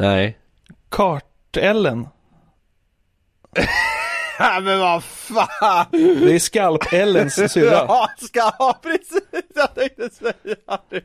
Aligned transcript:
Nej. 0.00 0.38
Kart-Ellen. 0.88 2.08
Ja, 4.42 4.60
men 4.60 4.80
vad 4.80 5.04
fan! 5.04 5.86
Det 5.90 6.34
är 6.34 6.38
Skalp-Ellens 6.38 7.48
syrra. 7.48 7.72
Ja, 7.72 8.08
ska 8.18 8.74
precis, 8.82 9.44
jag 9.54 9.74
tänkte 9.74 10.10
säga 10.10 10.78
det. 10.90 11.02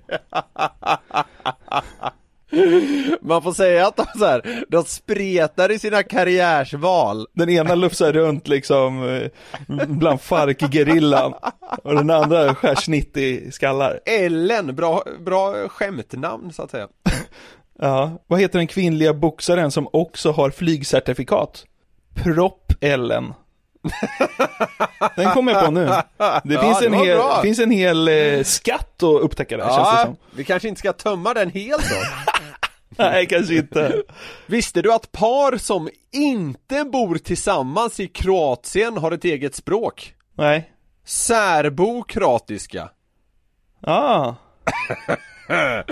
Man 3.22 3.42
får 3.44 3.54
säga 3.54 3.88
att 3.88 3.96
de 3.96 4.06
så 4.20 4.26
här, 4.26 4.64
de 4.70 4.84
spretar 4.84 5.72
i 5.72 5.80
sina 5.80 6.04
karriärsval. 6.04 7.28
Den 7.34 7.50
ena 7.50 7.76
lufsar 7.76 8.14
runt 8.14 8.48
liksom 8.48 9.10
eh, 9.10 9.32
bland 9.88 10.22
Farc-gerillan 10.22 11.34
och 11.84 11.96
den 11.96 12.10
andra 12.10 12.56
skär 12.56 12.76
snitt 12.76 13.18
i 13.18 13.52
skallar. 13.52 14.00
Ellen, 14.06 14.76
bra, 14.76 15.04
bra 15.20 15.70
skämtnamn 15.70 16.54
så 16.54 16.62
att 16.64 16.72
säga. 16.72 16.88
Ja, 17.80 18.12
vad 18.28 18.40
heter 18.40 18.60
den 18.60 18.68
kvinnliga 18.68 19.14
boxaren 19.14 19.72
som 19.72 19.88
också 19.94 20.32
har 20.32 20.50
flygcertifikat? 20.50 21.66
Propp-Ellen. 22.16 23.34
Den 25.16 25.32
kommer 25.32 25.52
jag 25.54 25.66
på 25.66 25.72
nu. 25.72 25.86
Det 25.86 26.04
Ja, 26.18 26.62
finns, 26.62 26.82
en 26.82 26.94
hel, 26.94 27.20
finns 27.42 27.60
en 27.60 27.72
hel 27.72 28.08
eh, 28.08 28.44
skatt 28.44 29.04
att 29.04 29.22
upptäcka 29.22 29.58
där 29.58 29.64
känns 29.64 29.76
det 29.78 29.82
Ja, 30.00 30.04
som. 30.06 30.16
vi 30.36 30.44
kanske 30.44 30.68
inte 30.68 30.80
ska 30.80 30.94
tömma 30.94 31.34
den 31.34 31.50
helt 31.52 31.90
då. 31.90 31.96
Nej, 33.04 33.26
kanske 33.28 33.56
inte. 33.56 34.02
Visste 34.46 34.82
du 34.82 34.94
att 34.94 35.12
par 35.12 35.58
som 35.58 35.90
inte 36.12 36.84
bor 36.84 37.16
tillsammans 37.16 38.00
i 38.00 38.08
Kroatien 38.08 38.98
har 38.98 39.12
ett 39.12 39.24
eget 39.26 39.56
språk? 39.56 40.14
Nej. 40.38 40.72
Särbo-kroatiska. 41.06 42.90
Ah, 43.82 44.34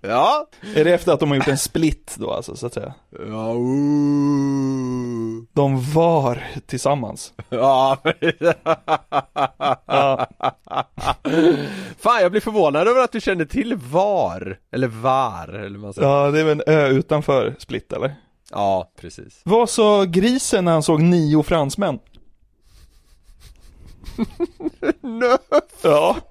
Ja. 0.00 0.46
är 0.76 0.84
det 0.84 0.94
efter 0.94 1.12
att 1.12 1.20
de 1.20 1.28
har 1.28 1.36
gjort 1.36 1.48
en 1.48 1.58
split 1.58 2.14
då 2.18 2.30
alltså, 2.32 2.56
så 2.56 2.66
att 2.66 2.74
säga? 2.74 2.94
Ja, 3.10 3.52
ooh. 3.54 5.42
De 5.52 5.92
var 5.92 6.46
tillsammans. 6.66 7.32
ja. 7.48 7.98
Ja. 9.86 10.26
Fan, 11.98 12.22
jag 12.22 12.30
blir 12.30 12.40
förvånad 12.40 12.88
över 12.88 13.00
att 13.00 13.12
du 13.12 13.20
känner 13.20 13.44
till 13.44 13.74
VAR. 13.74 14.58
Eller 14.72 14.88
VAR, 14.88 15.48
eller 15.48 15.70
vad 15.78 15.80
man 15.80 15.92
säger. 15.94 16.08
ja, 16.08 16.30
det 16.30 16.40
är 16.40 16.44
väl 16.44 16.60
en 16.66 16.74
ö 16.74 16.88
utanför 16.88 17.54
split 17.58 17.92
eller? 17.92 18.14
Ja, 18.50 18.92
precis. 19.00 19.40
Vad 19.44 19.70
sa 19.70 20.04
grisen 20.04 20.64
när 20.64 20.72
han 20.72 20.82
såg 20.82 21.00
nio 21.02 21.42
fransmän? 21.42 21.98
Nö. 25.00 25.36
Ja. 25.82 26.16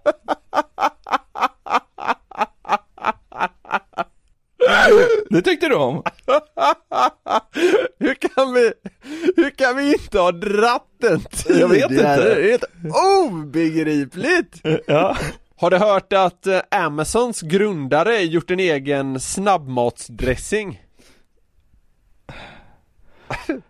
Det 5.29 5.41
tyckte 5.41 5.67
du 5.67 5.75
om? 5.75 6.03
Hur 7.99 8.13
kan 8.13 8.53
vi, 8.53 8.71
hur 9.35 9.49
kan 9.49 9.75
vi 9.77 9.93
inte 9.93 10.19
ha 10.19 10.31
dratt 10.31 10.87
den 11.01 11.21
Jag 11.59 11.67
vet 11.67 11.87
tidigare? 11.89 12.15
inte. 12.15 12.35
Det 12.35 12.45
är 12.45 12.49
helt 12.49 12.65
obegripligt! 13.29 14.61
Ja. 14.87 15.17
Har 15.55 15.69
du 15.71 15.77
hört 15.77 16.13
att 16.13 16.47
eh, 16.47 16.59
Amazons 16.71 17.41
grundare 17.41 18.21
gjort 18.21 18.51
en 18.51 18.59
egen 18.59 19.19
snabbmatsdressing? 19.19 20.81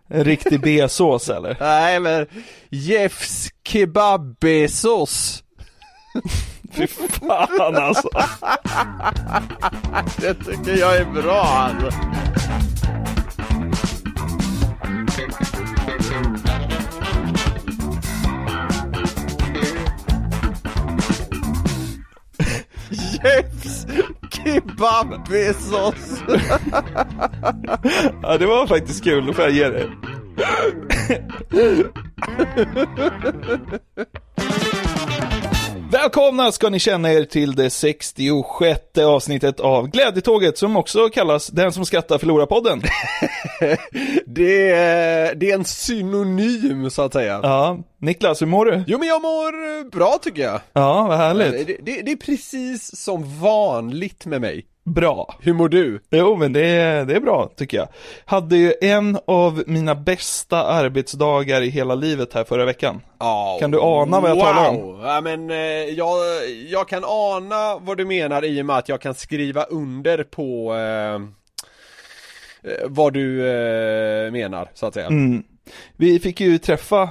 En 0.08 0.24
riktig 0.24 0.62
B-sås 0.62 1.30
eller? 1.30 1.58
Nej 1.60 2.00
men, 2.00 2.28
Jeffs 2.70 3.48
kebab 3.64 4.40
Bezos 4.40 5.44
Fy 6.80 6.88
fan 6.88 7.76
alltså. 7.76 8.10
Det 10.18 10.34
tycker 10.34 10.78
jag 10.80 10.98
är 10.98 11.06
bra 11.06 11.42
alltså. 11.42 11.92
Jeffs 22.90 23.86
kebab 24.32 25.28
Bezos 25.30 26.24
Ja, 28.22 28.38
det 28.38 28.46
var 28.46 28.68
faktiskt 28.68 29.04
kul, 29.04 29.26
då 29.26 29.34
får 29.34 29.44
jag 29.44 29.54
ge 29.54 29.70
dig. 29.70 29.90
Välkomna 35.92 36.52
ska 36.52 36.70
ni 36.70 36.80
känna 36.80 37.14
er 37.14 37.26
till 37.26 37.56
det 37.56 37.70
66 37.70 38.98
avsnittet 38.98 39.60
av 39.60 39.88
Glädjetåget 39.88 40.58
som 40.58 40.78
också 40.78 41.10
kallas 41.10 41.48
Den 41.48 41.72
som 41.72 41.86
skrattar 41.86 42.18
förlorar 42.18 42.46
podden. 42.46 42.82
det 44.26 44.70
är, 44.70 45.36
det 45.36 45.52
är 45.52 45.56
en 45.56 45.66
synonym 45.66 46.90
så 46.90 47.02
att 47.02 47.14
säga 47.14 47.40
Ja, 47.44 47.78
Niklas, 47.98 48.42
hur 48.42 48.48
mår 48.48 48.66
du? 48.66 48.84
Jo 48.88 49.00
men 49.00 49.08
jag 49.08 49.22
mår 49.22 49.78
eh, 49.78 49.90
bra 49.92 50.20
tycker 50.22 50.42
jag 50.42 50.60
Ja, 50.74 51.08
vad 51.08 51.18
härligt. 51.18 51.68
det, 51.68 51.78
det, 51.82 52.02
det 52.02 52.12
är 52.12 52.16
precis 52.16 53.02
som 53.02 53.40
vanligt 53.40 54.26
med 54.26 54.42
mig 54.42 54.66
Bra. 54.90 55.36
Hur 55.40 55.54
mår 55.54 55.70
du? 55.70 56.00
Jo, 56.10 56.36
men 56.36 56.54
det 56.54 56.66
är, 56.66 57.06
det 57.06 57.16
är 57.16 57.20
bra 57.20 57.50
tycker 57.56 57.78
jag. 57.78 57.88
Hade 58.26 58.58
ju 58.58 58.74
en 58.82 59.18
av 59.28 59.64
mina 59.68 59.96
bästa 59.96 60.64
arbetsdagar 60.64 61.62
i 61.62 61.70
hela 61.70 61.96
livet 61.96 62.34
här 62.34 62.44
förra 62.44 62.66
veckan. 62.66 63.02
Ja, 63.20 63.58
Kan 63.60 63.72
du 63.72 63.80
ana 63.82 64.20
vad 64.20 64.30
jag 64.30 64.36
wow. 64.36 64.44
talar 64.44 64.70
om? 64.70 65.00
Ja 65.04 65.22
men 65.22 65.50
eh, 65.50 65.58
jag, 65.58 66.18
jag 66.70 66.88
kan 66.90 67.04
ana 67.06 67.78
vad 67.80 67.98
du 67.98 68.06
menar 68.06 68.46
i 68.46 68.62
och 68.62 68.66
med 68.66 68.76
att 68.78 68.90
jag 68.90 69.02
kan 69.02 69.14
skriva 69.14 69.64
under 69.64 70.24
på 70.24 70.74
eh, 70.76 71.14
eh, 72.72 72.78
vad 72.86 73.14
du 73.14 73.48
eh, 73.48 74.32
menar 74.32 74.70
så 74.74 74.86
att 74.86 74.94
säga 74.94 75.08
Mm. 75.08 75.44
Vi 75.98 76.20
fick 76.20 76.42
ju 76.42 76.58
träffa 76.58 77.10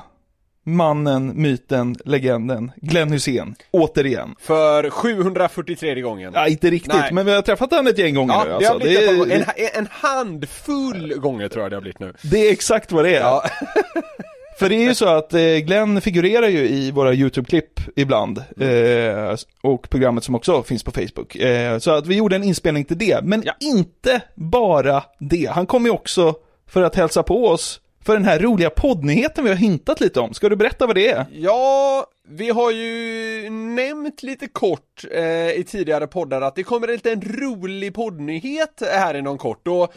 mannen, 0.77 1.33
myten, 1.43 1.97
legenden, 2.05 2.73
Glenn 2.77 3.13
Hussein, 3.13 3.55
återigen. 3.71 4.35
För 4.41 4.91
743 4.91 6.01
gången 6.01 6.33
Ja, 6.35 6.49
inte 6.49 6.71
riktigt, 6.71 6.95
Nej. 6.95 7.13
men 7.13 7.27
vi 7.27 7.33
har 7.35 7.43
träffat 7.43 7.71
honom 7.71 7.87
ett 7.87 7.99
gäng 7.99 8.15
gånger 8.15 8.35
Ja, 8.35 8.45
nu 8.45 8.49
det 8.51 8.55
alltså. 8.57 8.73
har 8.73 8.81
blivit 8.81 9.29
det, 9.29 9.35
är, 9.63 9.77
en, 9.79 9.85
en 9.85 9.89
handfull 9.91 11.15
gånger 11.19 11.49
tror 11.49 11.63
jag 11.65 11.73
det 11.73 11.77
har 11.77 11.81
blivit 11.81 11.99
nu 12.01 12.15
det 12.23 12.49
är 12.49 12.53
exakt 12.53 12.93
vad 12.93 13.05
det 13.05 13.17
är. 13.17 13.21
Ja, 13.21 13.45
För 14.59 14.69
det 14.69 14.75
är 14.75 14.83
ju 14.83 14.95
så 14.95 15.09
att 15.09 15.35
eh, 15.35 15.41
Glenn 15.41 16.01
figurerar 16.01 16.49
ju 16.49 16.69
i 16.69 16.91
våra 16.91 17.15
YouTube-klipp 17.15 17.81
ibland. 17.97 18.39
Eh, 18.61 19.37
och 19.63 19.91
programmet 19.91 20.25
som 20.25 20.35
också 20.35 20.63
finns 20.63 20.85
på 20.85 20.91
Facebook. 20.91 21.37
Eh, 21.37 21.79
så 21.79 21.91
att 21.91 22.07
vi 22.07 22.17
gjorde 22.17 22.37
en 22.37 22.45
inspelning 22.45 22.85
till 22.85 22.99
det. 22.99 23.21
Men 23.23 23.43
Ja. 23.47 23.53
inte 23.61 24.21
bara 24.35 25.03
det. 25.19 25.47
Han 25.55 25.67
kom 25.67 25.85
ju 25.85 25.91
också 25.91 26.35
för 26.67 26.83
att 26.83 26.95
hälsa 26.95 27.23
på 27.23 27.47
oss 27.49 27.81
för 28.09 28.15
den 28.15 28.25
här 28.25 28.39
roliga 28.39 28.71
poddnyheten 28.71 29.45
vi 29.45 29.51
har 29.51 29.57
hintat 29.57 30.01
lite 30.01 30.21
om. 30.21 30.35
Ska 30.35 30.49
du 30.49 30.57
berätta 30.57 30.87
vad 30.87 30.95
det 30.95 31.09
är? 31.09 31.27
Ja, 31.33 32.07
vi 32.29 32.51
har 32.51 32.71
ju 32.71 33.51
nämnt 33.51 34.23
lite 34.23 34.47
kort 34.47 35.05
eh, 35.11 35.51
i 35.51 35.65
tidigare 35.69 36.07
poddar 36.07 36.41
att 36.41 36.55
det 36.55 36.63
kommer 36.63 36.89
en 36.89 36.95
liten 36.95 37.23
rolig 37.23 37.95
poddnyhet 37.95 38.83
här 38.93 39.15
inom 39.15 39.39
kort 39.39 39.69
och 39.69 39.95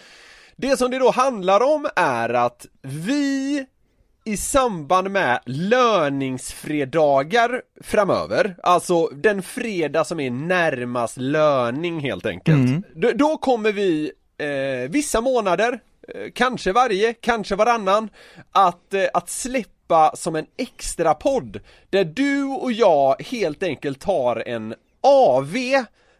det 0.55 0.77
som 0.77 0.91
det 0.91 0.99
då 0.99 1.11
handlar 1.11 1.63
om 1.63 1.87
är 1.95 2.33
att 2.33 2.65
vi 2.81 3.65
i 4.25 4.37
samband 4.37 5.11
med 5.11 5.39
löningsfredagar 5.45 7.61
framöver, 7.81 8.55
alltså 8.63 9.07
den 9.07 9.41
fredag 9.41 10.03
som 10.03 10.19
är 10.19 10.31
närmast 10.31 11.17
löning 11.17 11.99
helt 11.99 12.25
enkelt, 12.25 12.85
då, 12.95 13.11
då 13.15 13.37
kommer 13.37 13.71
vi 13.71 14.11
eh, 14.37 14.89
vissa 14.89 15.21
månader, 15.21 15.79
Eh, 16.15 16.31
kanske 16.35 16.71
varje, 16.71 17.13
kanske 17.13 17.55
varannan, 17.55 18.09
att, 18.51 18.93
eh, 18.93 19.05
att 19.13 19.29
släppa 19.29 20.15
som 20.15 20.35
en 20.35 20.45
extra 20.57 21.13
podd 21.13 21.59
där 21.89 22.03
du 22.03 22.43
och 22.43 22.71
jag 22.71 23.21
helt 23.21 23.63
enkelt 23.63 23.99
tar 23.99 24.43
en 24.47 24.75
AV 25.01 25.55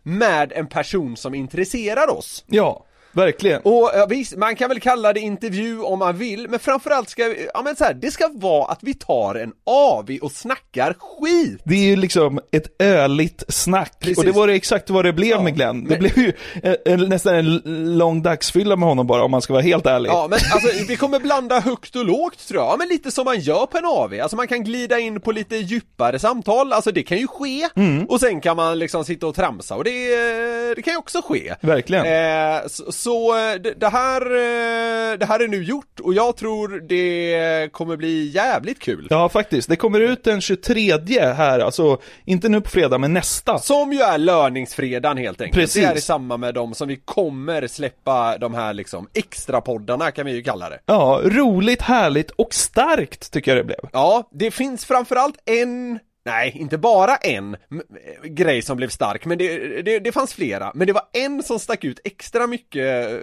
med 0.04 0.52
en 0.52 0.68
person 0.68 1.18
som 1.18 1.36
intresserar 1.36 2.10
oss. 2.18 2.44
Ja, 2.48 2.86
verkligen. 3.12 3.62
Och 3.62 3.92
ja, 3.94 4.06
visst, 4.10 4.36
man 4.38 4.56
kan 4.56 4.70
väl 4.70 4.80
kalla 4.80 5.14
det 5.14 5.20
intervju 5.20 5.80
om 5.82 6.00
man 6.00 6.18
vill, 6.18 6.48
men 6.50 6.60
framförallt 6.60 7.10
ska 7.10 7.24
vi, 7.26 7.48
ja 7.54 7.62
men 7.62 7.76
så 7.76 7.84
här, 7.84 7.94
det 7.94 8.12
ska 8.12 8.30
vara 8.34 8.72
att 8.72 8.80
vi 8.82 8.94
tar 8.94 9.36
en 9.36 9.52
AV 9.66 10.18
och 10.22 10.32
snackar 10.32 10.96
skit! 11.00 11.62
Det 11.66 11.76
är 11.76 11.80
ju 11.90 11.96
liksom 11.96 12.40
ett 12.52 12.82
öligt 12.82 13.44
snack. 13.48 13.92
Precis. 14.00 14.18
Och 14.18 14.26
det 14.26 14.32
var 14.32 14.48
det 14.48 14.54
exakt 14.54 14.90
vad 14.90 15.06
det 15.06 15.14
blev 15.14 15.30
Ja, 15.30 15.42
med 15.44 15.56
Glenn. 15.56 15.84
Det 15.84 15.90
men- 15.90 16.00
blev 16.00 16.18
ju 16.18 16.34
en, 16.64 16.76
en, 16.86 17.10
nästan 17.10 17.36
en 17.36 17.62
lång 17.98 18.22
dagsfylla 18.22 18.76
med 18.76 18.90
honom 18.90 19.08
bara 19.08 19.24
om 19.24 19.32
man 19.32 19.42
ska 19.42 19.54
vara 19.54 19.64
helt 19.64 19.86
ärlig. 19.86 20.10
Ja 20.10 20.28
men 20.30 20.40
alltså 20.54 20.86
vi 20.88 20.96
kommer 20.96 21.20
blanda 21.20 21.60
högt 21.60 21.96
och 21.96 22.06
lågt 22.06 22.48
tror 22.48 22.62
jag, 22.62 22.70
ja, 22.72 22.76
men 22.78 22.88
lite 22.88 23.12
som 23.12 23.26
man 23.26 23.40
gör 23.40 23.66
på 23.66 23.78
en 23.78 23.86
AV, 23.86 24.14
alltså 24.22 24.38
man 24.38 24.48
kan 24.48 24.64
glida 24.64 25.00
in 25.00 25.22
på 25.22 25.32
lite 25.32 25.56
djupare 25.56 26.20
samtal, 26.20 26.74
alltså 26.74 26.92
det 26.92 27.04
kan 27.04 27.18
ju 27.18 27.28
ske, 27.28 27.68
Mm. 27.76 28.06
och 28.06 28.20
sen 28.20 28.42
kan 28.42 28.56
man 28.56 28.80
liksom 28.80 29.06
sitta 29.06 29.28
och 29.28 29.36
tramsa 29.36 29.76
och 29.76 29.84
det, 29.84 30.14
eh, 30.14 30.76
det 30.76 30.82
kan 30.82 30.94
ju 30.94 30.98
också 30.98 31.22
ske. 31.22 31.56
Verkligen. 31.62 32.06
Eh, 32.06 32.62
så 32.68 32.92
så 33.02 33.38
eh, 33.38 33.54
det, 33.78 33.88
här, 33.88 34.22
eh, 34.22 35.18
det 35.18 35.26
här 35.26 35.40
är 35.40 35.48
nu 35.48 35.64
gjort 35.64 36.00
och 36.00 36.14
jag 36.14 36.38
tror 36.38 36.80
det 36.88 37.72
kommer 37.72 37.98
bli 37.98 38.28
jävligt 38.28 38.80
kul. 38.80 39.08
Ja, 39.10 39.30
faktiskt. 39.30 39.70
Det 39.70 39.76
kommer 39.76 40.00
ut 40.00 40.24
den 40.24 40.42
23 40.42 40.98
här, 41.34 41.60
alltså 41.60 41.98
inte 42.26 42.50
nu 42.50 42.62
på 42.62 42.70
fredag, 42.70 42.98
men 42.98 43.14
nästa. 43.14 43.60
Som 43.60 43.94
ju 43.94 44.00
är 44.00 44.18
löningsfredagen 44.18 45.18
helt 45.18 45.42
enkelt. 45.42 45.62
Precis. 45.62 45.84
Det 45.84 45.92
är 45.92 45.96
i 45.96 46.02
samma 46.02 46.38
med 46.38 46.54
dem 46.54 46.74
som 46.74 46.88
vi 46.88 46.96
kommer 46.96 47.68
släppa 47.68 48.38
de 48.38 48.54
här 48.54 48.74
liksom 48.74 49.08
extra 49.14 49.62
poddarna 49.62 50.12
kan 50.12 50.26
vi 50.26 50.32
ju 50.32 50.44
kalla 50.44 50.70
det. 50.70 50.80
Ja, 50.86 51.22
roligt, 51.24 51.82
härligt 51.82 52.32
och 52.32 52.54
starkt 52.54 53.32
tycker 53.32 53.52
jag 53.56 53.60
det 53.60 53.68
blev. 53.68 53.90
Ja, 53.94 54.30
det 54.32 54.52
finns 54.52 54.86
framförallt 54.86 55.36
en 55.46 56.00
Nej, 56.26 56.52
inte 56.56 56.78
bara 56.78 57.16
en 57.16 57.56
m- 57.72 57.82
grej 58.24 58.62
som 58.62 58.78
blev 58.78 58.90
stark, 58.90 59.26
men 59.26 59.38
det, 59.38 59.82
det, 59.82 60.00
det 60.00 60.12
fanns 60.12 60.34
flera. 60.34 60.72
Men 60.76 60.88
det 60.88 60.94
var 60.94 61.04
en 61.14 61.44
som 61.44 61.60
stack 61.60 61.84
ut 61.84 62.00
extra 62.04 62.48
mycket 62.48 63.06
eh, 63.12 63.18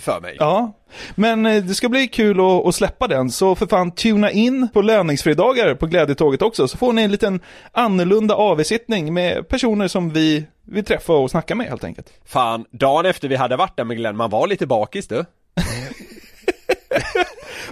för 0.00 0.20
mig. 0.20 0.36
Ja, 0.38 0.72
men 1.14 1.46
eh, 1.46 1.64
det 1.64 1.74
ska 1.74 1.88
bli 1.88 2.08
kul 2.08 2.40
att, 2.40 2.66
att 2.66 2.74
släppa 2.74 3.06
den, 3.08 3.30
så 3.30 3.54
för 3.54 3.66
fan 3.66 3.90
tuna 3.90 4.30
in 4.30 4.68
på 4.72 4.82
löningsfredagar 4.82 5.74
på 5.74 5.86
Glädjetåget 5.86 6.42
också, 6.42 6.68
så 6.68 6.78
får 6.78 6.92
ni 6.92 7.02
en 7.02 7.10
liten 7.10 7.40
annorlunda 7.72 8.34
AV-sittning 8.34 9.14
med 9.14 9.48
personer 9.48 9.88
som 9.88 10.10
vi 10.10 10.46
vill 10.66 10.84
träffa 10.84 11.12
och 11.12 11.30
snacka 11.30 11.54
med 11.54 11.66
helt 11.66 11.84
enkelt. 11.84 12.12
Fan, 12.24 12.64
dagen 12.70 13.06
efter 13.06 13.28
vi 13.28 13.36
hade 13.36 13.56
varit 13.56 13.76
där 13.76 13.84
med 13.84 13.96
Glenn, 13.96 14.16
man 14.16 14.30
var 14.30 14.46
lite 14.46 14.66
bakis 14.66 15.08
du. 15.08 15.24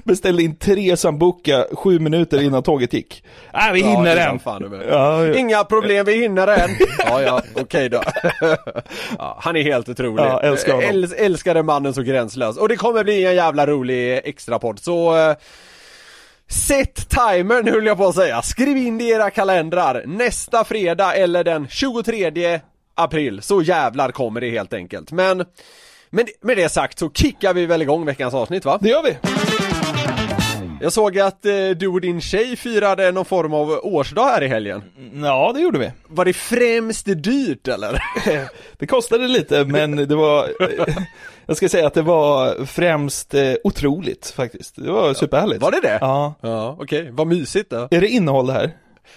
Beställde 0.04 0.42
in 0.42 0.56
tre 0.56 0.96
sambuca 0.96 1.66
sju 1.72 1.98
minuter 1.98 2.42
innan 2.42 2.62
tåget 2.62 2.92
gick. 2.92 3.24
Äh, 3.52 3.72
vi 3.72 3.82
hinner 3.82 4.16
ja, 4.16 4.38
Fan, 4.38 4.62
med. 4.62 4.86
Ja, 4.88 5.26
ja. 5.26 5.34
Inga 5.34 5.64
problem, 5.64 6.06
vi 6.06 6.20
hinner 6.20 6.48
än. 6.48 6.70
Ja, 7.06 7.22
ja, 7.22 7.42
okej 7.54 7.88
då. 7.88 8.02
Ja, 9.18 9.38
han 9.40 9.56
är 9.56 9.62
helt 9.62 9.88
otrolig. 9.88 10.24
Ja, 10.24 10.40
älskar 10.40 10.72
honom. 10.72 10.90
Äls 10.90 11.12
älskar 11.12 11.54
den 11.54 11.66
mannen 11.66 11.94
så 11.94 12.02
gränslös. 12.02 12.56
Och 12.56 12.68
det 12.68 12.76
kommer 12.76 13.04
bli 13.04 13.24
en 13.24 13.34
jävla 13.34 13.66
rolig 13.66 14.20
extrapodd, 14.24 14.78
så 14.78 15.16
eh, 15.16 15.36
Sätt 16.48 17.08
timern 17.08 17.68
höll 17.68 17.86
jag 17.86 17.96
på 17.96 18.06
att 18.06 18.14
säga. 18.14 18.42
Skriv 18.42 18.76
in 18.76 18.98
det 18.98 19.04
i 19.04 19.10
era 19.10 19.30
kalendrar. 19.30 20.02
Nästa 20.06 20.64
fredag 20.64 21.14
eller 21.14 21.44
den 21.44 21.68
23 21.68 22.60
april. 22.94 23.42
Så 23.42 23.62
jävlar 23.62 24.10
kommer 24.12 24.40
det 24.40 24.50
helt 24.50 24.72
enkelt. 24.72 25.12
Men 25.12 25.44
men 26.10 26.26
med 26.40 26.56
det 26.56 26.68
sagt 26.68 26.98
så 26.98 27.10
kickar 27.10 27.54
vi 27.54 27.66
väl 27.66 27.82
igång 27.82 28.06
veckans 28.06 28.34
avsnitt 28.34 28.64
va? 28.64 28.78
Det 28.80 28.88
gör 28.88 29.02
vi! 29.02 29.16
Jag 30.80 30.92
såg 30.92 31.18
att 31.18 31.46
eh, 31.46 31.70
du 31.76 31.86
och 31.88 32.00
din 32.00 32.20
tjej 32.20 32.56
firade 32.56 33.12
någon 33.12 33.24
form 33.24 33.54
av 33.54 33.80
årsdag 33.82 34.24
här 34.24 34.42
i 34.42 34.48
helgen. 34.48 34.82
Ja, 35.22 35.52
det 35.54 35.60
gjorde 35.60 35.78
vi. 35.78 35.92
Var 36.08 36.24
det 36.24 36.32
främst 36.32 37.06
dyrt 37.06 37.68
eller? 37.68 38.02
Det 38.78 38.86
kostade 38.86 39.28
lite, 39.28 39.64
men 39.64 39.96
det 39.96 40.14
var... 40.14 40.48
Jag 41.46 41.56
ska 41.56 41.68
säga 41.68 41.86
att 41.86 41.94
det 41.94 42.02
var 42.02 42.64
främst 42.66 43.34
eh, 43.34 43.54
otroligt 43.64 44.32
faktiskt. 44.36 44.76
Det 44.76 44.90
var 44.90 45.14
superhärligt. 45.14 45.62
Var 45.62 45.70
det 45.70 45.80
det? 45.80 45.98
Ja. 46.00 46.34
Ja, 46.40 46.76
okej. 46.80 47.08
Vad 47.12 47.26
mysigt 47.26 47.70
då. 47.70 47.88
Är 47.90 48.00
det 48.00 48.08
innehåll 48.08 48.46
det 48.46 48.52
här? 48.52 48.70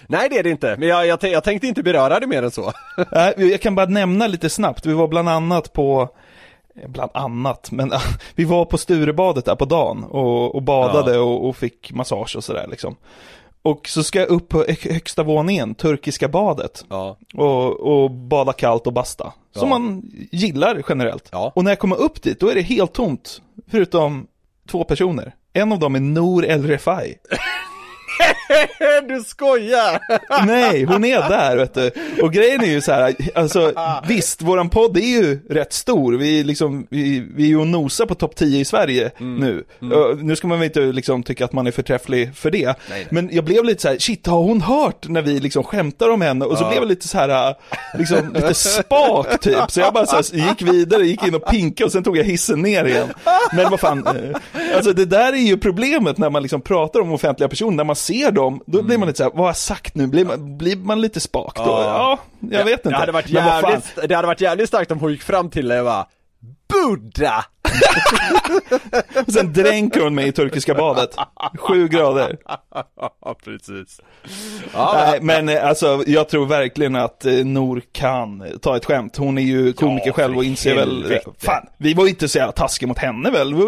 Nej 0.06 0.28
det 0.28 0.38
är 0.38 0.42
det 0.42 0.50
inte, 0.50 0.76
men 0.78 0.88
jag, 0.88 1.06
jag, 1.06 1.18
jag 1.22 1.44
tänkte 1.44 1.66
inte 1.66 1.82
beröra 1.82 2.20
det 2.20 2.26
mer 2.26 2.42
än 2.42 2.50
så. 2.50 2.72
Nej, 3.12 3.34
jag 3.36 3.60
kan 3.60 3.74
bara 3.74 3.86
nämna 3.86 4.26
lite 4.26 4.50
snabbt. 4.50 4.86
Vi 4.86 4.92
var 4.92 5.08
bland 5.08 5.28
annat 5.28 5.72
på 5.72 6.02
eh, 6.02 6.08
Bland 6.88 7.10
annat, 7.14 7.70
men 7.70 7.92
vi 8.34 8.44
var 8.44 8.64
på 8.64 8.78
Sturebadet 8.78 9.44
där 9.44 9.54
på 9.56 9.64
dagen 9.64 10.04
och, 10.04 10.54
och 10.54 10.62
badade 10.62 11.18
och, 11.18 11.48
och 11.48 11.56
fick 11.56 11.92
massage 11.92 12.36
och 12.36 12.44
sådär 12.44 12.66
liksom. 12.70 12.96
Och 13.62 13.88
så 13.88 14.02
ska 14.02 14.18
jag 14.18 14.28
upp 14.28 14.48
på 14.48 14.58
hö- 14.58 14.92
högsta 14.92 15.22
våningen, 15.22 15.74
turkiska 15.74 16.28
badet. 16.28 16.84
Ja. 16.88 17.16
Och, 17.34 17.80
och 17.80 18.10
bada 18.10 18.52
kallt 18.52 18.86
och 18.86 18.92
basta. 18.92 19.32
Som 19.54 19.68
Ja. 19.68 19.78
man 19.78 20.02
gillar 20.32 20.82
generellt. 20.88 21.28
Ja. 21.32 21.52
Och 21.54 21.64
när 21.64 21.70
jag 21.70 21.78
kommer 21.78 21.96
upp 21.96 22.22
dit, 22.22 22.40
då 22.40 22.48
är 22.48 22.54
det 22.54 22.62
helt 22.62 22.92
tomt. 22.92 23.42
Förutom 23.70 24.26
två 24.70 24.84
personer. 24.84 25.34
En 25.52 25.72
av 25.72 25.78
dem 25.78 25.94
är 25.94 26.00
Nour 26.00 26.44
El 26.44 26.66
Refai. 26.66 27.14
du 29.08 29.24
skojar! 29.24 30.00
Nej, 30.46 30.84
hon 30.84 31.04
är 31.04 31.28
där 31.28 31.56
vet 31.56 31.74
du. 31.74 31.90
Och 32.22 32.32
grejen 32.32 32.60
är 32.60 32.66
ju 32.66 32.80
så 32.80 32.92
här, 32.92 33.14
alltså 33.34 33.72
visst, 34.08 34.42
våran 34.42 34.70
podd 34.70 34.96
är 34.96 35.00
ju 35.00 35.40
rätt 35.50 35.72
stor. 35.72 36.12
Vi 36.12 36.40
är 36.40 36.44
liksom, 36.44 36.86
vi, 36.90 37.26
vi 37.34 37.44
är 37.44 37.48
ju 37.48 37.58
och 37.58 37.66
nosar 37.66 38.06
på 38.06 38.14
topp 38.14 38.36
10 38.36 38.60
i 38.60 38.64
Sverige 38.64 39.10
nu. 39.18 39.64
Uh, 39.82 40.16
nu 40.16 40.36
ska 40.36 40.48
man 40.48 40.58
väl 40.58 40.66
inte 40.66 40.80
liksom 40.80 41.22
tycka 41.22 41.44
att 41.44 41.52
man 41.52 41.66
är 41.66 41.70
förträfflig 41.70 42.34
för 42.34 42.50
det. 42.50 42.74
nej. 42.90 43.06
Men 43.10 43.28
jag 43.32 43.44
blev 43.44 43.64
lite 43.64 43.82
så 43.82 43.88
här, 43.88 43.98
shit 43.98 44.26
har 44.26 44.42
hon 44.42 44.60
hört 44.60 45.08
när 45.08 45.22
vi 45.22 45.40
liksom 45.40 45.64
skämtar 45.64 46.08
om 46.08 46.20
henne? 46.20 46.44
Och 46.44 46.58
så 46.58 46.68
blev 46.68 46.78
jag 46.78 46.88
lite 46.88 47.08
så 47.08 47.18
här, 47.18 47.54
liksom 47.98 48.32
lite 48.34 48.54
spak 48.54 49.40
typ. 49.40 49.70
Så 49.70 49.80
jag 49.80 49.94
bara 49.94 50.06
så 50.06 50.16
här, 50.16 50.48
gick 50.48 50.62
vidare, 50.62 51.06
gick 51.06 51.26
in 51.26 51.34
och 51.34 51.46
pinkade 51.46 51.86
och 51.86 51.92
sen 51.92 52.02
tog 52.02 52.16
jag 52.16 52.24
hissen 52.24 52.62
ner 52.62 52.84
igen. 52.84 53.08
Men 53.52 53.70
vad 53.70 53.80
fan, 53.80 54.06
uh, 54.06 54.36
alltså 54.76 54.92
det 54.92 55.04
där 55.04 55.32
är 55.32 55.36
ju 55.46 55.56
problemet 55.56 56.18
när 56.18 56.30
man 56.30 56.42
liksom 56.42 56.60
pratar 56.60 57.00
om 57.00 57.12
offentliga 57.12 57.48
personer, 57.48 57.76
när 57.76 57.84
man 57.84 57.96
ser 57.96 58.30
dem, 58.38 58.62
då 58.66 58.82
blir 58.82 58.98
man 58.98 59.08
lite 59.08 59.16
så 59.16 59.22
här, 59.22 59.30
vad 59.30 59.40
har 59.40 59.46
jag 59.46 59.56
sagt 59.56 59.94
nu? 59.94 60.06
Blir 60.06 60.24
man, 60.24 60.58
blir 60.58 60.76
man 60.76 61.00
lite 61.00 61.20
spak 61.20 61.56
då? 61.56 61.62
Ja, 61.62 62.18
jag 62.40 62.64
vet 62.64 62.72
inte. 62.72 62.88
Det 62.88 62.96
hade, 62.96 63.12
varit 63.12 63.28
jävligt, 63.28 64.08
det 64.08 64.14
hade 64.14 64.26
varit 64.26 64.40
jävligt 64.40 64.68
starkt 64.68 64.90
om 64.90 64.98
hon 64.98 65.12
gick 65.12 65.22
fram 65.22 65.50
till 65.50 65.68
dig 65.68 65.78
och 65.78 65.84
bara 65.84 66.06
Buddha! 66.68 67.44
Och 69.26 69.32
sen 69.32 69.52
dränker 69.52 70.00
hon 70.00 70.14
mig 70.14 70.28
i 70.28 70.32
turkiska 70.32 70.74
badet. 70.74 71.10
Sju 71.58 71.88
grader. 71.88 72.36
Ja, 73.24 73.36
precis. 73.44 74.00
Nej, 74.94 75.18
men 75.22 75.48
eh, 75.48 75.68
alltså 75.68 76.02
jag 76.06 76.28
tror 76.28 76.46
verkligen 76.46 76.96
att 76.96 77.24
eh, 77.24 77.32
Nor 77.32 77.82
kan 77.92 78.44
ta 78.62 78.76
ett 78.76 78.84
skämt. 78.84 79.16
Hon 79.16 79.38
är 79.38 79.42
ju 79.42 79.72
komiker 79.72 80.06
Ja, 80.06 80.12
själv 80.12 80.36
och 80.36 80.44
inser 80.44 80.74
väl, 80.74 81.18
fan, 81.38 81.66
vi 81.78 81.94
var 81.94 82.04
ju 82.04 82.10
inte 82.10 82.28
så 82.28 82.38
jävla 82.38 82.52
taskiga 82.52 82.88
mot 82.88 82.98
henne 82.98 83.30
väl? 83.30 83.54
Vad, 83.54 83.66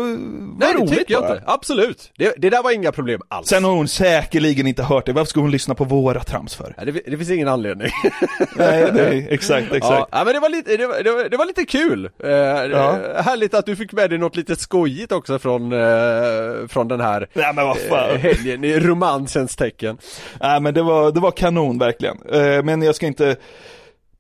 Nej, 0.58 0.74
det 0.80 0.86
tycker 0.88 1.12
jag 1.12 1.22
bara. 1.22 1.32
inte. 1.36 1.44
Absolut. 1.50 2.12
Det, 2.18 2.34
det 2.38 2.50
där 2.50 2.62
var 2.62 2.70
inga 2.70 2.92
problem 2.92 3.20
alls. 3.28 3.48
Sen 3.48 3.64
har 3.64 3.72
hon 3.72 3.88
säkerligen 3.88 4.66
inte 4.66 4.82
hört 4.82 5.06
det, 5.06 5.12
varför 5.12 5.28
ska 5.30 5.40
hon 5.40 5.50
lyssna 5.50 5.74
på 5.74 5.84
våra 5.84 6.20
trams 6.20 6.54
för? 6.54 6.74
Nej, 6.76 6.86
det, 6.86 7.10
det 7.10 7.16
finns 7.16 7.30
ingen 7.30 7.48
anledning. 7.48 7.90
Nej, 8.56 8.88
nej, 8.92 9.26
exakt, 9.30 9.66
Ja, 9.70 9.76
exakt. 9.76 10.08
ja, 10.12 10.24
men 10.24 10.34
det 10.34 10.40
var 10.40 10.48
lite, 10.48 10.76
det 10.76 10.86
var, 10.86 11.02
det 11.02 11.12
var, 11.12 11.28
det 11.28 11.36
var 11.36 11.46
lite 11.46 11.64
kul. 11.64 12.10
Eh, 12.24 12.30
Ja. 12.30 12.98
Härligt 13.22 13.54
att 13.54 13.66
du 13.66 13.76
fick 13.76 13.92
med 13.92 13.99
dig 14.08 14.18
något 14.18 14.36
lite 14.36 14.56
skojigt 14.56 15.12
också 15.12 15.38
från, 15.38 15.72
eh, 15.72 16.66
från 16.68 16.88
den 16.88 17.00
här 17.00 17.28
Nej 17.32 17.52
men 17.54 17.64
vad 17.66 17.78
fan. 17.78 18.10
eh, 18.10 18.16
helgen 18.16 18.64
i 18.64 18.80
romansens 18.80 19.56
tecken. 19.56 19.98
Nej 20.40 20.60
men 20.60 20.74
det 20.74 20.82
var, 20.82 21.12
det 21.12 21.20
var 21.20 21.30
kanon 21.30 21.78
verkligen. 21.78 22.16
Eh, 22.32 22.62
Men 22.62 22.82
jag 22.82 22.94
ska 22.94 23.06
inte 23.06 23.36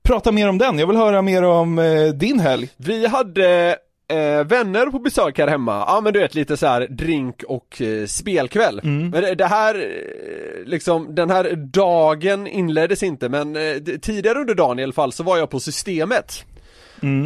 prata 0.02 0.32
mer 0.32 0.48
om 0.48 0.58
den, 0.58 0.78
jag 0.78 0.86
vill 0.86 0.96
höra 0.96 1.22
mer 1.22 1.42
om 1.42 1.78
eh, 1.78 2.04
din 2.08 2.40
helg. 2.40 2.68
Vi 2.76 3.06
hade 3.06 3.76
eh, 4.12 4.44
vänner 4.44 4.86
på 4.86 4.98
besök 4.98 5.38
här 5.38 5.46
hemma, 5.48 5.84
ja 5.86 6.00
men 6.00 6.12
du 6.12 6.18
vet 6.20 6.34
lite 6.34 6.56
så 6.56 6.66
här 6.66 6.86
drink 6.90 7.42
och 7.42 7.82
eh, 7.82 8.06
spelkväll. 8.06 8.80
Men 8.82 9.36
det, 9.36 9.46
här, 9.46 9.74
eh, 9.74 10.64
liksom 10.68 11.14
den 11.14 11.30
här 11.30 11.52
dagen 11.56 12.46
inleddes 12.46 13.02
inte 13.02 13.28
men 13.28 13.56
eh, 13.56 13.76
tidigare 14.02 14.38
under 14.38 14.54
dagen 14.54 14.78
i 14.78 14.82
alla 14.82 14.92
fall 14.92 15.12
så 15.12 15.22
var 15.22 15.38
jag 15.38 15.50
på 15.50 15.60
systemet. 15.60 16.44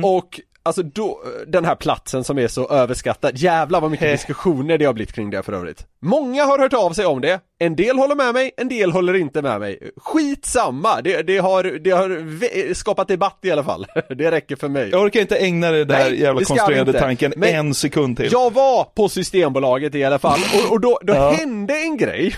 Och 0.05 0.41
Alltså 0.67 0.83
då, 0.83 1.23
den 1.47 1.65
här 1.65 1.75
platsen 1.75 2.25
som 2.25 2.39
är 2.39 2.49
så 2.49 2.69
överskattad, 2.69 3.39
jävlar 3.39 3.81
vad 3.81 3.91
mycket 3.91 4.13
diskussioner 4.13 4.79
det 4.79 4.85
har 4.85 4.93
blivit 4.93 5.13
kring 5.15 5.31
det 5.31 5.43
för 5.43 5.53
övrigt. 5.53 5.87
Många 6.03 6.45
har 6.45 6.59
hört 6.59 6.73
av 6.73 6.93
sig 6.93 7.07
om 7.07 7.21
det, 7.21 7.41
en 7.59 7.77
del 7.77 7.99
håller 7.99 8.15
med 8.15 8.35
mig, 8.35 8.51
en 8.57 8.69
del 8.69 8.93
håller 8.93 9.15
inte 9.15 9.43
med 9.43 9.61
mig. 9.61 9.91
Skitsamma, 9.97 11.01
det, 11.01 11.23
det 11.23 11.39
har, 11.39 11.65
det 11.65 11.91
har 11.91 12.75
skapat 12.75 13.09
debatt 13.09 13.39
i 13.43 13.51
alla 13.51 13.65
fall. 13.65 13.87
Det 14.09 14.31
räcker 14.31 14.57
för 14.57 14.69
mig. 14.69 14.91
Jag 14.91 15.03
orkar 15.03 15.21
inte 15.21 15.37
ägna 15.37 15.71
det 15.71 15.85
där 15.85 16.11
Nej, 16.11 16.21
jävla 16.21 16.45
konstruerade 16.45 16.93
tanken 17.01 17.33
Men 17.37 17.55
en 17.55 17.75
sekund 17.75 18.17
till. 18.17 18.33
Jag 18.33 18.53
var 18.53 18.85
på 18.85 19.09
Systembolaget 19.09 19.95
i 19.95 20.05
alla 20.05 20.19
fall, 20.19 20.41
och, 20.65 20.73
och 20.73 20.81
då, 20.81 20.99
då 21.03 21.15
Ja. 21.15 21.31
hände 21.31 21.75
en 21.75 21.97
grej 21.97 22.37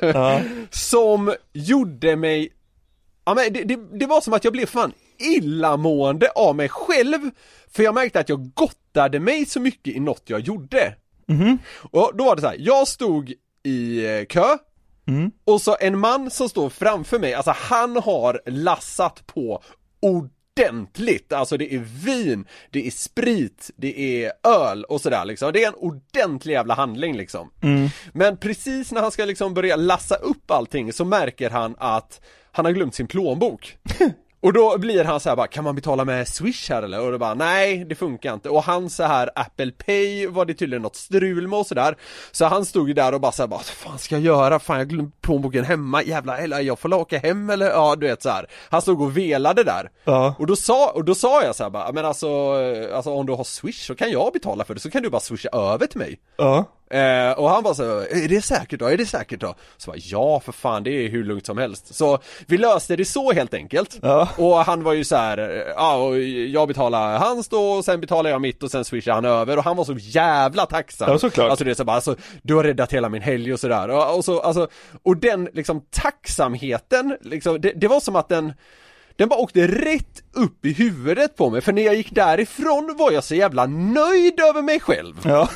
Ja. 0.00 0.40
som 0.70 1.34
gjorde 1.52 2.16
mig 2.16 2.48
Ja 3.26 3.34
men 3.34 3.52
det, 3.52 3.64
det, 3.64 3.78
det 3.98 4.06
var 4.06 4.20
som 4.20 4.32
att 4.32 4.44
jag 4.44 4.52
blev 4.52 4.66
fan 4.66 4.92
illamående 5.18 6.28
av 6.34 6.56
mig 6.56 6.68
själv 6.68 7.30
för 7.70 7.82
jag 7.82 7.94
märkte 7.94 8.20
att 8.20 8.28
jag 8.28 8.50
gottade 8.54 9.20
mig 9.20 9.46
så 9.46 9.60
mycket 9.60 9.96
i 9.96 10.00
något 10.00 10.22
jag 10.26 10.40
gjorde. 10.40 10.94
Och 11.80 12.12
då 12.14 12.24
var 12.24 12.36
det 12.36 12.42
så 12.42 12.48
här, 12.48 12.56
jag 12.58 12.88
stod 12.88 13.32
i 13.62 14.06
eh, 14.06 14.24
kö 14.24 14.56
och 15.44 15.60
så 15.62 15.76
en 15.80 15.98
man 15.98 16.30
som 16.30 16.48
står 16.48 16.70
framför 16.70 17.18
mig, 17.18 17.34
alltså 17.34 17.52
han 17.56 17.96
har 17.96 18.40
lassat 18.46 19.26
på 19.26 19.62
ordentligt, 20.00 21.32
alltså 21.32 21.56
det 21.56 21.74
är 21.74 21.78
vin, 22.04 22.46
det 22.70 22.86
är 22.86 22.90
sprit, 22.90 23.70
det 23.76 24.24
är 24.24 24.32
öl 24.48 24.84
och 24.84 25.00
sådär 25.00 25.24
liksom. 25.24 25.52
Det 25.52 25.64
är 25.64 25.68
en 25.68 25.74
ordentlig 25.74 26.52
jävla 26.52 26.74
handling 26.74 27.16
liksom. 27.16 27.50
Men 28.12 28.36
precis 28.36 28.92
när 28.92 29.00
han 29.00 29.10
ska 29.10 29.24
liksom 29.24 29.54
börja 29.54 29.76
lassa 29.76 30.14
upp 30.14 30.50
allting 30.50 30.92
så 30.92 31.04
märker 31.04 31.50
han 31.50 31.74
att 31.78 32.20
han 32.52 32.64
har 32.64 32.72
glömt 32.72 32.94
sin 32.94 33.06
plånbok. 33.06 33.76
Och 34.44 34.52
då 34.52 34.78
blir 34.78 35.04
han 35.04 35.20
så 35.20 35.28
här 35.28 35.36
bara, 35.36 35.46
kan 35.46 35.64
man 35.64 35.74
betala 35.74 36.04
med 36.04 36.28
swish 36.28 36.70
här 36.70 36.82
eller? 36.82 37.00
Och 37.00 37.12
då 37.12 37.18
bara, 37.18 37.34
nej 37.34 37.84
det 37.84 37.94
funkar 37.94 38.34
inte. 38.34 38.48
Och 38.48 38.62
han 38.62 38.90
så 38.90 39.02
här 39.02 39.30
Apple 39.34 39.70
Pay 39.70 40.26
var 40.26 40.44
det 40.44 40.54
tydligen 40.54 40.82
något 40.82 40.96
strul 40.96 41.48
med 41.48 41.58
och 41.58 41.66
sådär. 41.66 41.96
Så 42.32 42.44
han 42.44 42.64
stod 42.64 42.88
ju 42.88 42.94
där 42.94 43.14
och 43.14 43.20
bara 43.20 43.32
så 43.32 43.42
här, 43.42 43.48
bara, 43.48 43.56
vad 43.56 43.64
fan 43.64 43.98
ska 43.98 44.14
jag 44.14 44.24
göra? 44.24 44.58
Fan 44.58 44.78
jag 44.78 44.88
glömde 44.88 45.10
plånboken 45.20 45.64
hemma, 45.64 46.02
jävla 46.02 46.38
eller 46.38 46.60
jag 46.60 46.78
får 46.78 46.94
åka 46.94 47.18
hem 47.18 47.50
eller? 47.50 47.66
Ja 47.66 47.96
du 47.96 48.06
vet 48.06 48.22
så 48.22 48.28
här. 48.28 48.46
Han 48.70 48.82
stod 48.82 49.02
och 49.02 49.16
velade 49.16 49.64
där. 49.64 49.90
Ja. 50.04 50.34
Och 50.38 50.46
då 50.46 50.56
sa, 50.56 50.90
och 50.90 51.04
då 51.04 51.14
sa 51.14 51.42
jag 51.42 51.56
så 51.56 51.62
här 51.62 51.70
bara, 51.70 51.92
men 51.92 52.04
alltså, 52.04 52.26
eh, 52.26 52.96
alltså 52.96 53.10
om 53.10 53.26
du 53.26 53.32
har 53.32 53.44
swish 53.44 53.86
så 53.86 53.94
kan 53.94 54.10
jag 54.10 54.32
betala 54.32 54.64
för 54.64 54.74
det, 54.74 54.80
så 54.80 54.90
kan 54.90 55.02
du 55.02 55.10
bara 55.10 55.20
swisha 55.20 55.48
över 55.48 55.86
till 55.86 55.98
mig. 55.98 56.18
Ja. 56.36 56.64
Eh, 56.90 57.38
och 57.38 57.50
han 57.50 57.62
bara 57.62 57.74
så, 57.74 58.00
är 58.00 58.28
det 58.28 58.42
säkert 58.42 58.80
då? 58.80 58.86
Är 58.86 58.96
det 58.96 59.06
säkert 59.06 59.40
då? 59.40 59.54
Så 59.76 59.90
bara, 59.90 59.96
ja 60.00 60.40
för 60.40 60.52
fan 60.52 60.82
det 60.82 60.90
är 60.90 61.08
hur 61.08 61.24
lugnt 61.24 61.46
som 61.46 61.58
helst. 61.58 61.94
Så 61.94 62.18
vi 62.46 62.58
löste 62.58 62.96
det 62.96 63.04
så 63.04 63.32
helt 63.32 63.54
enkelt. 63.54 63.98
Ja. 64.02 64.28
Och 64.38 64.56
han 64.56 64.82
var 64.82 64.92
ju 64.92 65.04
så 65.04 65.16
här, 65.16 65.38
eh, 65.38 65.72
ja 65.76 65.96
och 65.96 66.18
jag 66.20 66.68
betalade 66.68 67.18
hans 67.18 67.48
då 67.48 67.70
och 67.70 67.84
sen 67.84 68.00
betalade 68.00 68.30
jag 68.30 68.40
mitt 68.40 68.62
och 68.62 68.70
sen 68.70 68.84
swishade 68.84 69.14
han 69.14 69.24
över 69.24 69.56
och 69.56 69.64
han 69.64 69.76
var 69.76 69.84
så 69.84 69.94
jävla 69.98 70.66
tacksam. 70.66 71.10
Ja, 71.10 71.18
såklart. 71.18 71.50
Alltså 71.50 71.64
det 71.64 71.70
är 71.70 71.74
så 71.74 71.84
bara, 71.84 71.96
alltså, 71.96 72.16
du 72.42 72.54
har 72.54 72.64
räddat 72.64 72.92
hela 72.92 73.08
min 73.08 73.22
helg 73.22 73.52
och 73.52 73.60
sådär. 73.60 73.88
Och, 73.88 74.16
och 74.16 74.24
så, 74.24 74.40
alltså, 74.40 74.68
och 75.02 75.16
den 75.16 75.48
liksom 75.52 75.82
tacksamheten, 75.90 77.16
liksom, 77.20 77.60
det, 77.60 77.72
det 77.76 77.88
var 77.88 78.00
som 78.00 78.16
att 78.16 78.28
den 78.28 78.52
den 79.16 79.28
bara 79.28 79.40
åkte 79.40 79.66
rätt 79.66 80.22
upp 80.32 80.64
i 80.64 80.72
huvudet 80.72 81.36
på 81.36 81.50
mig, 81.50 81.60
för 81.60 81.72
när 81.72 81.82
jag 81.82 81.94
gick 81.94 82.14
därifrån 82.14 82.94
var 82.98 83.12
jag 83.12 83.24
så 83.24 83.34
jävla 83.34 83.66
nöjd 83.66 84.40
över 84.40 84.62
mig 84.62 84.80
själv. 84.80 85.14
Ja. 85.24 85.48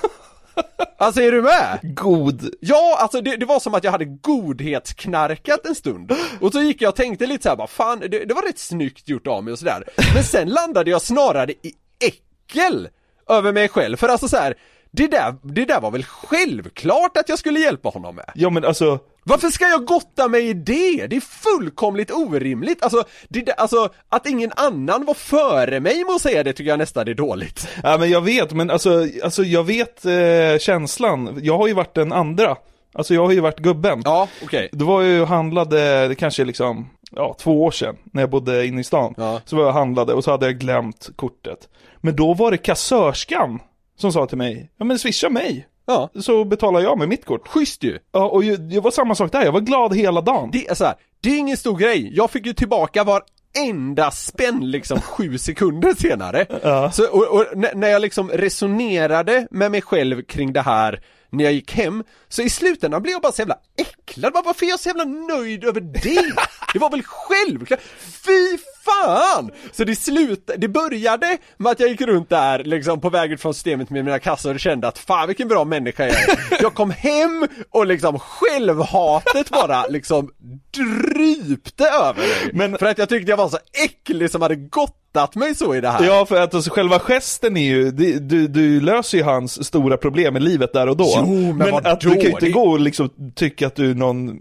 Alltså 1.00 1.20
är 1.20 1.32
du 1.32 1.42
med? 1.42 1.78
God. 1.82 2.54
Ja, 2.60 2.98
alltså 3.00 3.20
det, 3.20 3.36
det 3.36 3.46
var 3.46 3.60
som 3.60 3.74
att 3.74 3.84
jag 3.84 3.92
hade 3.92 4.04
godhetsknarkat 4.04 5.66
en 5.66 5.74
stund 5.74 6.12
Och 6.40 6.52
så 6.52 6.60
gick 6.60 6.82
jag 6.82 6.88
och 6.88 6.96
tänkte 6.96 7.26
lite 7.26 7.42
så 7.42 7.48
här, 7.48 7.56
bara, 7.56 7.66
fan 7.66 8.00
det, 8.00 8.24
det 8.24 8.34
var 8.34 8.42
rätt 8.42 8.58
snyggt 8.58 9.08
gjort 9.08 9.26
av 9.26 9.44
mig 9.44 9.52
och 9.52 9.58
sådär 9.58 9.84
Men 10.14 10.24
sen 10.24 10.48
landade 10.48 10.90
jag 10.90 11.02
snarare 11.02 11.52
i 11.52 11.72
äckel 12.04 12.88
över 13.28 13.52
mig 13.52 13.68
själv, 13.68 13.96
för 13.96 14.08
alltså 14.08 14.28
så 14.28 14.36
här, 14.36 14.54
det 14.90 15.06
där, 15.06 15.34
det 15.42 15.64
där 15.64 15.80
var 15.80 15.90
väl 15.90 16.04
självklart 16.04 17.16
att 17.16 17.28
jag 17.28 17.38
skulle 17.38 17.60
hjälpa 17.60 17.88
honom 17.88 18.14
med? 18.14 18.30
Ja 18.34 18.50
men 18.50 18.64
alltså, 18.64 18.98
Varför 19.28 19.48
ska 19.48 19.64
jag 19.64 19.84
gotta 19.84 20.28
mig 20.28 20.48
i 20.48 20.52
det? 20.52 21.06
Det 21.06 21.16
är 21.16 21.20
fullkomligt 21.20 22.10
orimligt, 22.10 22.82
alltså, 22.82 23.04
det, 23.28 23.52
alltså 23.52 23.88
att 24.08 24.26
ingen 24.26 24.52
annan 24.56 25.04
var 25.04 25.14
före 25.14 25.80
mig 25.80 26.04
med 26.04 26.14
att 26.14 26.22
säga 26.22 26.42
det 26.42 26.52
tycker 26.52 26.70
jag 26.70 26.78
nästan 26.78 27.08
är 27.08 27.14
dåligt 27.14 27.68
ja 27.82 27.98
men 27.98 28.10
jag 28.10 28.20
vet, 28.20 28.52
men 28.52 28.70
alltså, 28.70 29.06
alltså 29.22 29.42
jag 29.42 29.64
vet 29.64 30.04
eh, 30.04 30.58
känslan. 30.60 31.40
Jag 31.42 31.58
har 31.58 31.68
ju 31.68 31.74
varit 31.74 31.94
den 31.94 32.12
andra. 32.12 32.56
Alltså 32.94 33.14
jag 33.14 33.26
har 33.26 33.32
ju 33.32 33.40
varit 33.40 33.58
gubben. 33.58 34.02
Ja, 34.04 34.28
okej 34.44 34.68
Det 34.72 34.84
var 34.84 35.02
ju 35.02 35.24
handlade, 35.24 36.08
det 36.08 36.14
kanske 36.14 36.44
liksom, 36.44 36.90
ja 37.10 37.36
två 37.38 37.64
år 37.64 37.70
sedan, 37.70 37.96
när 38.04 38.22
jag 38.22 38.30
bodde 38.30 38.66
inne 38.66 38.80
i 38.80 38.84
stan. 38.84 39.14
Ja. 39.16 39.40
Så 39.44 39.56
var 39.56 39.64
jag 39.64 39.72
handlade 39.72 40.14
och 40.14 40.24
så 40.24 40.30
hade 40.30 40.46
jag 40.46 40.58
glömt 40.58 41.10
kortet. 41.16 41.68
Men 42.00 42.16
då 42.16 42.34
var 42.34 42.50
det 42.50 42.56
kassörskan 42.56 43.60
som 43.96 44.12
sa 44.12 44.26
till 44.26 44.38
mig, 44.38 44.70
ja 44.76 44.84
men 44.84 44.98
swisha 44.98 45.28
mig. 45.30 45.66
Ja, 45.88 46.10
Så 46.20 46.44
betalar 46.44 46.80
jag 46.80 46.98
med 46.98 47.08
mitt 47.08 47.24
kort. 47.24 47.48
schysst 47.48 47.82
ju! 47.82 47.98
Ja, 48.12 48.28
och 48.28 48.42
det 48.44 48.80
var 48.80 48.90
samma 48.90 49.14
sak 49.14 49.32
där, 49.32 49.44
jag 49.44 49.52
var 49.52 49.60
glad 49.60 49.96
hela 49.96 50.20
dagen. 50.20 50.50
Det 50.52 50.68
är 50.68 50.74
så 50.74 50.84
här, 50.84 50.94
det 51.20 51.30
är 51.30 51.38
ingen 51.38 51.56
stor 51.56 51.76
grej, 51.78 52.10
jag 52.16 52.30
fick 52.30 52.46
ju 52.46 52.52
tillbaka 52.52 53.04
varenda 53.04 54.10
spänn 54.10 54.70
liksom 54.70 55.00
sju 55.00 55.38
sekunder 55.48 55.94
senare. 55.94 56.46
Så, 56.92 57.08
och, 57.10 57.26
och 57.28 57.44
när 57.74 57.88
jag 57.88 58.02
liksom 58.02 58.30
resonerade 58.30 59.46
med 59.50 59.70
mig 59.70 59.82
själv 59.82 60.22
kring 60.22 60.52
det 60.52 60.60
här 60.62 61.00
när 61.30 61.44
jag 61.44 61.52
gick 61.52 61.72
hem, 61.72 62.04
så 62.28 62.42
i 62.42 62.50
slutändan 62.50 63.02
blev 63.02 63.12
jag 63.12 63.22
bara 63.22 63.32
så 63.32 63.40
jävla 63.40 63.58
äcklad, 63.76 64.32
varför 64.44 64.66
är 64.66 64.70
jag 64.70 64.80
så 64.80 64.88
jävla 64.88 65.04
nöjd 65.04 65.64
över 65.64 65.80
det? 65.80 66.32
Det 66.72 66.78
var 66.78 66.90
väl 66.90 67.02
självklart, 67.04 67.80
fy 68.24 68.58
fan! 68.90 69.50
Så 69.72 69.84
det 69.84 69.96
slutade, 69.96 70.58
det 70.58 70.68
började 70.68 71.38
med 71.56 71.72
att 71.72 71.80
jag 71.80 71.88
gick 71.88 72.00
runt 72.00 72.28
där 72.30 72.64
liksom 72.64 73.00
på 73.00 73.10
väg 73.10 73.32
ut 73.32 73.40
från 73.40 73.54
systemet 73.54 73.90
med 73.90 74.04
mina 74.04 74.18
kassor 74.18 74.54
och 74.54 74.60
kände 74.60 74.88
att 74.88 74.98
fan 74.98 75.26
vilken 75.26 75.48
bra 75.48 75.64
människa 75.64 76.06
jag 76.06 76.12
är. 76.16 76.38
Jag 76.62 76.74
kom 76.74 76.90
hem 76.90 77.46
och 77.70 77.86
liksom 77.86 78.18
självhatet 78.18 79.50
bara 79.50 79.86
liksom 79.86 80.30
drypte 80.70 81.84
över 81.88 82.14
mig. 82.14 82.50
Men- 82.52 82.78
För 82.78 82.86
att 82.86 82.98
jag 82.98 83.08
tyckte 83.08 83.30
jag 83.30 83.36
var 83.36 83.48
så 83.48 83.58
äcklig 83.84 84.30
som 84.30 84.42
hade 84.42 84.56
gottat 84.56 85.34
mig 85.34 85.54
så 85.54 85.74
i 85.74 85.80
det 85.80 85.88
här. 85.88 86.04
Ja, 86.04 86.26
för 86.26 86.40
att 86.40 86.54
alltså, 86.54 86.70
själva 86.70 86.98
gesten 86.98 87.56
är 87.56 87.64
ju, 87.64 87.90
det, 87.90 88.18
du, 88.28 88.48
du 88.48 88.80
löser 88.80 89.18
ju 89.18 89.24
hans 89.24 89.66
stora 89.66 89.96
problem 89.96 90.36
i 90.36 90.40
livet 90.40 90.72
där 90.72 90.86
och 90.88 90.96
då. 90.96 91.12
Jo, 91.16 91.52
men 91.52 91.70
vadå? 91.70 91.88
att 91.88 92.00
du 92.00 92.10
kan 92.10 92.20
ju 92.20 92.28
inte 92.28 92.44
Det- 92.46 92.50
gå 92.50 92.62
och 92.70 92.80
liksom 92.80 93.10
tycka 93.34 93.66
att 93.66 93.74
du 93.76 93.90
är 93.90 93.94
någon 93.94 94.38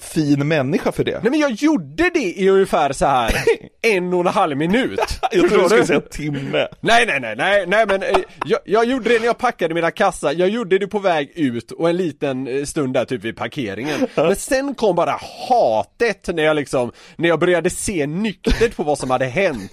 fin 0.00 0.48
människa 0.48 0.92
för 0.92 1.04
det. 1.04 1.20
Nej 1.22 1.30
men 1.30 1.40
jag 1.40 1.50
gjorde 1.50 2.10
det 2.14 2.40
i 2.40 2.48
ungefär 2.48 2.92
så 2.92 3.06
här 3.06 3.34
en 3.82 4.14
och 4.14 4.20
en 4.20 4.26
halv 4.26 4.56
minut. 4.56 5.00
jag 5.32 5.48
trodde 5.48 5.62
du 5.62 5.68
skulle 5.68 5.86
säga 5.86 6.00
timme. 6.00 6.68
Nej 6.80 7.06
nej 7.06 7.20
nej 7.20 7.36
nej 7.36 7.64
nej 7.66 7.86
men 7.86 8.02
eh, 8.02 8.16
jag, 8.44 8.60
jag 8.64 8.84
gjorde 8.84 9.08
det 9.08 9.18
när 9.18 9.26
jag 9.26 9.38
packade 9.38 9.74
mina 9.74 9.90
kassar, 9.90 10.32
jag 10.32 10.48
gjorde 10.48 10.78
det 10.78 10.86
på 10.86 10.98
väg 10.98 11.32
ut 11.34 11.72
och 11.72 11.90
en 11.90 11.96
liten 11.96 12.46
eh, 12.48 12.64
stund 12.64 12.94
där 12.94 13.04
typ 13.04 13.24
vid 13.24 13.36
parkeringen 13.36 14.06
Men 14.14 14.36
sen 14.36 14.74
kom 14.74 14.96
bara 14.96 15.20
hatet 15.48 16.28
när 16.34 16.42
jag 16.42 16.56
liksom, 16.56 16.92
när 17.16 17.28
jag 17.28 17.40
började 17.40 17.70
se 17.70 18.06
nyktert 18.06 18.76
på 18.76 18.82
vad 18.82 18.98
som 18.98 19.10
hade 19.10 19.24
hänt 19.24 19.72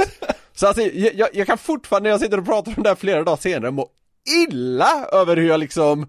Så 0.55 0.67
alltså 0.67 0.81
jag, 0.81 1.29
jag, 1.33 1.47
kan 1.47 1.57
fortfarande 1.57 2.07
när 2.07 2.11
jag 2.11 2.21
sitter 2.21 2.39
och 2.39 2.45
pratar 2.45 2.73
om 2.77 2.83
det 2.83 2.89
här 2.89 2.95
flera 2.95 3.23
dagar 3.23 3.37
senare 3.37 3.71
må 3.71 3.87
illa 4.47 5.05
över 5.11 5.37
hur 5.37 5.47
jag 5.47 5.59
liksom 5.59 6.07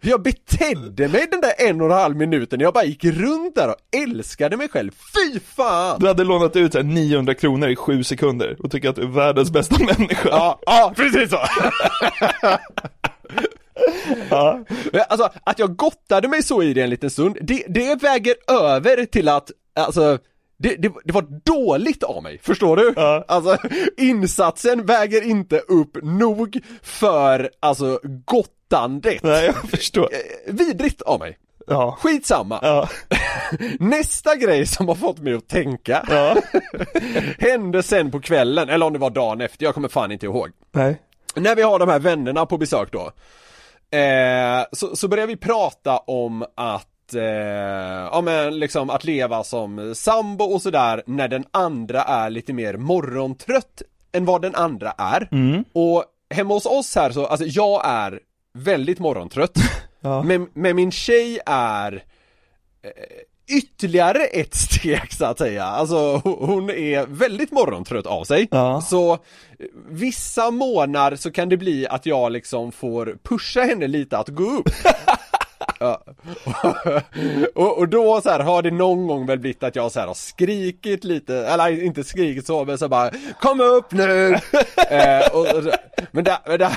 jag 0.00 0.22
betedde 0.22 1.08
mig 1.08 1.26
den 1.30 1.40
där 1.40 1.52
en 1.58 1.80
och 1.80 1.86
en 1.86 1.92
halv 1.92 2.16
minuten, 2.16 2.60
jag 2.60 2.74
bara 2.74 2.84
gick 2.84 3.04
runt 3.04 3.54
där 3.54 3.68
och 3.68 3.76
älskade 4.02 4.56
mig 4.56 4.68
själv, 4.68 4.90
fy 4.90 5.40
fan! 5.40 6.00
Du 6.00 6.06
hade 6.06 6.24
lånat 6.24 6.56
ut 6.56 6.72
så 6.72 6.78
här 6.78 6.84
900 6.84 7.34
kronor 7.34 7.68
i 7.68 7.76
sju 7.76 8.04
sekunder 8.04 8.56
och 8.64 8.70
tycker 8.70 8.88
att 8.88 8.96
du 8.96 9.02
är 9.02 9.06
världens 9.06 9.50
bästa 9.50 9.76
människa. 9.98 10.28
Ja, 10.28 10.58
ja 10.66 10.92
precis 10.96 11.30
så! 11.30 11.38
Ja. 14.30 14.64
Alltså 15.08 15.30
att 15.44 15.58
jag 15.58 15.76
gottade 15.76 16.28
mig 16.28 16.42
så 16.42 16.62
i 16.62 16.74
det 16.74 16.82
en 16.82 16.90
liten 16.90 17.10
stund, 17.10 17.38
det, 17.40 17.64
det 17.68 18.02
väger 18.02 18.34
över 18.50 19.04
till 19.04 19.28
att, 19.28 19.50
alltså 19.76 20.18
det, 20.58 20.76
det, 20.76 20.92
det 21.04 21.12
var 21.12 21.26
dåligt 21.44 22.02
av 22.02 22.22
mig, 22.22 22.38
förstår 22.42 22.76
du? 22.76 22.92
Ja. 22.96 23.24
Alltså 23.28 23.58
insatsen 23.96 24.86
väger 24.86 25.22
inte 25.22 25.58
upp 25.58 25.96
nog 26.02 26.58
för, 26.82 27.50
alltså 27.60 28.00
gottandet. 28.24 29.22
Nej, 29.22 29.46
jag 29.46 29.70
förstår. 29.70 30.08
Eh, 30.12 30.54
Vidrigt 30.54 31.02
av 31.02 31.20
mig. 31.20 31.38
Ja. 31.66 31.98
Skitsamma. 32.00 32.58
Ja. 32.62 32.88
Nästa 33.80 34.36
grej 34.36 34.66
som 34.66 34.88
har 34.88 34.94
fått 34.94 35.18
mig 35.18 35.34
att 35.34 35.48
tänka 35.48 36.04
Ja. 36.08 36.36
hände 37.38 37.82
sen 37.82 38.10
på 38.10 38.20
kvällen, 38.20 38.68
eller 38.68 38.86
om 38.86 38.92
det 38.92 38.98
var 38.98 39.10
dagen 39.10 39.40
efter, 39.40 39.64
jag 39.64 39.74
kommer 39.74 39.88
fan 39.88 40.12
inte 40.12 40.26
ihåg. 40.26 40.48
Nej. 40.72 41.02
När 41.34 41.56
vi 41.56 41.62
har 41.62 41.78
de 41.78 41.88
här 41.88 41.98
vännerna 41.98 42.46
på 42.46 42.58
besök 42.58 42.92
då 42.92 43.12
eh, 43.98 44.64
så, 44.72 44.96
så 44.96 45.08
börjar 45.08 45.26
vi 45.26 45.36
prata 45.36 45.98
om 45.98 46.44
att 46.56 46.86
eh, 47.14 47.22
ja 48.12 48.20
men 48.24 48.58
liksom 48.58 48.90
att 48.90 49.04
leva 49.04 49.44
som 49.44 49.94
sambo 49.94 50.44
och 50.44 50.62
sådär 50.62 51.02
när 51.06 51.28
den 51.28 51.44
andra 51.50 52.02
är 52.02 52.30
lite 52.30 52.52
mer 52.52 52.76
morgontrött 52.76 53.82
än 54.12 54.24
vad 54.24 54.42
den 54.42 54.54
andra 54.54 54.90
är. 54.98 55.28
Och 55.72 56.04
hemma 56.34 56.54
hos 56.54 56.66
oss 56.66 56.94
här 56.96 57.10
så, 57.10 57.26
alltså 57.26 57.46
jag 57.46 57.82
är 57.84 58.20
väldigt 58.54 58.98
morgontrött 58.98 59.52
Ja. 60.00 60.22
men, 60.22 60.48
men 60.54 60.76
min 60.76 60.90
tjej 60.92 61.38
är 61.46 61.92
eh, 62.82 63.56
ytterligare 63.56 64.24
ett 64.24 64.54
steg 64.54 65.12
så 65.12 65.24
att 65.24 65.38
säga. 65.38 65.64
Alltså 65.64 65.96
ho- 66.16 66.46
hon 66.46 66.70
är 66.70 67.06
väldigt 67.06 67.50
morgontrött 67.52 68.06
av 68.06 68.24
sig. 68.24 68.48
Ja. 68.50 68.80
Så 68.80 69.12
eh, 69.12 69.18
vissa 69.88 70.50
månader 70.50 71.16
så 71.16 71.30
kan 71.30 71.48
det 71.48 71.56
bli 71.56 71.86
att 71.86 72.06
jag 72.06 72.32
liksom 72.32 72.72
får 72.72 73.16
pusha 73.22 73.60
henne 73.62 73.86
lite 73.86 74.18
att 74.18 74.28
gå 74.28 74.44
upp. 74.44 74.68
Ja. 75.78 76.02
och, 77.54 77.78
och 77.78 77.88
då 77.88 78.20
så 78.20 78.30
här 78.30 78.40
har 78.40 78.62
det 78.62 78.70
någon 78.70 79.06
gång 79.06 79.26
väl 79.26 79.38
blivit 79.38 79.62
att 79.62 79.76
jag 79.76 79.92
så 79.92 80.00
här 80.00 80.06
har 80.06 80.14
skrikit 80.14 81.04
lite, 81.04 81.36
eller 81.36 81.84
inte 81.84 82.04
skrikit 82.04 82.46
så 82.46 82.64
men 82.64 82.78
så 82.78 82.88
bara 82.88 83.10
Kom 83.40 83.60
upp 83.60 83.92
nu! 83.92 84.32
eh, 84.90 85.32
och, 85.32 85.40
och, 85.40 85.64
men, 86.10 86.24
där, 86.24 86.38
men 86.46 86.58
där, 86.58 86.72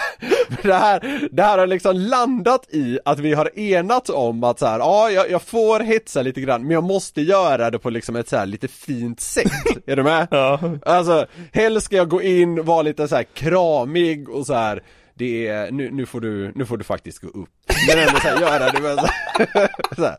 det 0.63 0.74
här, 0.74 1.27
det 1.31 1.43
här 1.43 1.58
har 1.58 1.67
liksom 1.67 1.96
landat 1.96 2.67
i 2.70 3.00
att 3.05 3.20
vi 3.20 3.34
har 3.34 3.60
enats 3.60 4.10
om 4.10 4.43
att 4.43 4.60
så 4.60 4.65
här, 4.65 4.79
ja 4.79 5.10
jag, 5.10 5.31
jag 5.31 5.41
får 5.41 5.79
hetsa 5.79 6.22
lite 6.22 6.41
grann 6.41 6.62
men 6.62 6.72
jag 6.72 6.84
måste 6.84 7.22
göra 7.22 7.70
det 7.72 7.79
på 7.79 7.89
liksom 7.89 8.15
ett 8.15 8.29
så 8.29 8.38
här 8.38 8.46
lite 8.46 8.67
fint 8.67 9.20
sätt, 9.20 9.51
är 9.86 9.96
du 9.96 10.03
med? 10.03 10.27
Ja. 10.31 10.60
Alltså, 10.86 11.25
helst 11.53 11.86
ska 11.86 11.96
jag 11.96 12.10
gå 12.10 12.22
in, 12.22 12.65
vara 12.65 12.81
lite 12.81 13.08
så 13.08 13.15
här 13.15 13.24
kramig 13.24 14.29
och 14.29 14.46
så 14.46 14.53
här. 14.53 14.81
Det 15.13 15.47
är, 15.47 15.71
nu, 15.71 15.91
nu 15.91 16.05
får 16.05 16.21
du, 16.21 16.51
nu 16.55 16.65
får 16.65 16.77
du 16.77 16.83
faktiskt 16.83 17.19
gå 17.19 17.27
upp. 17.27 17.49
Men 17.87 17.99
ändå 17.99 18.19
så 18.19 18.27
här, 18.27 18.41
göra 18.41 18.71
det 18.71 18.79
med 18.81 18.95
så 18.95 19.05
här, 19.05 19.69
så 19.95 20.03
här, 20.03 20.17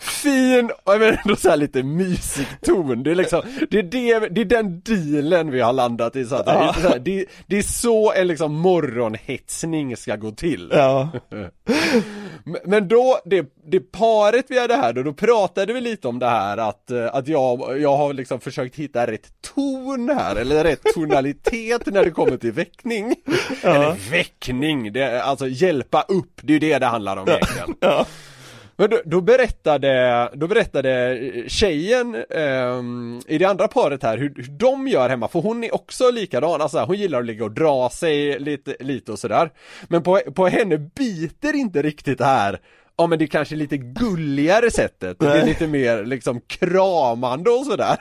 fin, 0.00 0.70
och 0.84 1.00
men 1.00 1.18
ändå 1.24 1.36
så 1.36 1.50
här 1.50 1.56
lite 1.56 1.82
mysig 1.82 2.46
ton. 2.62 3.02
Det 3.02 3.10
är 3.10 3.14
liksom, 3.14 3.42
det 3.70 3.78
är 3.78 3.82
det, 3.82 4.28
det 4.28 4.40
är 4.40 4.44
den 4.44 4.80
dealen 4.80 5.50
vi 5.50 5.60
har 5.60 5.72
landat 5.72 6.16
i 6.16 6.24
så 6.24 6.34
att 6.34 6.46
det, 6.46 6.52
är 6.52 6.72
så 6.72 6.88
här, 6.88 6.98
det, 6.98 7.26
det 7.46 7.58
är 7.58 7.62
så 7.62 8.12
en 8.12 8.26
liksom 8.26 8.54
morgonhetsning 8.54 9.96
ska 9.96 10.16
gå 10.16 10.30
till. 10.30 10.70
Ja. 10.72 11.10
Men- 12.64 12.88
då, 12.88 13.20
det, 13.24 13.46
det 13.66 13.80
paret 13.80 14.44
vi 14.48 14.58
hade 14.58 14.76
här 14.76 14.92
då, 14.92 15.02
då 15.02 15.12
pratade 15.12 15.72
vi 15.72 15.80
lite 15.80 16.08
om 16.08 16.18
det 16.18 16.28
här 16.28 16.56
att, 16.56 16.90
eh, 16.90 17.14
att 17.14 17.28
jag, 17.28 17.80
jag 17.80 17.96
har 17.96 18.12
liksom 18.12 18.40
försökt 18.40 18.76
hitta 18.76 19.06
rätt 19.06 19.28
ton 19.56 20.08
här, 20.18 20.36
eller 20.36 20.64
rätt 20.64 20.82
tonalitet 20.94 21.86
när 21.86 22.04
det 22.04 22.10
kommer 22.10 22.36
till 22.36 22.52
väckning. 22.52 23.14
Eller 23.62 24.10
väckning, 24.10 24.92
det, 24.92 25.22
alltså 25.22 25.48
hjälpa 25.48 26.02
upp, 26.08 26.40
det 26.42 26.52
är 26.52 26.54
ju 26.54 26.58
det 26.58 26.78
det 26.78 26.86
handlar 26.86 27.16
om 27.16 27.28
egentligen. 27.28 27.74
Ja. 27.80 28.06
Men 28.80 28.90
då, 28.90 29.00
då 29.04 29.20
berättade, 29.20 30.30
då 30.34 30.46
berättade 30.46 31.18
tjejen 31.46 32.24
ehm, 32.30 33.20
i 33.26 33.38
det 33.38 33.44
andra 33.44 33.68
paret 33.68 34.02
här 34.02 34.18
hur, 34.18 34.34
hur 34.36 34.58
de 34.58 34.88
gör 34.88 35.08
hemma, 35.08 35.28
för 35.28 35.40
hon 35.40 35.64
är 35.64 35.74
också 35.74 36.10
likadan, 36.10 36.60
alltså 36.60 36.78
hon 36.78 36.96
gillar 36.96 37.18
att 37.18 37.26
ligga 37.26 37.44
och 37.44 37.50
dra 37.50 37.90
sig 37.90 38.38
lite, 38.38 38.76
lite 38.80 39.12
och 39.12 39.18
sådär. 39.18 39.50
Men 39.88 40.02
på, 40.02 40.20
på 40.34 40.46
henne 40.46 40.78
biter 40.78 41.54
inte 41.54 41.82
riktigt 41.82 42.18
det 42.18 42.24
här 42.24 42.60
Ja 43.00 43.06
men 43.06 43.18
det 43.18 43.24
är 43.24 43.26
kanske 43.26 43.56
lite 43.56 43.76
gulligare 43.76 44.70
sättet, 44.70 45.18
det 45.18 45.26
är 45.26 45.46
lite 45.46 45.66
mer 45.66 46.04
liksom 46.04 46.40
kramande 46.40 47.50
och 47.50 47.66
sådär. 47.66 47.96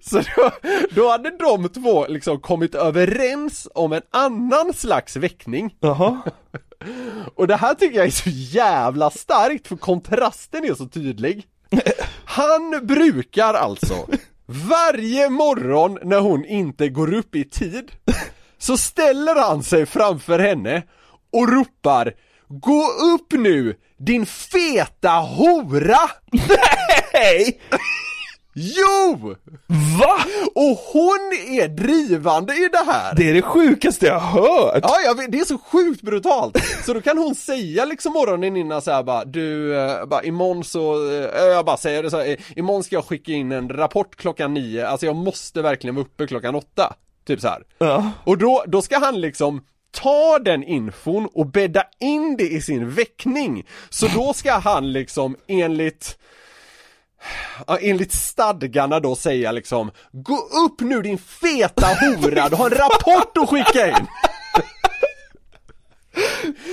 Så 0.00 0.16
då, 0.36 0.50
då 0.90 1.08
hade 1.10 1.30
de 1.30 1.68
två 1.68 2.06
liksom 2.06 2.40
kommit 2.40 2.74
överens 2.74 3.68
om 3.74 3.92
en 3.92 4.02
annan 4.10 4.72
slags 4.72 5.16
väckning. 5.16 5.74
Jaha. 5.80 6.22
Och 7.34 7.46
det 7.46 7.56
här 7.56 7.74
tycker 7.74 7.96
jag 7.96 8.06
är 8.06 8.10
så 8.10 8.30
jävla 8.30 9.10
starkt 9.10 9.68
för 9.68 9.76
kontrasten 9.76 10.64
är 10.64 10.74
så 10.74 10.86
tydlig. 10.88 11.44
Han 12.24 12.86
brukar 12.86 13.54
alltså 13.54 14.06
varje 14.46 15.28
morgon 15.28 15.98
när 16.02 16.20
hon 16.20 16.44
inte 16.44 16.88
går 16.88 17.14
upp 17.14 17.34
i 17.34 17.44
tid 17.44 17.92
så 18.58 18.76
ställer 18.76 19.34
han 19.34 19.62
sig 19.62 19.86
framför 19.86 20.38
henne 20.38 20.82
och 21.32 21.52
ropar 21.52 22.14
Gå 22.48 22.84
upp 23.14 23.32
nu 23.32 23.76
din 23.98 24.26
feta 24.26 25.10
hora! 25.10 26.10
Nej! 27.12 27.60
Jo! 28.58 29.34
Va? 30.00 30.16
Och 30.54 30.78
hon 30.92 31.32
är 31.48 31.68
drivande 31.68 32.54
i 32.54 32.68
det 32.72 32.92
här! 32.92 33.14
Det 33.16 33.30
är 33.30 33.34
det 33.34 33.42
sjukaste 33.42 34.06
jag 34.06 34.20
hört. 34.20 34.80
Ja, 34.82 35.00
jag 35.04 35.14
vet, 35.14 35.32
det 35.32 35.38
är 35.38 35.44
så 35.44 35.58
sjukt 35.58 36.02
brutalt! 36.02 36.58
Så 36.86 36.94
då 36.94 37.00
kan 37.00 37.18
hon 37.18 37.34
säga 37.34 37.84
liksom 37.84 38.12
morgonen 38.12 38.56
innan 38.56 38.82
så 38.82 38.90
här 38.90 39.02
bara 39.02 39.24
Du, 39.24 39.76
eh, 39.78 40.06
bara 40.06 40.22
imorgon 40.22 40.64
så, 40.64 41.10
eh, 41.10 41.44
jag 41.44 41.64
bara 41.64 41.76
säger 41.76 42.02
det 42.02 42.10
så 42.10 42.16
här, 42.16 42.26
eh, 42.26 42.36
imorgon 42.56 42.84
ska 42.84 42.96
jag 42.96 43.04
skicka 43.04 43.32
in 43.32 43.52
en 43.52 43.68
rapport 43.68 44.16
klockan 44.16 44.54
nio, 44.54 44.86
alltså 44.86 45.06
jag 45.06 45.16
måste 45.16 45.62
verkligen 45.62 45.94
vara 45.94 46.04
uppe 46.04 46.26
klockan 46.26 46.54
åtta 46.54 46.94
Typ 47.26 47.40
så 47.40 47.48
här. 47.48 47.62
Ja. 47.78 48.10
Och 48.24 48.38
då, 48.38 48.64
då 48.66 48.82
ska 48.82 48.98
han 48.98 49.20
liksom 49.20 49.62
ta 49.90 50.38
den 50.38 50.64
infon 50.64 51.28
och 51.34 51.46
bädda 51.46 51.84
in 52.00 52.36
det 52.36 52.48
i 52.48 52.60
sin 52.60 52.90
väckning. 52.90 53.66
Så 53.90 54.06
då 54.06 54.32
ska 54.32 54.52
han 54.52 54.92
liksom 54.92 55.36
enligt 55.46 56.18
enligt 57.80 58.12
stadgarna 58.12 59.00
då 59.00 59.16
säga 59.16 59.52
liksom 59.52 59.90
Gå 60.12 60.36
upp 60.36 60.80
nu 60.80 61.02
din 61.02 61.18
feta 61.18 61.86
hora, 61.86 62.48
du 62.48 62.56
har 62.56 62.70
en 62.70 62.76
rapport 62.76 63.36
att 63.36 63.48
skicka 63.48 63.88
in! 63.88 64.06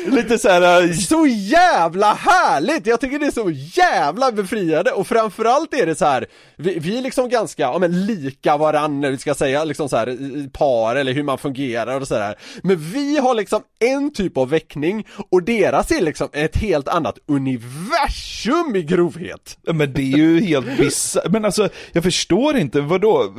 Lite 0.08 0.38
så 0.40 0.50
här. 0.50 0.82
äh, 0.84 0.92
Så 0.94 1.28
jävla 1.28 2.14
härligt! 2.14 2.88
Jag 2.88 3.02
tycker 3.02 3.20
det 3.20 3.26
är 3.26 3.32
så 3.32 3.50
jävla 3.82 4.32
befriande 4.32 4.92
och 4.92 5.08
framförallt 5.08 5.74
är 5.74 5.86
det 5.86 5.96
så 5.96 6.06
här 6.06 6.26
Vi, 6.58 6.80
vi 6.80 6.98
är 6.98 7.02
liksom 7.02 7.30
ganska, 7.30 7.64
ja 7.64 7.80
men 7.80 8.06
lika 8.06 8.58
varandra, 8.58 9.10
vi 9.10 9.18
ska 9.18 9.34
säga 9.36 9.64
liksom 9.64 9.90
så 9.90 9.98
här 9.98 10.50
par 10.50 10.96
eller 10.96 11.14
hur 11.14 11.24
man 11.24 11.38
fungerar 11.38 12.02
och 12.02 12.08
sådär 12.08 12.36
Men 12.64 12.78
vi 12.78 13.18
har 13.18 13.36
liksom 13.36 13.62
en 13.80 14.14
typ 14.14 14.38
av 14.38 14.50
väckning 14.50 15.08
och 15.32 15.44
deras 15.44 15.92
är 15.92 16.02
liksom 16.02 16.28
ett 16.34 16.56
helt 16.58 16.88
annat 16.88 17.18
universum 17.28 18.76
i 18.76 18.82
grovhet 18.84 19.58
Men 19.74 19.94
det 19.94 20.02
är 20.02 20.18
ju 20.18 20.42
helt 20.42 20.78
bisarrt. 20.78 21.32
Men 21.32 21.46
alltså, 21.46 21.70
jag 21.92 22.04
förstår 22.04 22.58
inte, 22.58 22.82
vadå? 22.82 23.34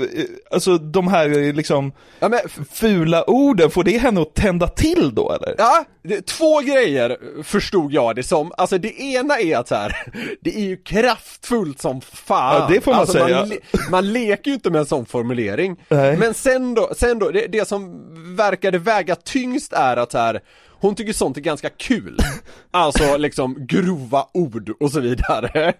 Alltså 0.50 0.78
de 0.78 1.08
här 1.08 1.52
liksom 1.52 1.92
Ja 2.20 2.28
men 2.28 2.40
fula 2.72 3.24
orden, 3.30 3.70
får 3.70 3.84
det 3.84 3.98
henne 3.98 4.20
att 4.22 4.34
tända 4.34 4.68
till 4.68 5.14
då 5.14 5.32
eller? 5.32 5.54
Ja, 5.58 5.84
det, 6.02 6.26
två 6.26 6.60
grejer 6.60 7.18
förstod 7.42 7.92
jag 7.92 8.16
det 8.16 8.22
som. 8.22 8.52
Alltså 8.56 8.78
det 8.78 9.00
ena 9.00 9.38
är 9.38 9.56
att 9.56 9.68
så 9.68 9.74
här, 9.74 9.96
det 10.40 10.56
är 10.56 10.64
ju 10.64 10.76
kraftfullt 10.76 11.80
som 11.80 12.00
fan. 12.00 12.60
Ja, 12.60 12.74
det 12.74 12.80
får 12.80 12.90
man 12.90 13.00
alltså, 13.00 13.18
säga. 13.18 13.40
Man, 13.40 13.48
le, 13.48 13.58
man 13.90 14.12
leker 14.12 14.50
ju 14.50 14.54
inte 14.54 14.70
med 14.70 14.78
en 14.78 14.86
sån 14.86 15.06
formulering. 15.06 15.76
Nej. 15.88 16.16
Men 16.16 16.34
sen 16.34 16.74
då, 16.74 16.90
sen 16.96 17.18
då 17.18 17.30
det, 17.30 17.46
det 17.46 17.68
som 17.68 18.04
verkade 18.36 18.78
väga 18.78 19.16
tyngst 19.16 19.72
är 19.72 19.96
att 19.96 20.12
så 20.12 20.18
här, 20.18 20.40
hon 20.70 20.94
tycker 20.94 21.12
sånt 21.12 21.36
är 21.36 21.40
ganska 21.40 21.70
kul. 21.70 22.18
Alltså 22.70 23.16
liksom 23.16 23.56
grova 23.66 24.26
ord 24.32 24.70
och 24.80 24.90
så 24.90 25.00
vidare. 25.00 25.72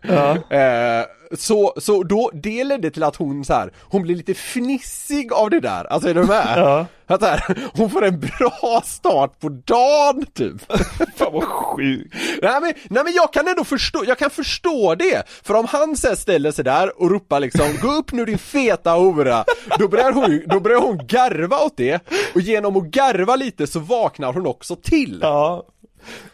Eh, 0.50 1.04
så, 1.36 1.74
så 1.76 2.02
då, 2.02 2.30
det 2.34 2.64
ledde 2.64 2.90
till 2.90 3.02
att 3.02 3.16
hon 3.16 3.44
så 3.44 3.52
här, 3.52 3.72
hon 3.82 4.02
blir 4.02 4.16
lite 4.16 4.34
fnissig 4.34 5.32
av 5.32 5.50
det 5.50 5.60
där, 5.60 5.84
alltså 5.84 6.08
är 6.08 6.14
du 6.14 6.24
med? 6.24 6.54
Ja. 6.64 6.86
Att 7.06 7.22
här, 7.22 7.58
hon 7.74 7.90
får 7.90 8.04
en 8.04 8.20
bra 8.20 8.82
start 8.84 9.40
på 9.40 9.48
dagen 9.48 10.26
typ. 10.34 10.72
Fan 11.16 11.32
vad 11.32 11.44
sjukt. 11.44 12.14
Nej 12.42 12.60
men, 12.60 12.72
nej 12.88 13.04
men 13.04 13.12
jag 13.12 13.32
kan 13.32 13.48
ändå 13.48 13.64
förstå, 13.64 14.04
jag 14.06 14.18
kan 14.18 14.30
förstå 14.30 14.94
det! 14.94 15.22
För 15.42 15.54
om 15.54 15.66
han 15.66 15.96
sen 15.96 16.16
ställer 16.16 16.52
sig 16.52 16.64
där 16.64 17.02
och 17.02 17.10
ropar 17.10 17.40
liksom 17.40 17.66
'Gå 17.82 17.92
upp 17.92 18.12
nu 18.12 18.24
din 18.24 18.38
feta 18.38 18.90
hora' 18.90 19.44
Då 19.78 19.88
börjar 19.88 20.12
hon, 20.12 20.42
då 20.46 20.60
börjar 20.60 20.80
hon 20.80 21.06
garva 21.06 21.58
åt 21.58 21.76
det 21.76 22.00
Och 22.34 22.40
genom 22.40 22.76
att 22.76 22.84
garva 22.84 23.36
lite 23.36 23.66
så 23.66 23.78
vaknar 23.78 24.32
hon 24.32 24.46
också 24.46 24.76
till 24.76 25.18
Ja. 25.22 25.66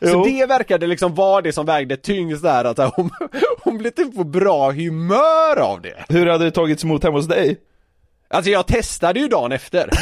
Så 0.01 0.25
det 0.25 0.47
verkade 0.47 0.87
liksom 0.87 1.15
vara 1.15 1.41
det 1.41 1.53
som 1.53 1.67
vägde 1.67 1.97
tyngst 1.97 2.43
där 2.43 2.65
att 2.65 2.95
hon, 2.97 3.11
hon 3.63 3.79
blev 3.79 3.91
typ 3.91 4.17
på 4.17 4.25
bra 4.25 4.73
humör 4.73 5.59
av 5.59 5.81
det. 5.83 6.05
Hur 6.09 6.27
hade 6.27 6.45
det 6.45 6.51
tagits 6.51 6.85
emot 6.85 7.05
hemma 7.05 7.17
hos 7.17 7.29
dig? 7.29 7.59
Alltså 8.33 8.51
jag 8.51 8.67
testade 8.67 9.21
ju 9.21 9.29
dagen 9.29 9.53
efter. 9.53 9.91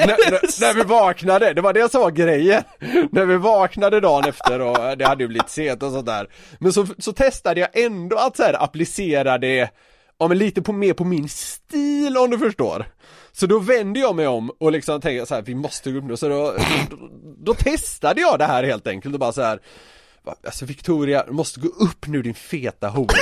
När, 0.00 0.30
när, 0.30 0.60
när 0.60 0.74
vi 0.74 0.82
vaknade, 0.82 1.52
det 1.52 1.60
var 1.60 1.72
det 1.72 1.90
som 1.90 2.00
var 2.00 2.10
grejen. 2.10 2.62
När 3.10 3.24
vi 3.24 3.36
vaknade 3.36 4.00
dagen 4.00 4.24
efter 4.28 4.60
och 4.60 4.98
det 4.98 5.06
hade 5.06 5.24
ju 5.24 5.28
blivit 5.28 5.50
sent 5.50 5.82
och 5.82 5.92
sådär 5.92 6.26
Men 6.58 6.72
så, 6.72 6.86
så 6.98 7.12
testade 7.12 7.60
jag 7.60 7.68
ändå 7.72 8.16
att 8.16 8.36
så 8.36 8.42
här 8.42 8.62
applicera 8.62 9.38
det 9.38 9.70
Ja 10.18 10.28
men 10.28 10.38
lite 10.38 10.62
på, 10.62 10.72
mer 10.72 10.92
på 10.92 11.04
min 11.04 11.28
stil 11.28 12.16
om 12.16 12.30
du 12.30 12.38
förstår 12.38 12.86
Så 13.32 13.46
då 13.46 13.58
vände 13.58 14.00
jag 14.00 14.16
mig 14.16 14.26
om 14.26 14.50
och 14.60 14.72
liksom 14.72 15.00
tänkte 15.00 15.26
så 15.26 15.34
här, 15.34 15.42
vi 15.42 15.54
måste 15.54 15.90
gå 15.92 15.98
upp 15.98 16.04
nu 16.04 16.16
Så 16.16 16.28
då, 16.28 16.54
då, 16.90 16.96
då 17.38 17.54
testade 17.54 18.20
jag 18.20 18.38
det 18.38 18.44
här 18.44 18.64
helt 18.64 18.86
enkelt 18.86 19.14
och 19.14 19.20
bara 19.20 19.32
så 19.32 19.42
här. 19.42 19.60
"Va, 20.22 20.34
Alltså 20.46 20.64
Victoria, 20.64 21.24
du 21.26 21.32
måste 21.32 21.60
gå 21.60 21.68
upp 21.68 22.06
nu 22.06 22.22
din 22.22 22.34
feta 22.34 22.88
hora 22.88 23.14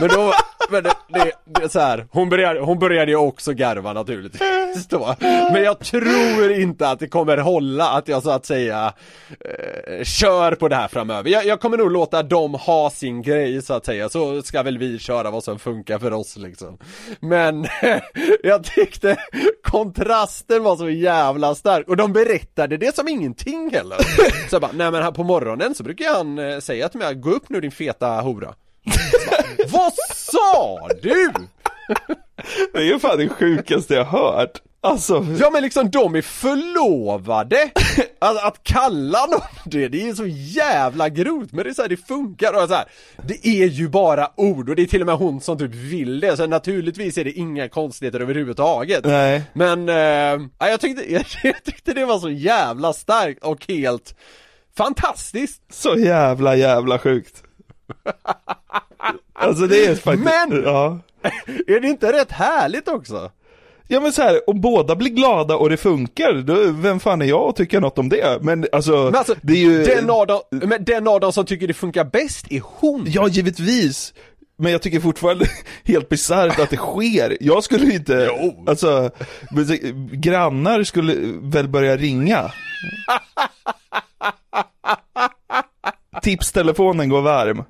Men 0.00 0.08
då, 0.08 0.32
men 0.70 0.82
det, 0.82 0.92
det, 1.08 1.32
det 1.44 1.64
är 1.64 1.68
så 1.68 1.80
här, 1.80 2.06
hon 2.10 2.28
började, 2.28 2.60
hon 2.60 2.78
började 2.78 3.10
ju 3.10 3.16
också 3.16 3.52
garva 3.52 3.92
naturligtvis 3.92 4.86
då. 4.88 5.14
Men 5.52 5.62
jag 5.62 5.78
tror 5.78 6.52
inte 6.52 6.88
att 6.88 6.98
det 6.98 7.08
kommer 7.08 7.36
hålla 7.36 7.90
att 7.90 8.08
jag 8.08 8.22
så 8.22 8.30
att 8.30 8.46
säga 8.46 8.92
eh, 9.30 10.04
kör 10.04 10.54
på 10.54 10.68
det 10.68 10.76
här 10.76 10.88
framöver. 10.88 11.30
Jag, 11.30 11.46
jag 11.46 11.60
kommer 11.60 11.78
nog 11.78 11.90
låta 11.90 12.22
dem 12.22 12.54
ha 12.54 12.90
sin 12.90 13.22
grej 13.22 13.62
så 13.62 13.74
att 13.74 13.86
säga, 13.86 14.08
så 14.08 14.42
ska 14.42 14.62
väl 14.62 14.78
vi 14.78 14.98
köra 14.98 15.30
vad 15.30 15.44
som 15.44 15.58
funkar 15.58 15.98
för 15.98 16.12
oss 16.12 16.36
liksom. 16.36 16.78
Men 17.20 17.66
jag 18.42 18.64
tyckte 18.64 19.16
kontrasten 19.62 20.62
var 20.62 20.76
så 20.76 20.90
jävla 20.90 21.54
stark 21.54 21.88
och 21.88 21.96
de 21.96 22.12
berättade 22.12 22.76
det 22.76 22.94
som 22.94 23.08
ingenting 23.08 23.70
heller. 23.70 23.98
Så 24.48 24.54
jag 24.54 24.62
bara, 24.62 24.72
nej 24.74 24.90
men 24.90 25.02
här 25.02 25.12
på 25.12 25.24
morgonen 25.24 25.74
så 25.74 25.82
brukar 25.82 26.14
han 26.14 26.38
eh, 26.38 26.58
säga 26.58 26.88
till 26.88 27.00
mig, 27.00 27.14
gå 27.14 27.30
upp 27.30 27.48
nu 27.48 27.60
din 27.60 27.70
feta 27.70 28.20
hora. 28.20 28.54
Vad 29.68 29.92
sa 30.14 30.88
du? 31.02 31.32
Det 32.72 32.78
är 32.78 32.82
ju 32.84 32.98
fan 32.98 33.18
det 33.18 33.28
sjukaste 33.28 33.94
jag 33.94 34.04
hört. 34.04 34.60
Alltså, 34.82 35.26
Ja 35.40 35.50
men 35.50 35.62
liksom 35.62 35.90
de 35.90 36.14
är 36.14 36.22
förlovade! 36.22 37.70
Att, 38.18 38.44
att 38.44 38.62
kalla 38.62 39.26
någon 39.26 39.40
det, 39.64 39.88
det 39.88 40.08
är 40.08 40.14
så 40.14 40.26
jävla 40.26 41.08
grovt 41.08 41.52
men 41.52 41.64
det 41.64 41.70
är 41.70 41.74
så 41.74 41.82
här, 41.82 41.88
det 41.88 41.96
funkar 41.96 42.62
och 42.62 42.68
så 42.68 42.74
här, 42.74 42.84
Det 43.26 43.46
är 43.46 43.66
ju 43.66 43.88
bara 43.88 44.30
ord 44.36 44.68
och 44.68 44.76
det 44.76 44.82
är 44.82 44.86
till 44.86 45.00
och 45.00 45.06
med 45.06 45.16
hon 45.16 45.40
som 45.40 45.58
typ 45.58 45.74
vill 45.74 46.20
det 46.20 46.36
så 46.36 46.46
naturligtvis 46.46 47.18
är 47.18 47.24
det 47.24 47.32
inga 47.32 47.68
konstigheter 47.68 48.20
överhuvudtaget 48.20 49.04
nej. 49.04 49.42
Men, 49.52 49.88
eh, 49.88 50.48
ja, 50.58 50.68
jag, 50.68 50.80
tyckte, 50.80 51.12
jag, 51.12 51.24
jag 51.42 51.64
tyckte 51.64 51.92
det 51.92 52.04
var 52.04 52.18
så 52.18 52.30
jävla 52.30 52.92
starkt 52.92 53.44
och 53.44 53.64
helt 53.68 54.14
fantastiskt 54.76 55.62
Så 55.70 55.96
jävla 55.96 56.56
jävla 56.56 56.98
sjukt. 56.98 57.42
Alltså 59.32 59.66
det 59.66 59.84
är 59.86 59.94
faktiskt, 59.94 60.24
Men! 60.48 60.62
ja. 60.64 60.98
Är 61.66 61.80
det 61.80 61.88
inte 61.88 62.12
rätt 62.12 62.32
härligt 62.32 62.88
också? 62.88 63.30
Ja 63.88 64.00
men 64.00 64.12
så 64.12 64.22
här, 64.22 64.50
om 64.50 64.60
båda 64.60 64.96
blir 64.96 65.10
glada 65.10 65.56
och 65.56 65.70
det 65.70 65.76
funkar, 65.76 66.32
då, 66.42 66.54
vem 66.72 67.00
fan 67.00 67.22
är 67.22 67.26
jag 67.26 67.48
att 67.48 67.56
tycka 67.56 67.80
något 67.80 67.98
om 67.98 68.08
det? 68.08 68.38
Men 68.42 68.66
alltså, 68.72 69.04
Men 69.04 69.14
alltså, 69.14 69.34
det 69.42 69.52
är 69.52 69.56
ju... 69.56 69.84
den, 69.84 70.10
av 70.10 70.26
dem, 70.26 70.40
men 70.50 70.84
den 70.84 71.08
av 71.08 71.20
dem 71.20 71.32
som 71.32 71.44
tycker 71.46 71.66
det 71.68 71.74
funkar 71.74 72.04
bäst 72.04 72.46
är 72.50 72.62
hon! 72.64 73.04
Ja, 73.08 73.28
givetvis. 73.28 74.14
Men 74.58 74.72
jag 74.72 74.82
tycker 74.82 75.00
fortfarande 75.00 75.46
helt 75.84 76.08
bisarrt 76.08 76.58
att 76.58 76.70
det 76.70 76.76
sker. 76.76 77.36
Jag 77.40 77.64
skulle 77.64 77.94
inte, 77.94 78.28
Jo. 78.40 78.64
alltså, 78.66 79.10
grannar 80.12 80.84
skulle 80.84 81.14
väl 81.42 81.68
börja 81.68 81.96
ringa. 81.96 82.52
Tipstelefonen 86.22 87.08
går 87.08 87.22
varm. 87.22 87.64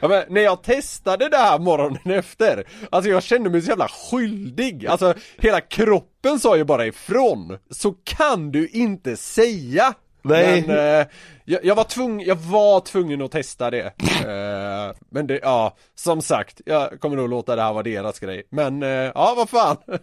Ja, 0.00 0.08
men 0.08 0.24
när 0.28 0.40
jag 0.40 0.62
testade 0.62 1.28
det 1.28 1.36
här 1.36 1.58
morgonen 1.58 2.10
efter, 2.18 2.64
alltså 2.90 3.10
jag 3.10 3.22
kände 3.22 3.50
mig 3.50 3.62
så 3.62 3.68
jävla 3.68 3.88
skyldig, 3.88 4.86
alltså 4.86 5.14
hela 5.38 5.60
kroppen 5.60 6.40
sa 6.40 6.56
ju 6.56 6.64
bara 6.64 6.86
ifrån. 6.86 7.58
Så 7.70 7.94
kan 8.04 8.50
du 8.50 8.68
inte 8.68 9.16
säga! 9.16 9.94
Nej. 10.22 10.64
Men 10.66 11.00
eh, 11.00 11.06
jag, 11.44 11.64
jag 11.64 11.74
var 11.74 11.84
tvungen, 11.84 12.26
jag 12.26 12.36
var 12.36 12.80
tvungen 12.80 13.22
att 13.22 13.30
testa 13.30 13.70
det. 13.70 13.92
Eh, 14.18 14.94
men 15.10 15.26
det, 15.26 15.40
ja, 15.42 15.76
som 15.94 16.22
sagt, 16.22 16.60
jag 16.66 17.00
kommer 17.00 17.16
nog 17.16 17.28
låta 17.28 17.56
det 17.56 17.62
här 17.62 17.72
vara 17.72 17.82
deras 17.82 18.18
grej. 18.18 18.42
Men 18.50 18.82
eh, 18.82 18.88
ja, 18.88 19.34
vad 19.36 19.50
fan. 19.50 19.76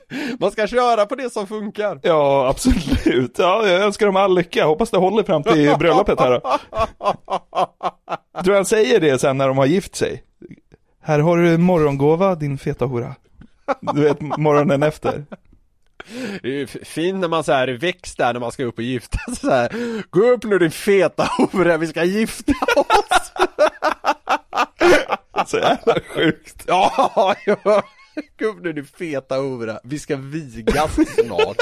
Man 0.40 0.50
ska 0.50 0.66
köra 0.66 1.06
på 1.06 1.14
det 1.14 1.32
som 1.32 1.46
funkar. 1.46 2.00
Ja, 2.02 2.48
absolut. 2.48 3.38
Ja, 3.38 3.66
jag 3.68 3.82
önskar 3.82 4.06
dem 4.06 4.16
all 4.16 4.34
lycka. 4.34 4.64
Hoppas 4.64 4.90
det 4.90 4.96
håller 4.98 5.22
fram 5.22 5.42
till 5.42 5.74
bröllopet 5.78 6.20
här 6.20 6.30
då. 6.30 6.58
Tror 8.44 8.54
han 8.54 8.64
säger 8.64 9.00
det 9.00 9.18
sen 9.18 9.38
när 9.38 9.48
de 9.48 9.58
har 9.58 9.66
gift 9.66 9.96
sig? 9.96 10.22
Här 11.02 11.18
har 11.18 11.36
du 11.36 11.54
en 11.54 11.62
morgongåva, 11.62 12.34
din 12.34 12.58
feta 12.58 12.84
hora. 12.84 13.14
Du 13.80 14.00
vet, 14.00 14.20
morgonen 14.20 14.82
efter. 14.82 15.24
Det 16.42 16.48
är 16.48 16.52
ju 16.52 16.66
fint 16.66 17.18
när 17.18 17.28
man 17.28 17.44
så 17.44 17.52
här 17.52 17.68
är 17.68 17.72
växt 17.78 18.18
där 18.18 18.32
när 18.32 18.40
man 18.40 18.52
ska 18.52 18.64
upp 18.64 18.78
och 18.78 18.84
gifta 18.84 19.18
sig 19.18 19.36
så 19.36 19.50
här. 19.50 19.72
Gå 20.10 20.20
upp 20.20 20.44
nu 20.44 20.58
din 20.58 20.70
feta 20.70 21.28
hora, 21.52 21.76
vi 21.76 21.86
ska 21.86 22.04
gifta 22.04 22.52
oss! 22.76 23.32
Så 25.46 25.58
jävla 25.58 25.94
sjukt. 26.14 26.64
Ja, 26.66 27.34
ja. 27.46 27.82
Kom 28.38 28.62
nu 28.62 28.72
din 28.72 28.84
feta 28.84 29.36
hora, 29.36 29.80
vi 29.84 29.98
ska 29.98 30.16
vigas 30.16 30.94
snart. 30.94 31.56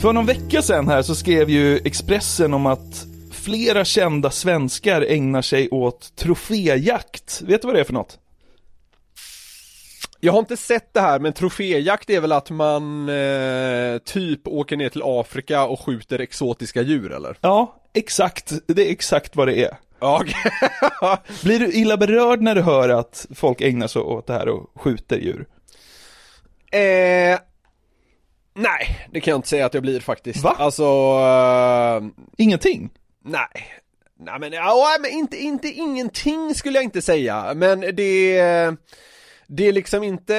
För 0.00 0.12
någon 0.12 0.26
vecka 0.26 0.62
sedan 0.62 0.88
här 0.88 1.02
så 1.02 1.14
skrev 1.14 1.50
ju 1.50 1.76
Expressen 1.76 2.54
om 2.54 2.66
att 2.66 3.06
flera 3.30 3.84
kända 3.84 4.30
svenskar 4.30 5.02
ägnar 5.02 5.42
sig 5.42 5.68
åt 5.70 6.16
troféjakt. 6.16 7.42
Vet 7.42 7.62
du 7.62 7.66
vad 7.66 7.76
det 7.76 7.80
är 7.80 7.84
för 7.84 7.92
något? 7.92 8.18
Jag 10.24 10.32
har 10.32 10.38
inte 10.38 10.56
sett 10.56 10.94
det 10.94 11.00
här 11.00 11.18
men 11.18 11.32
troféjakt 11.32 12.10
är 12.10 12.20
väl 12.20 12.32
att 12.32 12.50
man 12.50 13.08
eh, 13.08 13.98
typ 13.98 14.48
åker 14.48 14.76
ner 14.76 14.88
till 14.88 15.02
Afrika 15.04 15.64
och 15.64 15.80
skjuter 15.80 16.18
exotiska 16.18 16.82
djur 16.82 17.12
eller? 17.12 17.36
Ja, 17.40 17.74
exakt. 17.94 18.52
Det 18.66 18.88
är 18.88 18.92
exakt 18.92 19.36
vad 19.36 19.48
det 19.48 19.64
är. 19.64 19.76
Okej. 19.98 20.34
Blir 21.42 21.58
du 21.58 21.72
illa 21.72 21.96
berörd 21.96 22.40
när 22.40 22.54
du 22.54 22.62
hör 22.62 22.88
att 22.88 23.26
folk 23.34 23.60
ägnar 23.60 23.86
sig 23.86 24.02
åt 24.02 24.26
det 24.26 24.32
här 24.32 24.48
och 24.48 24.70
skjuter 24.74 25.16
djur? 25.16 25.46
eh, 26.72 27.38
nej, 28.54 29.08
det 29.10 29.20
kan 29.20 29.30
jag 29.30 29.38
inte 29.38 29.48
säga 29.48 29.66
att 29.66 29.74
jag 29.74 29.82
blir 29.82 30.00
faktiskt. 30.00 30.44
Va? 30.44 30.56
Alltså, 30.58 30.84
eh, 30.84 32.24
Ingenting? 32.36 32.90
Nej, 33.24 33.66
nej 34.20 34.40
men, 34.40 34.52
ja, 34.52 34.96
men 35.00 35.10
inte, 35.10 35.36
inte 35.36 35.68
ingenting 35.68 36.54
skulle 36.54 36.78
jag 36.78 36.84
inte 36.84 37.02
säga, 37.02 37.52
men 37.54 37.80
det 37.80 38.38
det 39.46 39.68
är 39.68 39.72
liksom 39.72 40.02
inte 40.02 40.36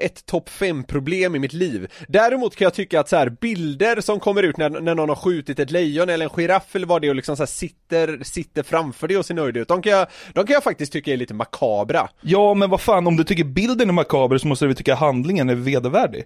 ett 0.00 0.26
topp 0.26 0.48
5 0.48 0.84
problem 0.84 1.34
i 1.34 1.38
mitt 1.38 1.52
liv. 1.52 1.92
Däremot 2.08 2.56
kan 2.56 2.64
jag 2.64 2.74
tycka 2.74 3.00
att 3.00 3.08
så 3.08 3.16
här 3.16 3.28
bilder 3.28 4.00
som 4.00 4.20
kommer 4.20 4.42
ut 4.42 4.56
när, 4.56 4.70
när 4.70 4.94
någon 4.94 5.08
har 5.08 5.16
skjutit 5.16 5.58
ett 5.58 5.70
lejon 5.70 6.08
eller 6.08 6.24
en 6.24 6.30
giraff 6.30 6.76
eller 6.76 6.86
vad 6.86 7.02
det 7.02 7.06
är 7.06 7.08
och 7.08 7.16
liksom 7.16 7.36
så 7.36 7.42
här 7.42 7.46
sitter, 7.46 8.24
sitter 8.24 8.62
framför 8.62 9.08
det 9.08 9.16
och 9.16 9.26
ser 9.26 9.34
nöjd 9.34 9.56
ut. 9.56 9.68
De 9.68 9.82
kan, 9.82 9.92
jag, 9.92 10.06
de 10.32 10.46
kan 10.46 10.54
jag 10.54 10.64
faktiskt 10.64 10.92
tycka 10.92 11.12
är 11.12 11.16
lite 11.16 11.34
makabra. 11.34 12.08
Ja, 12.20 12.54
men 12.54 12.70
vad 12.70 12.80
fan, 12.80 13.06
om 13.06 13.16
du 13.16 13.24
tycker 13.24 13.44
bilden 13.44 13.88
är 13.88 13.92
makaber 13.92 14.38
så 14.38 14.48
måste 14.48 14.64
du 14.64 14.66
väl 14.66 14.76
tycka 14.76 14.94
handlingen 14.94 15.48
är 15.48 15.54
vedervärdig? 15.54 16.24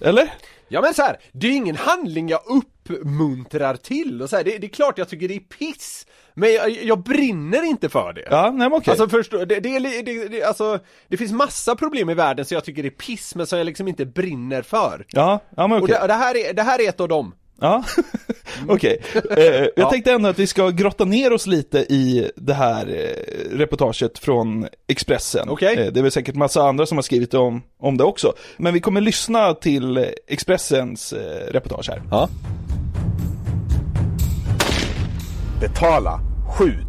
Eller? 0.00 0.32
Ja 0.72 0.80
men 0.80 0.94
så 0.94 1.02
här, 1.02 1.16
det 1.32 1.46
är 1.46 1.50
ju 1.50 1.56
ingen 1.56 1.76
handling 1.76 2.28
jag 2.28 2.40
uppmuntrar 2.46 3.76
till 3.76 4.22
och 4.22 4.30
så 4.30 4.36
här, 4.36 4.44
det, 4.44 4.58
det 4.58 4.66
är 4.66 4.68
klart 4.68 4.98
jag 4.98 5.08
tycker 5.08 5.28
det 5.28 5.34
är 5.34 5.40
piss 5.40 6.06
Men 6.34 6.52
jag, 6.52 6.70
jag 6.70 7.02
brinner 7.02 7.62
inte 7.62 7.88
för 7.88 8.12
det 8.12 8.24
Ja, 8.30 8.42
nej 8.42 8.68
men 8.68 8.72
okej. 8.72 8.90
Alltså 8.90 9.08
förstå, 9.08 9.44
det, 9.44 9.60
det, 9.60 9.78
det, 10.02 10.28
det, 10.28 10.42
alltså, 10.42 10.78
det 11.08 11.16
finns 11.16 11.32
massa 11.32 11.76
problem 11.76 12.10
i 12.10 12.14
världen 12.14 12.44
som 12.44 12.54
jag 12.54 12.64
tycker 12.64 12.84
är 12.84 12.90
piss 12.90 13.34
men 13.34 13.46
som 13.46 13.58
jag 13.58 13.64
liksom 13.64 13.88
inte 13.88 14.06
brinner 14.06 14.62
för 14.62 15.04
Ja, 15.08 15.40
ja 15.56 15.66
men 15.66 15.78
Och 15.78 15.84
okej. 15.84 15.98
det, 16.00 16.06
det, 16.06 16.14
här 16.14 16.36
är, 16.36 16.54
det 16.54 16.62
här 16.62 16.80
är 16.80 16.88
ett 16.88 17.00
av 17.00 17.08
dem 17.08 17.34
Ja, 17.60 17.84
okej. 18.68 19.02
Eh, 19.36 19.44
jag 19.44 19.70
Ja. 19.76 19.90
tänkte 19.90 20.12
ändå 20.12 20.28
att 20.28 20.38
vi 20.38 20.46
ska 20.46 20.70
grotta 20.70 21.04
ner 21.04 21.32
oss 21.32 21.46
lite 21.46 21.78
i 21.78 22.30
det 22.36 22.54
här 22.54 22.86
eh, 22.86 23.56
reportaget 23.56 24.18
från 24.18 24.66
Expressen. 24.88 25.48
Okej. 25.48 25.78
Eh, 25.78 25.92
det 25.92 26.00
är 26.00 26.02
väl 26.02 26.12
säkert 26.12 26.34
massa 26.34 26.62
andra 26.62 26.86
som 26.86 26.98
har 26.98 27.02
skrivit 27.02 27.34
om, 27.34 27.62
om 27.80 27.96
det 27.96 28.04
också. 28.04 28.32
Men 28.56 28.74
vi 28.74 28.80
kommer 28.80 29.00
lyssna 29.00 29.54
till 29.54 30.06
Expressens 30.26 31.12
eh, 31.12 31.52
reportage 31.52 31.88
här. 31.88 32.02
Ja 32.10 32.28
Betala, 35.60 36.20
skjut. 36.58 36.86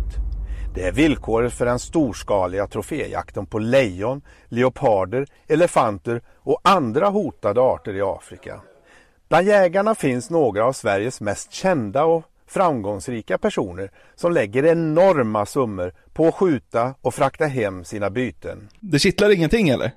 Det 0.75 0.81
är 0.87 0.91
villkoret 0.91 1.53
för 1.53 1.65
den 1.65 1.79
storskaliga 1.79 2.67
troféjakten 2.67 3.45
på 3.45 3.59
lejon, 3.59 4.21
leoparder, 4.49 5.27
elefanter 5.47 6.21
och 6.37 6.59
andra 6.63 7.07
hotade 7.09 7.61
arter 7.61 7.95
i 7.95 8.01
Afrika. 8.01 8.61
Bland 9.31 9.47
jägarna 9.47 9.95
finns 9.95 10.29
några 10.29 10.65
av 10.65 10.73
Sveriges 10.73 11.21
mest 11.21 11.53
kända 11.53 12.03
och 12.03 12.23
framgångsrika 12.47 13.37
personer 13.37 13.91
som 14.15 14.31
lägger 14.31 14.65
enorma 14.65 15.45
summor 15.45 15.93
på 16.13 16.27
att 16.27 16.35
skjuta 16.35 16.93
och 17.01 17.13
frakta 17.13 17.45
hem 17.45 17.85
sina 17.85 18.09
byten. 18.09 18.69
Det 18.79 18.99
kittlar 18.99 19.29
ingenting 19.29 19.69
eller? 19.69 19.91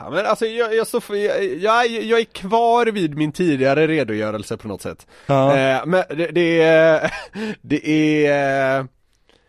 Ja, 0.00 0.10
men 0.10 0.26
alltså 0.26 0.46
jag, 0.46 0.74
jag, 0.74 0.86
så, 0.86 1.00
jag, 1.08 1.44
jag, 1.44 1.86
jag 1.86 2.20
är 2.20 2.24
kvar 2.24 2.86
vid 2.86 3.16
min 3.16 3.32
tidigare 3.32 3.86
redogörelse 3.86 4.56
på 4.56 4.68
något 4.68 4.82
sätt. 4.82 5.06
Ja. 5.26 5.56
Eh, 5.56 5.86
men 5.86 6.04
det, 6.08 6.26
det 6.26 6.62
är, 6.62 7.12
det 7.62 8.26
är, 8.26 8.86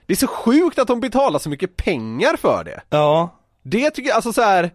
det 0.05 0.13
är 0.13 0.17
så 0.17 0.27
sjukt 0.27 0.79
att 0.79 0.87
de 0.87 0.99
betalar 0.99 1.39
så 1.39 1.49
mycket 1.49 1.77
pengar 1.77 2.37
för 2.37 2.63
det. 2.63 2.81
Ja, 2.89 3.39
Det 3.63 3.91
tycker 3.91 4.09
jag, 4.09 4.15
alltså 4.15 4.33
så 4.33 4.41
här. 4.41 4.71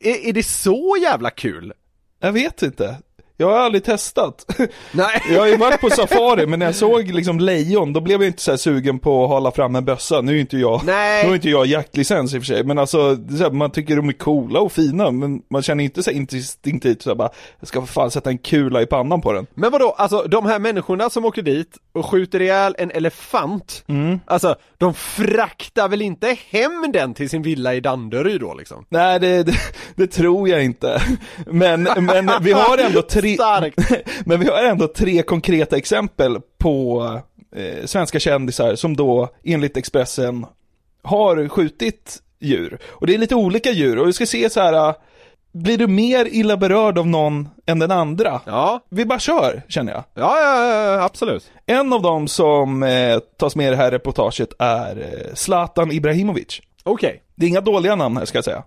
Är, 0.00 0.26
är 0.28 0.32
det 0.32 0.46
så 0.46 0.96
jävla 1.02 1.30
kul? 1.30 1.72
Jag 2.20 2.32
vet 2.32 2.62
inte. 2.62 2.96
Jag 3.40 3.50
har 3.50 3.58
aldrig 3.58 3.84
testat. 3.84 4.44
Nej. 4.92 5.22
Jag 5.30 5.40
har 5.40 5.46
ju 5.46 5.56
varit 5.56 5.80
på 5.80 5.90
safari, 5.90 6.46
men 6.46 6.58
när 6.58 6.66
jag 6.66 6.74
såg 6.74 7.08
liksom 7.08 7.40
lejon, 7.40 7.92
då 7.92 8.00
blev 8.00 8.22
jag 8.22 8.28
inte 8.28 8.42
så 8.42 8.58
sugen 8.58 8.98
på 8.98 9.24
att 9.24 9.30
hålla 9.30 9.50
fram 9.50 9.76
en 9.76 9.84
bössa. 9.84 10.20
Nu 10.20 10.36
är 10.36 10.40
inte 10.40 10.58
jag, 10.58 10.80
Nej. 10.84 11.22
nu 11.22 11.28
har 11.28 11.34
inte 11.34 11.50
jag 11.50 11.66
jaktlicens 11.66 12.34
i 12.34 12.38
och 12.38 12.42
för 12.42 12.46
sig, 12.46 12.64
men 12.64 12.78
alltså, 12.78 12.98
är 12.98 13.38
här, 13.38 13.50
man 13.50 13.70
tycker 13.70 13.96
de 13.96 14.08
är 14.08 14.12
coola 14.12 14.60
och 14.60 14.72
fina, 14.72 15.10
men 15.10 15.42
man 15.50 15.62
känner 15.62 15.84
inte 15.84 16.02
så 16.02 16.10
instinktivt 16.10 17.02
så 17.02 17.10
här, 17.10 17.14
bara, 17.14 17.30
jag 17.60 17.68
ska 17.68 17.80
för 17.80 17.92
fan 17.92 18.10
sätta 18.10 18.30
en 18.30 18.38
kula 18.38 18.82
i 18.82 18.86
pannan 18.86 19.20
på 19.20 19.32
den. 19.32 19.46
Men 19.54 19.70
vadå, 19.70 19.94
alltså 19.98 20.22
de 20.22 20.46
här 20.46 20.58
människorna 20.58 21.10
som 21.10 21.24
åker 21.24 21.42
dit 21.42 21.76
och 21.98 22.06
skjuter 22.06 22.42
ihjäl 22.42 22.74
en 22.78 22.90
elefant, 22.90 23.84
alltså 24.24 24.56
de 24.78 24.94
fraktar 24.94 25.88
väl 25.88 26.02
inte 26.02 26.36
hem 26.50 26.92
den 26.92 27.14
till 27.14 27.30
sin 27.30 27.42
villa 27.42 27.74
i 27.74 27.80
Danderyd 27.80 28.40
då 28.40 28.54
liksom? 28.54 28.84
Nej, 28.88 29.20
det, 29.20 29.42
det, 29.42 29.54
det 29.94 30.06
tror 30.06 30.48
jag 30.48 30.64
inte. 30.64 31.02
Men, 31.46 31.82
men 31.82 32.30
vi 32.40 32.52
har 32.52 32.78
ändå 32.78 33.02
tre, 33.02 33.36
men 34.24 34.40
vi 34.40 34.46
har 34.48 34.64
ändå 34.64 34.88
tre 34.88 35.22
konkreta 35.22 35.76
exempel 35.76 36.38
på 36.58 37.02
eh, 37.56 37.84
svenska 37.86 38.20
kändisar 38.20 38.74
som 38.74 38.96
då 38.96 39.28
enligt 39.44 39.76
Expressen 39.76 40.46
har 41.02 41.48
skjutit 41.48 42.22
djur. 42.40 42.78
Och 42.86 43.06
det 43.06 43.14
är 43.14 43.18
lite 43.18 43.34
olika 43.34 43.70
djur 43.70 43.98
och 43.98 44.08
vi 44.08 44.12
ska 44.12 44.26
se 44.26 44.50
så 44.50 44.60
här, 44.60 44.94
blir 45.62 45.78
du 45.78 45.86
mer 45.86 46.26
illa 46.30 46.56
berörd 46.56 46.98
av 46.98 47.06
någon 47.06 47.48
än 47.66 47.78
den 47.78 47.90
andra? 47.90 48.40
Ja, 48.46 48.80
Vi 48.90 49.04
bara 49.04 49.18
kör, 49.18 49.62
känner 49.68 49.92
jag. 49.92 50.04
ja, 50.14 50.40
ja, 50.40 50.66
ja 50.96 51.04
absolut. 51.04 51.50
En 51.66 51.92
av 51.92 52.02
dem 52.02 52.28
som 52.28 52.82
eh, 52.82 53.18
tas 53.18 53.56
med 53.56 53.66
i 53.66 53.70
det 53.70 53.76
här 53.76 53.90
reportaget 53.90 54.52
är 54.58 54.96
eh, 54.96 55.34
Zlatan 55.34 55.92
Ibrahimovic. 55.92 56.60
Okej. 56.82 57.22
Det 57.34 57.46
är 57.46 57.48
inga 57.50 57.60
dåliga 57.60 57.96
namn 57.96 58.16
här 58.16 58.24
ska 58.24 58.38
jag 58.38 58.44
säga. 58.44 58.62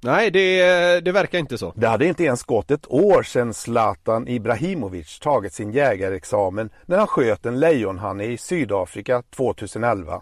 Nej, 0.00 0.30
det, 0.30 1.00
det 1.00 1.12
verkar 1.12 1.38
inte 1.38 1.58
så. 1.58 1.72
Det 1.76 1.88
hade 1.88 2.06
inte 2.06 2.24
ens 2.24 2.42
gått 2.42 2.70
ett 2.70 2.90
år 2.90 3.22
sedan 3.22 3.54
Zlatan 3.54 4.28
Ibrahimovic 4.28 5.18
tagit 5.18 5.52
sin 5.52 5.72
jägarexamen 5.72 6.70
när 6.86 6.98
han 6.98 7.06
sköt 7.06 7.46
en 7.46 7.60
lejonhanne 7.60 8.24
i 8.24 8.38
Sydafrika 8.38 9.22
2011. 9.36 10.20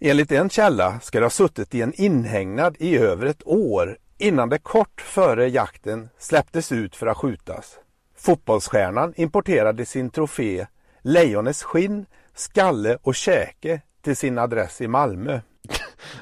Enligt 0.00 0.32
en 0.32 0.50
källa 0.50 1.00
ska 1.00 1.18
det 1.18 1.24
ha 1.24 1.30
suttit 1.30 1.74
i 1.74 1.82
en 1.82 1.92
inhägnad 2.00 2.76
i 2.78 2.98
över 2.98 3.26
ett 3.26 3.46
år 3.46 3.96
innan 4.20 4.48
det 4.48 4.58
kort 4.58 5.00
före 5.00 5.48
jakten 5.48 6.08
släpptes 6.18 6.72
ut 6.72 6.96
för 6.96 7.06
att 7.06 7.16
skjutas. 7.16 7.78
Fotbollsstjärnan 8.16 9.14
importerade 9.16 9.86
sin 9.86 10.10
trofé, 10.10 10.66
lejonets 11.02 11.62
skinn, 11.62 12.06
skalle 12.34 12.98
och 13.02 13.14
käke 13.14 13.80
till 14.02 14.16
sin 14.16 14.38
adress 14.38 14.80
i 14.80 14.88
Malmö. 14.88 15.40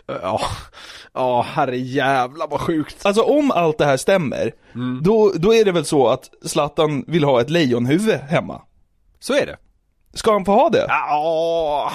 Ja, 0.07 0.41
ja 1.15 1.43
herre 1.43 1.77
jävla 1.77 2.47
vad 2.47 2.61
sjukt. 2.61 3.07
Alltså 3.07 3.23
om 3.23 3.51
allt 3.51 3.79
det 3.79 3.85
här 3.85 3.97
stämmer, 3.97 4.53
då, 5.03 5.33
då 5.35 5.55
är 5.55 5.65
det 5.65 5.73
väl 5.73 5.85
så 5.85 6.09
att 6.09 6.31
Zlatan 6.45 7.05
vill 7.07 7.25
ha 7.25 7.41
ett 7.41 7.51
lejonhuvud 7.51 8.15
hemma. 8.15 8.63
Så 9.19 9.35
är 9.35 9.47
det. 9.47 9.57
Ska 10.15 10.33
han 10.33 10.45
få 10.45 10.53
ha 10.53 10.69
det? 10.69 10.87
Ja, 10.89 11.93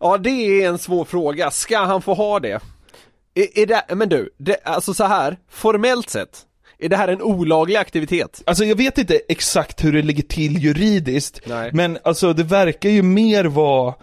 ja 0.00 0.18
det 0.18 0.30
är 0.30 0.68
en 0.68 0.78
svår 0.78 1.04
fråga. 1.04 1.50
Ska 1.50 1.78
han 1.78 2.02
få 2.02 2.14
ha 2.14 2.40
det? 2.40 2.60
Är, 3.38 3.58
är 3.58 3.66
det, 3.66 3.94
men 3.94 4.08
du, 4.08 4.30
det, 4.38 4.56
alltså 4.64 4.94
så 4.94 5.04
här, 5.04 5.36
formellt 5.50 6.10
sett, 6.10 6.38
är 6.78 6.88
det 6.88 6.96
här 6.96 7.08
en 7.08 7.22
olaglig 7.22 7.76
aktivitet? 7.76 8.42
Alltså 8.46 8.64
jag 8.64 8.76
vet 8.76 8.98
inte 8.98 9.20
exakt 9.28 9.84
hur 9.84 9.92
det 9.92 10.02
ligger 10.02 10.22
till 10.22 10.58
juridiskt, 10.58 11.40
Nej. 11.46 11.70
men 11.72 11.98
alltså 12.04 12.32
det 12.32 12.42
verkar 12.42 12.90
ju 12.90 13.02
mer 13.02 13.44
vara 13.44 13.94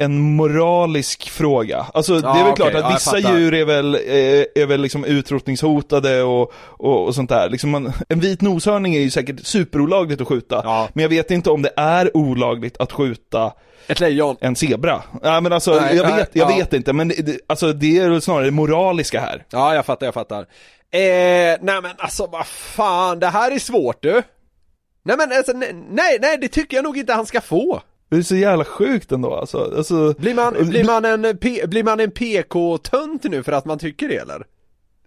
en 0.00 0.20
moralisk 0.20 1.30
fråga. 1.30 1.86
Alltså 1.94 2.20
det 2.20 2.28
är 2.28 2.34
väl 2.34 2.42
okej, 2.42 2.54
klart 2.56 2.72
ja, 2.72 2.78
att 2.78 2.84
jag 2.84 3.18
vissa 3.18 3.18
djur 3.32 3.54
är 3.54 3.64
väl, 3.64 3.94
eh, 3.94 4.62
är 4.62 4.66
väl 4.66 4.80
liksom 4.80 5.04
utrotningshotade 5.04 6.22
och, 6.22 6.52
och, 6.66 7.06
och 7.06 7.14
sånt 7.14 7.28
där. 7.30 7.50
Liksom 7.50 7.70
man, 7.70 7.92
en 8.08 8.20
vit 8.20 8.40
noshörning 8.40 8.94
är 8.94 9.00
ju 9.00 9.10
säkert 9.10 9.46
superolagligt 9.46 10.20
att 10.20 10.28
skjuta, 10.28 10.60
Ja. 10.64 10.88
men 10.92 11.02
jag 11.02 11.08
vet 11.08 11.30
inte 11.30 11.50
om 11.50 11.62
det 11.62 11.72
är 11.76 12.16
olagligt 12.16 12.76
att 12.76 12.92
skjuta 12.92 13.52
Ett 13.86 14.00
lejon? 14.00 14.36
en 14.40 14.56
zebra. 14.56 15.02
Ja 15.22 15.40
men 15.40 15.52
alltså, 15.52 15.74
Nej, 15.80 15.96
jag, 15.96 16.06
nej, 16.06 16.16
vet, 16.16 16.30
jag 16.32 16.50
ja. 16.50 16.56
vet 16.56 16.72
inte, 16.72 16.92
men 16.92 17.08
det, 17.08 17.40
alltså 17.46 17.72
det 17.72 17.98
är 17.98 18.08
väl 18.08 18.22
snarare 18.22 18.44
det 18.44 18.50
moraliska 18.50 19.20
här. 19.20 19.44
Ja, 19.50 19.74
jag 19.74 19.86
fattar, 19.86 20.06
jag 20.06 20.14
fattar. 20.14 20.40
Eh, 20.40 20.98
nej 21.00 21.58
men 21.82 21.90
alltså 21.98 22.26
vad 22.26 22.46
fan, 22.46 23.18
det 23.18 23.26
här 23.26 23.50
är 23.50 23.58
svårt 23.58 24.02
du. 24.02 24.22
Nej 25.04 25.16
men 25.16 25.32
alltså, 25.32 25.52
nej, 25.52 25.74
nej, 25.90 26.18
nej, 26.20 26.38
det 26.40 26.48
tycker 26.48 26.76
jag 26.76 26.84
nog 26.84 26.98
inte 26.98 27.12
han 27.12 27.26
ska 27.26 27.40
få. 27.40 27.80
Det 28.08 28.16
är 28.16 28.22
så 28.22 28.36
jävla 28.36 28.64
sjukt 28.64 29.12
ändå 29.12 29.34
alltså. 29.34 29.72
alltså 29.76 30.14
Blir 30.18 30.34
man, 30.34 30.54
blir 30.68 30.84
man 30.84 31.04
en, 31.04 31.22
blir 31.70 31.82
man 31.82 32.00
en 32.00 32.10
PK-tönt 32.10 33.24
nu 33.24 33.42
för 33.42 33.52
att 33.52 33.64
man 33.64 33.78
tycker 33.78 34.08
det 34.08 34.16
eller? 34.16 34.46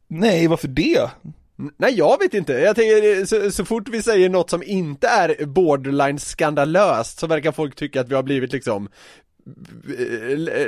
Nej, 0.08 0.48
varför 0.48 0.68
det? 0.68 1.10
Nej 1.78 1.94
jag 1.94 2.20
vet 2.20 2.34
inte, 2.34 2.54
jag 2.54 2.76
tänker 2.76 3.26
så, 3.26 3.52
så 3.52 3.66
fort 3.66 3.90
vi 3.90 4.02
säger 4.02 4.30
något 4.30 4.50
som 4.50 4.64
inte 4.64 5.08
är 5.08 5.46
borderline 5.46 6.20
skandalöst 6.20 7.20
så 7.20 7.28
verkar 7.28 7.52
folk 7.52 7.76
tycka 7.76 8.02
att 8.02 8.10
vi 8.10 8.16
har 8.16 8.24
blivit 8.24 8.54
liksom 8.54 8.90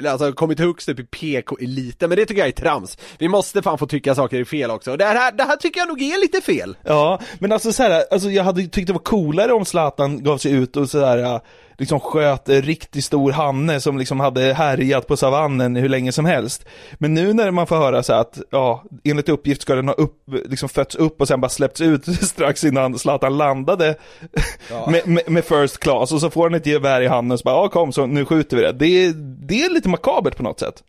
eh, 0.03 0.11
Alltså 0.11 0.33
kommit 0.33 0.59
högst 0.59 0.89
upp 0.89 0.99
i 0.99 1.03
PK-eliten, 1.03 2.09
men 2.09 2.17
det 2.17 2.25
tycker 2.25 2.41
jag 2.41 2.47
är 2.47 2.51
trams. 2.51 2.97
Vi 3.17 3.27
måste 3.27 3.61
fan 3.61 3.77
få 3.77 3.87
tycka 3.87 4.15
saker 4.15 4.39
är 4.39 4.43
fel 4.43 4.71
också. 4.71 4.97
Det 4.97 5.05
här, 5.05 5.31
det 5.31 5.43
här 5.43 5.55
tycker 5.55 5.79
jag 5.79 5.87
nog 5.87 6.01
är 6.01 6.21
lite 6.21 6.41
fel. 6.41 6.77
Ja, 6.83 7.21
men 7.39 7.51
alltså 7.51 7.73
så 7.73 7.83
här, 7.83 8.03
alltså 8.11 8.29
jag 8.29 8.43
hade 8.43 8.67
tyckt 8.67 8.87
det 8.87 8.93
var 8.93 8.99
coolare 8.99 9.53
om 9.53 9.65
Zlatan 9.65 10.23
gav 10.23 10.37
sig 10.37 10.51
ut 10.51 10.77
och 10.77 10.89
sådär 10.89 11.41
liksom 11.77 11.99
sköt 11.99 12.49
en 12.49 12.61
riktigt 12.61 13.05
stor 13.05 13.31
hanne 13.31 13.79
som 13.79 13.97
liksom 13.97 14.19
hade 14.19 14.53
härjat 14.53 15.07
på 15.07 15.17
savannen 15.17 15.75
hur 15.75 15.89
länge 15.89 16.11
som 16.11 16.25
helst. 16.25 16.65
Men 16.93 17.13
nu 17.13 17.33
när 17.33 17.51
man 17.51 17.67
får 17.67 17.75
höra 17.75 18.03
så 18.03 18.13
att, 18.13 18.41
ja, 18.49 18.83
enligt 19.03 19.29
uppgift 19.29 19.61
ska 19.61 19.75
den 19.75 19.87
ha 19.87 19.95
upp, 19.95 20.15
liksom 20.45 20.69
fötts 20.69 20.95
upp 20.95 21.21
och 21.21 21.27
sen 21.27 21.41
bara 21.41 21.49
släppts 21.49 21.81
ut 21.81 22.05
strax 22.25 22.63
innan 22.63 22.99
Zlatan 22.99 23.37
landade 23.37 23.95
med, 24.87 25.07
med, 25.07 25.23
med 25.31 25.45
first 25.45 25.79
class 25.79 26.11
och 26.11 26.19
så 26.19 26.29
får 26.29 26.43
han 26.43 26.53
ett 26.53 26.65
gevär 26.65 27.01
i 27.01 27.07
handen 27.07 27.31
och 27.31 27.39
så 27.39 27.43
bara, 27.43 27.55
ja 27.55 27.69
kom 27.69 27.91
så 27.91 28.05
nu 28.05 28.25
skjuter 28.25 28.57
vi 28.57 28.63
det. 28.63 28.71
Det, 28.71 29.13
det 29.47 29.61
är 29.61 29.73
lite 29.73 29.89
makabert 29.89 30.37
på 30.37 30.43
något 30.43 30.59
sätt. 30.59 30.83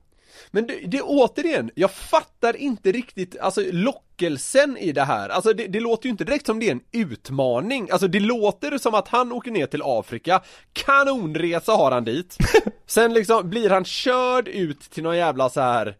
Men 0.55 0.67
det, 0.67 0.81
det 0.87 1.03
återigen, 1.03 1.71
jag 1.75 1.91
fattar 1.91 2.57
inte 2.57 2.93
riktigt, 2.93 3.39
alltså 3.41 3.61
lockelsen 3.71 4.77
i 4.77 4.93
det 4.93 5.03
här, 5.03 5.29
alltså 5.29 5.53
det, 5.53 5.67
det 5.67 5.81
låter 5.81 6.07
ju 6.07 6.11
inte 6.11 6.25
direkt 6.25 6.47
som 6.47 6.61
det 6.61 6.67
är 6.67 6.73
en 6.73 6.81
utmaning, 6.93 7.89
alltså 7.91 8.09
det 8.09 8.21
låter 8.21 8.79
som 8.79 8.95
att 8.95 9.09
han 9.09 9.33
åker 9.33 9.51
ner 9.51 9.67
till 9.67 9.83
Afrika, 9.85 10.43
kanonresa 10.73 11.73
har 11.73 11.91
han 11.91 12.05
dit, 12.05 12.37
sen 12.87 13.15
liksom 13.15 13.51
blir 13.51 13.71
han 13.71 13.85
körd 13.85 14.49
ut 14.49 14.81
till 14.81 15.03
någon 15.03 15.17
jävla 15.17 15.49
så 15.49 15.61
här 15.61 15.97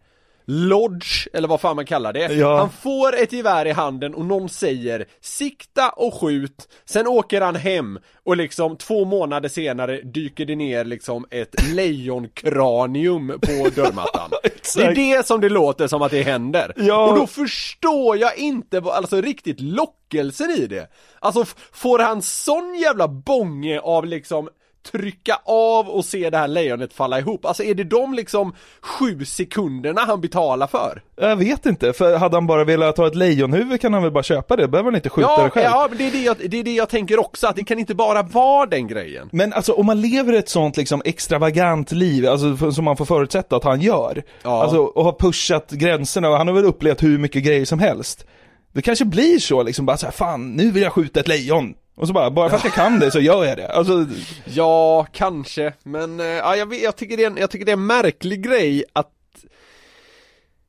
Lodge, 0.47 1.27
eller 1.33 1.47
vad 1.47 1.61
fan 1.61 1.75
man 1.75 1.85
kallar 1.85 2.13
det. 2.13 2.33
Ja. 2.33 2.57
Han 2.57 2.69
får 2.69 3.15
ett 3.15 3.33
gevär 3.33 3.65
i 3.65 3.71
handen 3.71 4.13
och 4.15 4.25
någon 4.25 4.49
säger 4.49 5.05
sikta 5.21 5.89
och 5.89 6.13
skjut, 6.13 6.67
sen 6.85 7.07
åker 7.07 7.41
han 7.41 7.55
hem 7.55 7.99
och 8.23 8.37
liksom 8.37 8.77
två 8.77 9.05
månader 9.05 9.49
senare 9.49 10.01
dyker 10.01 10.45
det 10.45 10.55
ner 10.55 10.85
liksom 10.85 11.25
ett 11.31 11.55
lejonkranium 11.73 13.27
på 13.41 13.69
dörrmattan. 13.75 14.29
det 14.75 14.83
är 14.83 14.95
det 14.95 15.25
som 15.27 15.41
det 15.41 15.49
låter 15.49 15.87
som 15.87 16.01
att 16.01 16.11
det 16.11 16.21
händer. 16.23 16.73
Ja. 16.75 17.09
Och 17.09 17.15
då 17.15 17.27
förstår 17.27 18.17
jag 18.17 18.37
inte 18.37 18.79
vad- 18.79 18.95
alltså 18.95 19.21
riktigt 19.21 19.59
lockelsen 19.61 20.51
i 20.51 20.65
det. 20.67 20.87
Alltså 21.19 21.45
får 21.73 21.99
han 21.99 22.21
sån 22.21 22.75
jävla 22.75 23.07
bånge 23.07 23.79
av 23.79 24.05
liksom 24.05 24.49
trycka 24.91 25.39
av 25.45 25.89
och 25.89 26.05
se 26.05 26.29
det 26.29 26.37
här 26.37 26.47
lejonet 26.47 26.93
falla 26.93 27.19
ihop. 27.19 27.45
Alltså 27.45 27.63
är 27.63 27.73
det 27.75 27.83
de 27.83 28.13
liksom 28.13 28.53
sju 28.81 29.25
sekunderna 29.25 30.01
han 30.01 30.21
betalar 30.21 30.67
för? 30.67 31.01
Jag 31.15 31.35
vet 31.35 31.65
inte, 31.65 31.93
för 31.93 32.17
hade 32.17 32.35
han 32.37 32.47
bara 32.47 32.63
velat 32.63 32.97
ha 32.97 33.07
ett 33.07 33.15
lejonhuvud 33.15 33.81
kan 33.81 33.93
han 33.93 34.03
väl 34.03 34.11
bara 34.11 34.23
köpa 34.23 34.55
det, 34.55 34.67
behöver 34.67 34.91
han 34.91 34.95
inte 34.95 35.09
skjuta 35.09 35.29
Ja, 35.37 35.43
det 35.43 35.49
själv. 35.49 35.65
ja 35.65 35.87
men 35.89 35.97
det 35.97 36.07
är 36.07 36.11
det, 36.11 36.23
jag, 36.23 36.37
det 36.49 36.59
är 36.59 36.63
det 36.63 36.73
jag 36.75 36.89
tänker 36.89 37.19
också, 37.19 37.47
att 37.47 37.55
det 37.55 37.63
kan 37.63 37.79
inte 37.79 37.95
bara 37.95 38.21
vara 38.23 38.65
den 38.65 38.87
grejen. 38.87 39.29
Men 39.31 39.53
alltså 39.53 39.73
om 39.73 39.85
man 39.85 40.01
lever 40.01 40.33
ett 40.33 40.49
sånt 40.49 40.77
liksom 40.77 41.01
extravagant 41.05 41.91
liv, 41.91 42.27
alltså 42.27 42.71
som 42.71 42.85
man 42.85 42.97
får 42.97 43.05
förutsätta 43.05 43.55
att 43.55 43.63
han 43.63 43.81
gör. 43.81 44.23
Ja. 44.43 44.63
Alltså 44.63 44.77
och 44.77 45.03
har 45.03 45.13
pushat 45.19 45.71
gränserna 45.71 46.29
och 46.29 46.37
han 46.37 46.47
har 46.47 46.55
väl 46.55 46.65
upplevt 46.65 47.03
hur 47.03 47.17
mycket 47.17 47.43
grejer 47.43 47.65
som 47.65 47.79
helst. 47.79 48.25
Det 48.73 48.81
kanske 48.81 49.05
blir 49.05 49.39
så 49.39 49.63
liksom 49.63 49.85
bara 49.85 49.97
så 49.97 50.05
här, 50.05 50.13
fan 50.13 50.51
nu 50.51 50.71
vill 50.71 50.83
jag 50.83 50.93
skjuta 50.93 51.19
ett 51.19 51.27
lejon. 51.27 51.73
Och 51.95 52.07
så 52.07 52.13
bara, 52.13 52.31
bara 52.31 52.49
för 52.49 52.57
att 52.57 52.63
jag 52.63 52.73
kan 52.73 52.99
det 52.99 53.11
så 53.11 53.19
gör 53.19 53.45
jag 53.45 53.57
det. 53.57 53.67
Alltså, 53.67 54.05
Ja, 54.45 55.07
kanske, 55.11 55.73
men 55.83 56.19
eh, 56.19 56.25
ja, 56.25 56.55
jag, 56.55 56.73
jag, 56.73 56.95
tycker 56.95 57.17
det 57.17 57.23
är 57.23 57.27
en, 57.27 57.37
jag 57.37 57.51
tycker 57.51 57.65
det 57.65 57.71
är 57.71 57.77
en 57.77 57.85
märklig 57.85 58.43
grej 58.43 58.83
att 58.93 59.11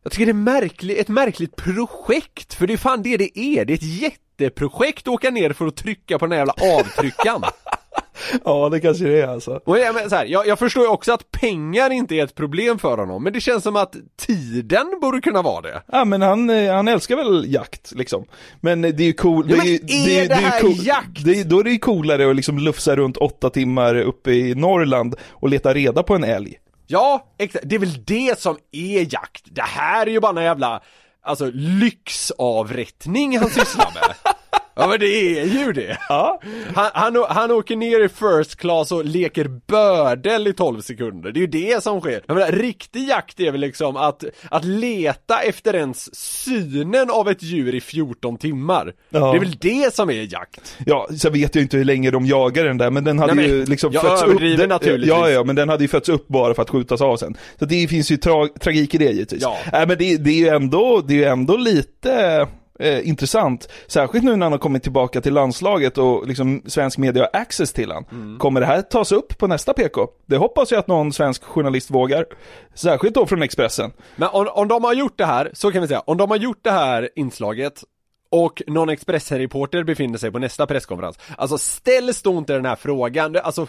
Jag 0.03 0.12
tycker 0.12 0.27
det 0.27 0.33
är 0.33 0.35
märklig, 0.35 0.99
ett 0.99 1.09
märkligt 1.09 1.57
projekt, 1.57 2.55
för 2.55 2.67
det 2.67 2.73
är 2.73 2.77
fan 2.77 3.03
det 3.03 3.17
det 3.17 3.39
är, 3.39 3.65
det 3.65 3.73
är 3.73 3.75
ett 3.75 3.83
jätteprojekt 3.83 5.03
att 5.03 5.15
åka 5.15 5.31
ner 5.31 5.53
för 5.53 5.67
att 5.67 5.77
trycka 5.77 6.19
på 6.19 6.25
den 6.27 6.33
här 6.33 6.39
jävla 6.39 6.79
avtryckaren 6.79 7.43
ja 8.44 8.68
det 8.68 8.81
kanske 8.81 9.05
det 9.05 9.20
är 9.22 9.29
alltså. 9.29 9.61
Och 9.64 9.79
jag, 9.79 9.94
men, 9.94 10.11
så 10.11 10.16
här, 10.16 10.24
jag, 10.24 10.46
jag 10.46 10.59
förstår 10.59 10.83
ju 10.83 10.88
också 10.88 11.12
att 11.12 11.31
pengar 11.31 11.90
inte 11.90 12.14
är 12.14 12.24
ett 12.24 12.35
problem 12.35 12.79
för 12.79 12.98
honom, 12.98 13.22
men 13.22 13.33
det 13.33 13.40
känns 13.40 13.62
som 13.62 13.76
att 13.76 13.96
tiden 14.16 14.98
borde 15.00 15.20
kunna 15.20 15.42
vara 15.42 15.61
det 15.61 15.83
Ja 15.87 16.05
men 16.05 16.22
han, 16.22 16.50
eh, 16.50 16.74
han 16.74 16.88
älskar 16.88 17.16
väl 17.16 17.52
jakt 17.52 17.92
liksom. 17.92 18.24
Men 18.61 18.83
det 18.83 18.88
är 18.88 19.00
ju 19.00 19.12
cool, 19.12 19.46
Ja, 19.50 19.57
det 19.64 19.68
är, 19.74 19.79
men 19.79 19.87
det, 19.87 20.18
är 20.18 20.24
är- 20.24 20.29
det 20.29 20.35
är 20.35 20.40
ju 20.40 20.46
här 20.46 20.61
cool, 20.61 20.74
jakt? 20.83 21.24
Det 21.24 21.40
är, 21.40 21.44
då 21.44 21.61
är 21.61 21.64
det 21.64 21.70
ju 21.70 21.79
coolare 21.79 22.31
att 22.31 22.37
liksom 22.37 22.59
lufsa 22.59 22.96
runt 22.96 23.16
åtta 23.16 23.50
timmar 23.50 23.94
uppe 23.96 24.31
i 24.33 24.55
Norrland 24.55 25.14
och 25.31 25.48
leta 25.48 25.74
reda 25.74 26.02
på 26.02 26.14
en 26.14 26.24
älg. 26.24 26.55
Ja, 26.87 27.26
exakt, 27.38 27.64
det 27.68 27.74
är 27.74 27.79
väl 27.79 28.05
det 28.05 28.38
som 28.40 28.57
är 28.72 29.14
jakt, 29.14 29.42
det 29.44 29.62
här 29.62 30.07
är 30.07 30.11
ju 30.11 30.20
bara 30.20 30.38
en 30.40 30.44
jävla, 30.44 30.81
alltså 31.22 31.50
lyxavrättning 32.31 33.38
han 33.38 33.50
sysslar 33.50 33.90
med 33.94 34.35
Ja 34.79 34.87
men 34.87 35.01
det 35.01 35.07
är 35.41 35.45
ju 35.45 35.73
det! 35.73 35.99
Ja. 36.09 36.41
Han, 36.75 36.91
han, 36.95 37.25
han 37.29 37.51
åker 37.51 37.77
ner 37.77 38.05
i 38.05 38.09
first 38.09 38.57
class 38.57 38.93
och 38.93 39.05
leker 39.05 39.49
bördel 39.67 40.47
i 40.47 40.53
12 40.53 40.81
sekunder, 40.81 41.33
det 41.33 41.39
är 41.39 41.41
ju 41.41 41.47
det 41.47 41.83
som 41.83 42.01
sker. 42.01 42.23
Jag 42.27 42.35
menar, 42.35 42.53
riktig 42.53 43.09
jakt 43.09 43.41
är 43.41 43.51
väl 43.53 43.61
liksom 43.61 43.97
att, 43.97 44.25
att 44.51 44.65
leta 44.65 45.39
efter 45.41 45.75
ens 45.77 46.17
synen 46.17 47.11
av 47.11 47.29
ett 47.29 47.43
djur 47.43 47.75
i 47.75 47.81
14 47.81 48.37
timmar. 48.39 48.93
Ja. 49.11 49.31
Det 49.33 49.37
är 49.37 49.41
väl 49.41 49.57
det 49.61 49.95
som 49.95 50.11
är 50.11 50.33
jakt. 50.33 50.77
Ja, 50.87 51.09
så 51.19 51.31
vet 51.31 51.55
jag 51.55 51.65
inte 51.65 51.77
hur 51.77 51.85
länge 51.85 52.11
de 52.11 52.27
jagar 52.27 52.65
den 52.65 52.79
där, 52.79 52.91
men 52.91 53.05
den 53.05 53.19
hade 53.19 53.35
Nej, 53.35 53.49
men 53.49 53.59
ju 53.59 53.65
liksom 53.67 53.93
jag 53.93 54.03
fötts 54.03 54.23
upp. 54.23 54.41
den- 54.41 54.69
naturligtvis. 54.69 55.09
Ja, 55.09 55.31
ja, 55.31 55.45
men 55.45 55.57
den 55.57 55.69
hade 55.69 55.85
ju 55.85 55.89
fötts 55.89 56.09
upp 56.09 56.29
bara 56.29 56.55
för 56.55 56.62
att 56.62 56.71
skjutas 56.71 57.01
av 57.01 57.17
sen. 57.17 57.37
Så 57.59 57.65
det 57.65 57.89
finns 57.89 58.11
ju 58.11 58.17
tra 58.17 58.49
tragik 58.61 58.95
i 58.95 58.99
det 58.99 59.11
givetvis. 59.11 59.43
Ja. 59.43 59.57
Nej, 59.73 59.87
men 59.87 59.99
det, 59.99 60.17
det 60.17 60.31
är 60.31 60.35
ju 60.39 60.49
ändå, 60.49 61.01
det 61.07 61.15
är 61.15 61.19
ju 61.19 61.25
ändå 61.25 61.57
lite, 61.57 62.47
eh, 62.79 63.09
intressant. 63.09 63.69
Särskilt 63.87 64.25
nu 64.25 64.37
när 64.37 64.47
han 64.47 64.53
har 64.53 64.59
kommit 64.59 64.83
tillbaka 64.83 65.21
till 65.21 65.35
landslaget 65.35 65.99
och 65.99 66.27
liksom 66.27 66.62
svensk 66.67 66.99
media 66.99 67.23
har 67.23 67.41
access 67.41 67.73
till 67.73 67.93
han. 67.93 68.05
Mm. 68.12 68.39
Kommer 68.39 68.61
det 68.61 68.67
här 68.67 68.83
tas 68.83 69.12
upp 69.12 69.39
på 69.39 69.47
nästa 69.47 69.73
PK? 69.73 70.09
Det 70.27 70.37
hoppas 70.37 70.71
jag 70.71 70.79
att 70.79 70.87
någon 70.87 71.12
svensk 71.12 71.45
journalist 71.45 71.91
vågar. 71.91 72.27
Särskilt 72.75 73.15
då 73.15 73.27
från 73.27 73.43
Expressen. 73.43 73.93
Men 74.17 74.29
om, 74.33 74.49
om 74.53 74.69
de 74.69 74.85
har 74.85 74.95
gjort 74.95 75.19
det 75.19 75.27
här, 75.27 75.51
så 75.53 75.73
kan 75.73 75.83
vi 75.83 75.89
säga, 75.89 76.01
om 76.01 76.17
de 76.17 76.31
har 76.31 76.39
gjort 76.39 76.61
det 76.62 76.71
här 76.71 77.09
inslaget 77.15 77.85
och 78.31 78.62
någon 78.67 78.89
Expressen-reporter 78.89 79.85
befinner 79.85 80.19
sig 80.19 80.31
på 80.31 80.39
nästa 80.39 80.67
presskonferens, 80.67 81.19
alltså 81.39 81.59
ställs 81.59 82.23
då 82.23 82.39
inte 82.39 82.53
den 82.53 82.67
här 82.67 82.77
frågan, 82.77 83.37
alltså 83.37 83.67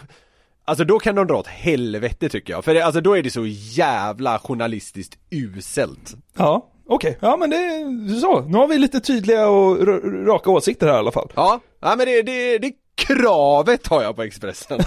Alltså 0.64 0.84
då 0.84 0.98
kan 0.98 1.14
de 1.14 1.26
dra 1.26 1.36
åt 1.36 1.46
helvete 1.46 2.28
tycker 2.28 2.52
jag, 2.52 2.64
för 2.64 2.74
det, 2.74 2.82
alltså 2.82 3.00
då 3.00 3.16
är 3.16 3.22
det 3.22 3.30
så 3.30 3.46
jävla 3.46 4.38
journalistiskt 4.38 5.18
uselt. 5.30 6.14
Ja, 6.36 6.70
okej. 6.88 7.18
Ja 7.20 7.36
men 7.36 7.50
det 7.50 7.56
är 7.56 8.20
så. 8.20 8.40
Nu 8.40 8.58
har 8.58 8.66
vi 8.66 8.78
lite 8.78 9.00
tydliga 9.00 9.48
och 9.48 9.86
raka 10.26 10.50
åsikter 10.50 10.86
här 10.86 10.94
i 10.94 10.98
alla 10.98 11.12
fall. 11.12 11.32
Ja, 11.36 11.60
ja 11.80 11.94
men 11.96 12.06
det, 12.06 12.22
det, 12.22 12.58
det 12.58 12.72
kravet 12.94 13.86
har 13.86 14.02
jag 14.02 14.16
på 14.16 14.22
Expressen. 14.22 14.80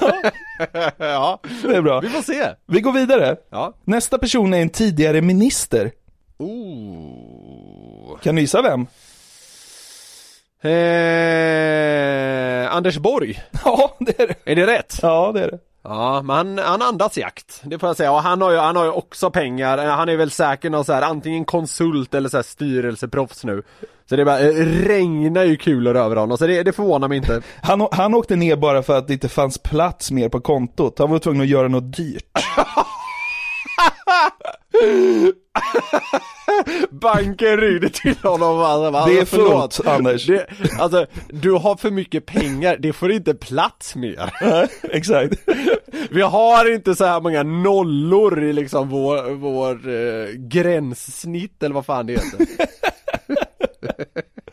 ja, 0.98 1.40
Det 1.64 1.76
är 1.76 1.82
bra. 1.82 2.00
vi 2.00 2.10
får 2.10 2.22
se. 2.22 2.48
Vi 2.68 2.82
går 2.82 2.92
vidare. 2.92 3.36
Ja. 3.50 3.74
Nästa 3.84 4.18
person 4.18 4.54
är 4.54 4.62
en 4.62 4.70
tidigare 4.70 5.22
minister. 5.22 5.92
Oh. 6.40 8.20
Kan 8.20 8.36
du 8.36 8.42
gissa 8.42 8.62
vem? 8.62 8.88
Eh, 11.82 12.76
Anders 12.76 12.98
Borg, 12.98 13.40
Ja, 13.66 13.96
det 14.00 14.20
är 14.20 14.28
det. 14.28 14.36
är 14.52 14.56
det 14.56 14.66
rätt? 14.68 15.00
Ja, 15.02 15.32
det 15.34 15.40
är 15.44 15.52
det. 15.52 15.60
Ja, 15.84 16.22
men 16.22 16.36
han, 16.36 16.58
han 16.58 16.82
andas 16.82 17.18
jakt, 17.18 17.62
det 17.64 17.80
får 17.80 17.90
jag 17.90 17.98
säga. 17.98 18.12
Och 18.12 18.22
han 18.22 18.42
har 18.42 18.52
ju, 18.52 18.58
han 18.58 18.76
har 18.76 18.84
ju 18.84 18.92
också 18.92 19.32
pengar, 19.32 19.78
han 19.78 20.10
är 20.10 20.18
väl 20.18 20.32
säkert 20.32 20.72
någon 20.72 20.86
så 20.86 20.94
här, 20.94 21.02
antingen 21.02 21.46
konsult 21.46 22.14
eller 22.14 22.30
så 22.30 22.38
här 22.38 22.44
styrelseproffs 22.44 23.44
nu. 23.44 23.64
Så 24.10 24.16
det 24.16 24.26
bara 24.26 24.40
eh, 24.40 24.66
regnar 24.66 25.44
ju 25.44 25.58
kulor 25.58 25.98
över 25.98 26.16
honom, 26.16 26.38
så 26.38 26.48
det, 26.48 26.64
det 26.64 26.74
förvånar 26.74 27.08
mig 27.08 27.18
inte. 27.18 27.42
Han, 27.62 27.88
han 27.92 28.14
åkte 28.14 28.36
ner 28.36 28.56
bara 28.56 28.84
för 28.84 28.98
att 28.98 29.08
det 29.08 29.14
inte 29.14 29.30
fanns 29.30 29.58
plats 29.58 30.12
mer 30.12 30.30
på 30.30 30.42
kontot. 30.42 31.00
Han 31.00 31.12
var 31.12 31.20
tvungen 31.20 31.42
att 31.42 31.48
göra 31.48 31.68
något 31.68 31.98
dyrt. 31.98 32.32
Banken 36.90 37.58
ringde 37.58 37.90
till 37.90 38.16
honom 38.24 38.60
alltså, 38.60 38.92
bara, 38.92 39.06
Det 39.06 39.16
är 39.16 39.20
alltså, 39.20 39.36
förlåt. 39.36 39.76
fullt, 39.76 39.88
Anders. 39.88 40.28
Det, 40.28 40.48
alltså, 40.80 41.06
du 41.30 41.52
har 41.52 41.76
för 41.76 41.92
mycket 41.92 42.26
pengar, 42.26 42.78
det 42.80 42.94
får 42.94 43.12
inte 43.12 43.34
plats 43.34 43.96
mer. 43.96 44.34
Nej, 44.42 44.68
Exakt. 44.84 45.34
Vi 46.12 46.22
har 46.22 46.74
inte 46.74 46.96
så 46.96 47.06
här 47.06 47.22
många 47.22 47.44
nollor 47.44 48.44
i 48.44 48.54
liksom 48.54 48.90
vår, 48.90 49.32
vår 49.34 49.90
eh, 49.90 50.30
gränssnitt 50.36 51.64
eller 51.64 51.76
vad 51.76 51.86
fan 51.86 52.06
det 52.06 52.14
heter. 52.14 52.48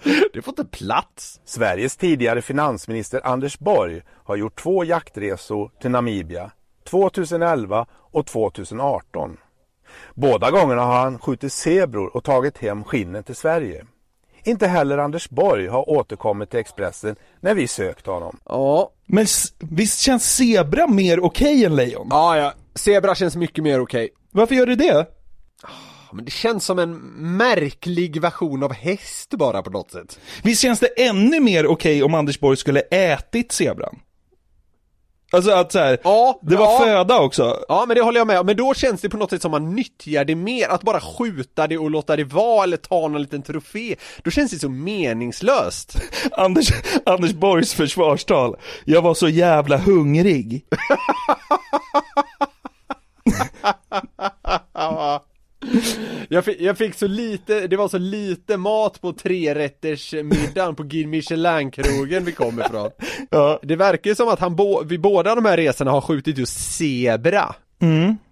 det 0.32 0.42
får 0.42 0.52
inte 0.52 0.64
plats. 0.64 1.40
Sveriges 1.44 1.96
tidigare 1.96 2.42
finansminister 2.42 3.20
Anders 3.24 3.58
Borg 3.58 4.02
har 4.24 4.36
gjort 4.36 4.62
två 4.62 4.84
jaktresor 4.84 5.70
till 5.80 5.90
Namibia 5.90 6.50
2011 6.90 7.86
och 7.92 8.26
2018. 8.26 9.36
Båda 10.14 10.50
gångerna 10.50 10.82
har 10.82 10.98
han 11.00 11.18
skjutit 11.18 11.52
zebror 11.52 12.16
och 12.16 12.24
tagit 12.24 12.58
hem 12.58 12.84
skinnen 12.84 13.22
till 13.24 13.36
Sverige. 13.36 13.84
Inte 14.44 14.66
heller 14.66 14.98
Anders 14.98 15.28
Borg 15.30 15.66
har 15.66 15.90
återkommit 15.90 16.50
till 16.50 16.60
Expressen 16.60 17.16
när 17.40 17.54
vi 17.54 17.68
sökt 17.68 18.06
honom. 18.06 18.38
Ja, 18.44 18.90
Men 19.06 19.26
visst 19.58 20.00
känns 20.00 20.34
zebra 20.36 20.86
mer 20.86 21.20
okej 21.20 21.64
än 21.64 21.76
lejon? 21.76 22.06
ja, 22.10 22.36
ja. 22.36 22.52
Zebra 22.74 23.14
känns 23.14 23.36
mycket 23.36 23.64
mer 23.64 23.80
okej. 23.80 24.08
Varför 24.30 24.54
gör 24.54 24.66
det 24.66 24.74
det? 24.76 25.06
Men 26.12 26.24
det 26.24 26.30
känns 26.30 26.64
som 26.64 26.78
en 26.78 26.96
märklig 27.36 28.20
version 28.20 28.62
av 28.62 28.72
häst 28.72 29.30
bara 29.30 29.62
på 29.62 29.70
något 29.70 29.90
sätt. 29.90 30.18
Visst 30.42 30.62
känns 30.62 30.80
det 30.80 30.86
ännu 30.86 31.40
mer 31.40 31.66
okej 31.66 32.02
om 32.02 32.14
Anders 32.14 32.40
Borg 32.40 32.56
skulle 32.56 32.80
ätit 32.80 33.52
zebran? 33.52 33.98
Alltså 35.30 35.50
att 35.50 35.72
så 35.72 35.78
här, 35.78 35.98
Ja, 36.04 36.38
det 36.42 36.56
var 36.56 36.64
ja. 36.64 36.78
föda 36.78 37.18
också. 37.18 37.64
Ja 37.68 37.84
men 37.88 37.94
det 37.96 38.02
håller 38.02 38.20
jag 38.20 38.26
med 38.26 38.40
om, 38.40 38.46
men 38.46 38.56
då 38.56 38.74
känns 38.74 39.00
det 39.00 39.08
på 39.08 39.16
något 39.16 39.30
sätt 39.30 39.42
som 39.42 39.50
man 39.50 39.74
nyttjar 39.74 40.24
det 40.24 40.34
mer, 40.34 40.68
att 40.68 40.82
bara 40.82 41.00
skjuta 41.00 41.66
det 41.66 41.78
och 41.78 41.90
låta 41.90 42.16
det 42.16 42.24
vara 42.24 42.64
eller 42.64 42.76
ta 42.76 43.08
någon 43.08 43.22
liten 43.22 43.42
trofé, 43.42 43.96
då 44.22 44.30
känns 44.30 44.50
det 44.50 44.58
så 44.58 44.68
meningslöst. 44.68 46.00
Anders, 46.32 46.68
Anders 47.06 47.32
Borgs 47.32 47.74
försvarstal. 47.74 48.56
Jag 48.84 49.02
var 49.02 49.14
så 49.14 49.28
jävla 49.28 49.76
hungrig. 49.76 50.64
Jag 56.30 56.44
fick, 56.44 56.60
jag 56.60 56.78
fick 56.78 56.94
så 56.94 57.06
lite, 57.06 57.66
det 57.66 57.76
var 57.76 57.88
så 57.88 57.98
lite 57.98 58.56
mat 58.56 59.00
på 59.00 59.12
trerättersmiddagen 59.12 60.74
på 60.74 60.82
Guide 60.82 61.08
Michelin-krogen 61.08 62.24
vi 62.24 62.32
kom 62.32 62.60
ifrån. 62.60 62.90
Ja. 63.30 63.60
Det 63.62 63.76
verkar 63.76 64.10
ju 64.10 64.14
som 64.14 64.28
att 64.28 64.40
han 64.40 64.56
bo, 64.56 64.84
vid 64.84 65.00
båda 65.00 65.34
de 65.34 65.44
här 65.44 65.56
resorna 65.56 65.90
har 65.90 66.00
skjutit 66.00 66.38
just 66.38 66.76
zebra. 66.78 67.54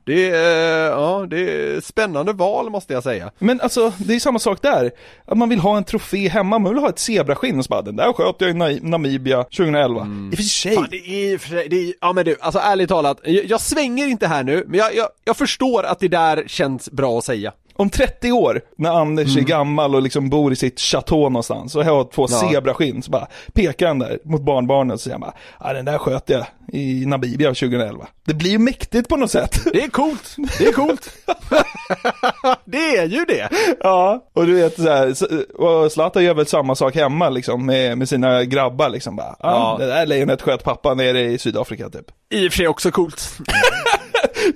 Det 0.07 0.31
är, 0.31 0.91
ja, 0.91 1.27
det 1.31 1.39
är 1.41 1.81
spännande 1.81 2.33
val 2.33 2.71
måste 2.71 2.93
jag 2.93 3.03
säga. 3.03 3.31
Men 3.39 3.61
alltså, 3.61 3.93
det 3.99 4.15
är 4.15 4.21
samma 4.21 4.39
sak 4.39 4.63
där. 4.63 4.91
Att 5.25 5.39
man 5.39 5.49
vill 5.49 5.59
ha 5.59 5.77
en 5.77 5.85
trofé 5.85 6.29
hemma, 6.29 6.59
man 6.59 6.75
vill 6.75 6.83
ha 6.83 6.89
ett 6.89 6.99
zebraskinn 6.99 7.59
och 7.59 7.65
så 7.65 7.69
bara, 7.69 7.83
den 7.83 7.97
där 7.97 8.13
sköt 8.13 8.37
jag 8.39 8.51
i 8.51 8.53
Na- 8.53 8.79
Namibia 8.89 9.43
2011. 9.45 10.07
I 10.33 10.35
och 10.35 10.37
för 10.37 10.43
sig. 10.43 10.75
Fan, 10.75 10.87
det 10.91 10.97
är 10.97 11.33
i 11.33 11.37
och 11.37 11.41
för 11.41 11.49
sig, 11.49 11.69
det 11.69 11.77
är, 11.77 11.95
ja 12.01 12.13
men 12.13 12.25
du, 12.25 12.37
alltså 12.41 12.61
ärligt 12.61 12.89
talat, 12.89 13.21
jag, 13.25 13.45
jag 13.45 13.61
svänger 13.61 14.07
inte 14.07 14.27
här 14.27 14.43
nu, 14.45 14.65
men 14.67 14.79
jag, 14.79 14.95
jag, 14.95 15.09
jag 15.25 15.37
förstår 15.37 15.83
att 15.83 16.01
det 16.01 16.09
där 16.09 16.45
känns 16.47 16.91
bra 16.91 17.19
att 17.19 17.25
säga. 17.25 17.53
Om 17.79 17.91
30 17.91 18.33
år, 18.33 18.61
när 18.79 18.91
Anders 18.91 19.37
är 19.37 19.41
gammal 19.41 19.95
och 19.95 20.03
liksom 20.03 20.31
bor 20.31 20.53
i 20.53 20.57
sitt 20.57 20.81
chateau 20.81 21.19
någonstans 21.29 21.75
och 21.77 21.85
har 21.85 22.05
två 22.05 22.27
Ja. 22.31 22.49
zebraskinn, 22.51 23.03
så 23.03 23.11
bara 23.11 23.27
pekar 23.53 23.87
han 23.87 23.99
där 23.99 24.19
mot 24.25 24.43
barnbarnen 24.43 24.91
och 24.95 25.01
säger 25.01 25.19
bara, 25.19 25.33
ja 25.61 25.73
den 25.73 25.85
där 25.85 25.99
sköt 25.99 26.29
jag 26.31 26.47
i 26.73 27.07
Namibia 27.07 27.49
2011. 27.49 28.07
Det 28.27 28.35
blir 28.35 28.51
ju 28.51 28.59
mäktigt 28.59 29.09
på 29.09 29.17
något 29.17 29.31
sätt. 29.31 29.61
Det 29.73 29.83
är 29.83 29.89
coolt, 29.89 30.37
det 30.59 30.67
är 30.67 30.73
coolt. 30.73 31.11
det 32.65 32.97
är 32.97 33.07
ju 33.07 33.25
det. 33.25 33.49
Ja, 33.81 34.25
och 34.35 34.47
du 34.47 34.55
vet 34.55 34.77
så 34.77 34.83
här, 34.91 35.15
och 35.61 35.93
Zlatan 35.93 36.25
gör 36.25 36.35
väl 36.35 36.47
samma 36.47 36.75
sak 36.75 36.95
hemma 36.95 37.29
liksom 37.29 37.67
med, 37.67 37.99
med 37.99 38.09
sina 38.09 38.45
grabbar 38.45 38.89
liksom 38.89 39.17
bara, 39.17 39.37
Ja. 39.41 39.77
det 39.81 39.87
där 39.87 40.07
lejonet 40.07 40.43
sköt 40.43 40.65
pappa 40.65 40.95
nere 40.95 41.21
i 41.21 41.39
Sydafrika 41.39 41.89
typ. 41.91 42.07
I 42.31 42.49
och 42.49 42.53
för 42.53 42.57
sig 42.57 42.69
också 42.69 42.91
coolt. 42.91 43.39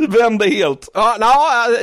Vände 0.08 0.46
helt. 0.46 0.88
Ja, 0.94 1.16
na, 1.20 1.26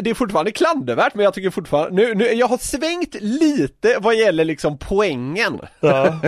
det 0.02 0.10
är 0.10 0.14
fortfarande 0.14 0.52
klandervärt 0.52 1.16
men 1.16 1.24
jag 1.24 1.34
tycker 1.34 1.50
fortfarande, 1.50 2.02
nu, 2.02 2.16
nu, 2.16 2.26
jag 2.34 2.48
har 2.48 2.58
svängt 2.58 3.16
lite 3.20 3.98
vad 4.00 4.16
gäller 4.16 4.46
liksom 4.46 4.78
poängen. 4.78 5.60
Ja. 5.80 6.06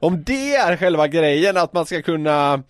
Om 0.00 0.24
det 0.24 0.54
är 0.54 0.76
själva 0.76 1.08
grejen, 1.08 1.56
att 1.56 1.72
man 1.72 1.86
ska 1.86 2.02
kunna 2.02 2.62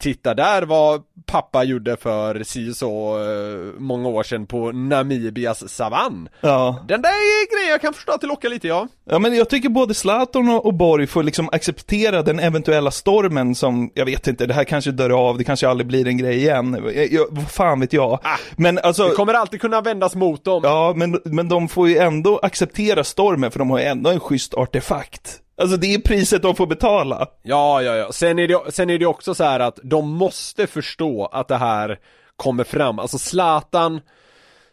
Titta 0.00 0.34
där 0.34 0.62
vad 0.62 1.02
pappa 1.26 1.64
gjorde 1.64 1.96
för 1.96 2.42
si 2.42 2.74
så 2.74 3.18
eh, 3.18 3.80
många 3.80 4.08
år 4.08 4.22
sedan 4.22 4.46
på 4.46 4.72
Namibias 4.72 5.68
savann. 5.68 6.28
ja. 6.40 6.84
Den 6.88 7.02
där 7.02 7.08
är 7.08 7.56
grejen 7.56 7.70
jag 7.70 7.80
kan 7.80 7.94
förstå 7.94 8.12
att 8.12 8.20
det 8.20 8.26
lockar 8.26 8.48
lite 8.48 8.68
ja. 8.68 8.88
Ja 9.10 9.18
men 9.18 9.36
jag 9.36 9.48
tycker 9.48 9.68
både 9.68 9.94
Zlatan 9.94 10.48
och 10.48 10.74
Borg 10.74 11.06
får 11.06 11.22
liksom 11.22 11.48
acceptera 11.52 12.22
den 12.22 12.38
eventuella 12.40 12.90
stormen 12.90 13.54
som, 13.54 13.90
jag 13.94 14.04
vet 14.04 14.26
inte, 14.26 14.46
det 14.46 14.54
här 14.54 14.64
kanske 14.64 14.90
dör 14.90 15.10
av, 15.28 15.38
det 15.38 15.44
kanske 15.44 15.68
aldrig 15.68 15.86
blir 15.86 16.06
en 16.06 16.16
grej 16.18 16.36
igen. 16.36 16.90
Jag, 16.94 17.12
jag, 17.12 17.26
vad 17.30 17.50
fan 17.50 17.80
vet 17.80 17.92
jag. 17.92 18.20
Men 18.56 18.78
alltså, 18.78 19.08
Det 19.08 19.14
kommer 19.14 19.34
alltid 19.34 19.60
kunna 19.60 19.80
vändas 19.80 20.14
mot 20.14 20.44
dem. 20.44 20.60
ja 20.64 20.92
men, 20.96 21.20
men 21.24 21.48
de 21.48 21.68
får 21.68 21.88
ju 21.88 21.98
ändå 21.98 22.38
acceptera 22.38 23.04
stormen 23.04 23.50
för 23.50 23.58
de 23.58 23.70
har 23.70 23.78
ju 23.78 23.84
ändå 23.84 24.10
en 24.10 24.20
schysst 24.20 24.54
artefakt. 24.54 25.40
Alltså 25.58 25.76
det 25.76 25.94
är 25.94 25.98
priset 25.98 26.42
de 26.42 26.56
får 26.56 26.66
betala. 26.66 27.26
Ja, 27.42 27.82
ja, 27.82 27.96
ja. 27.96 28.12
Sen 28.12 28.38
är, 28.38 28.48
det, 28.48 28.72
sen 28.72 28.90
är 28.90 28.98
det 28.98 29.06
också 29.06 29.34
så 29.34 29.44
här 29.44 29.60
att 29.60 29.78
de 29.82 30.10
måste 30.10 30.66
förstå 30.66 31.26
att 31.26 31.48
det 31.48 31.56
här 31.56 31.98
kommer 32.36 32.64
fram. 32.64 32.98
Alltså 32.98 33.18
Zlatan, 33.18 34.00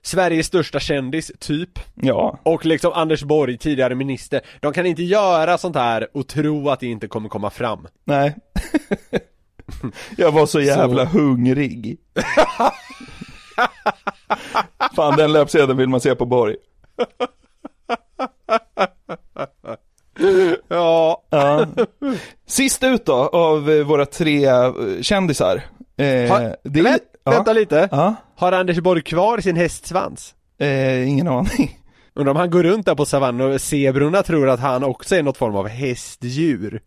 Sveriges 0.01 0.47
största 0.47 0.79
kändis, 0.79 1.31
typ. 1.39 1.79
Ja. 1.95 2.39
Och 2.43 2.65
liksom 2.65 2.93
Anders 2.93 3.23
Borg, 3.23 3.57
tidigare 3.57 3.95
minister. 3.95 4.41
De 4.59 4.73
kan 4.73 4.85
inte 4.85 5.03
göra 5.03 5.57
sånt 5.57 5.75
här 5.75 6.07
och 6.13 6.27
tro 6.27 6.69
att 6.69 6.79
det 6.79 6.87
inte 6.87 7.07
kommer 7.07 7.29
komma 7.29 7.49
fram. 7.49 7.87
Nej. 8.03 8.35
jag 10.17 10.31
var 10.31 10.45
så 10.45 10.61
jävla 10.61 11.05
hungrig. 11.05 11.97
Fan 14.95 15.17
den 15.17 15.31
löpsedeln 15.31 15.77
vill 15.77 15.89
man 15.89 16.01
se 16.01 16.15
på 16.15 16.25
Borg. 16.25 16.55
Ja. 20.67 21.21
Ja. 21.29 21.65
Sist 22.47 22.83
ut 22.83 23.05
då 23.05 23.13
av 23.13 23.71
eh, 23.71 23.83
våra 23.85 24.05
tre 24.05 24.45
eh, 24.45 24.71
kändisar. 25.01 25.61
Eh, 25.97 26.31
Har, 26.31 26.55
det 26.63 26.81
Vänt, 26.81 27.03
ja. 27.23 27.31
Vänta 27.31 27.53
lite. 27.53 27.89
Ja, 27.91 28.15
Har 28.35 28.51
Anders 28.51 28.79
Borg 28.79 29.01
kvar 29.01 29.37
sin 29.37 29.55
hästsvans? 29.55 30.33
eh, 30.59 31.09
ingen 31.09 31.27
aning. 31.27 31.79
Undrar 32.15 32.31
om 32.31 32.37
han 32.37 32.49
går 32.49 32.63
runt 32.63 32.85
där 32.85 32.95
på 32.95 33.05
savannen 33.05 33.53
och 33.53 33.61
zebrorna 33.61 34.23
tror 34.23 34.49
att 34.49 34.59
han 34.59 34.83
också 34.83 35.15
är 35.15 35.23
något 35.23 35.37
form 35.37 35.55
av 35.55 35.67
hästdjur. 35.67 36.81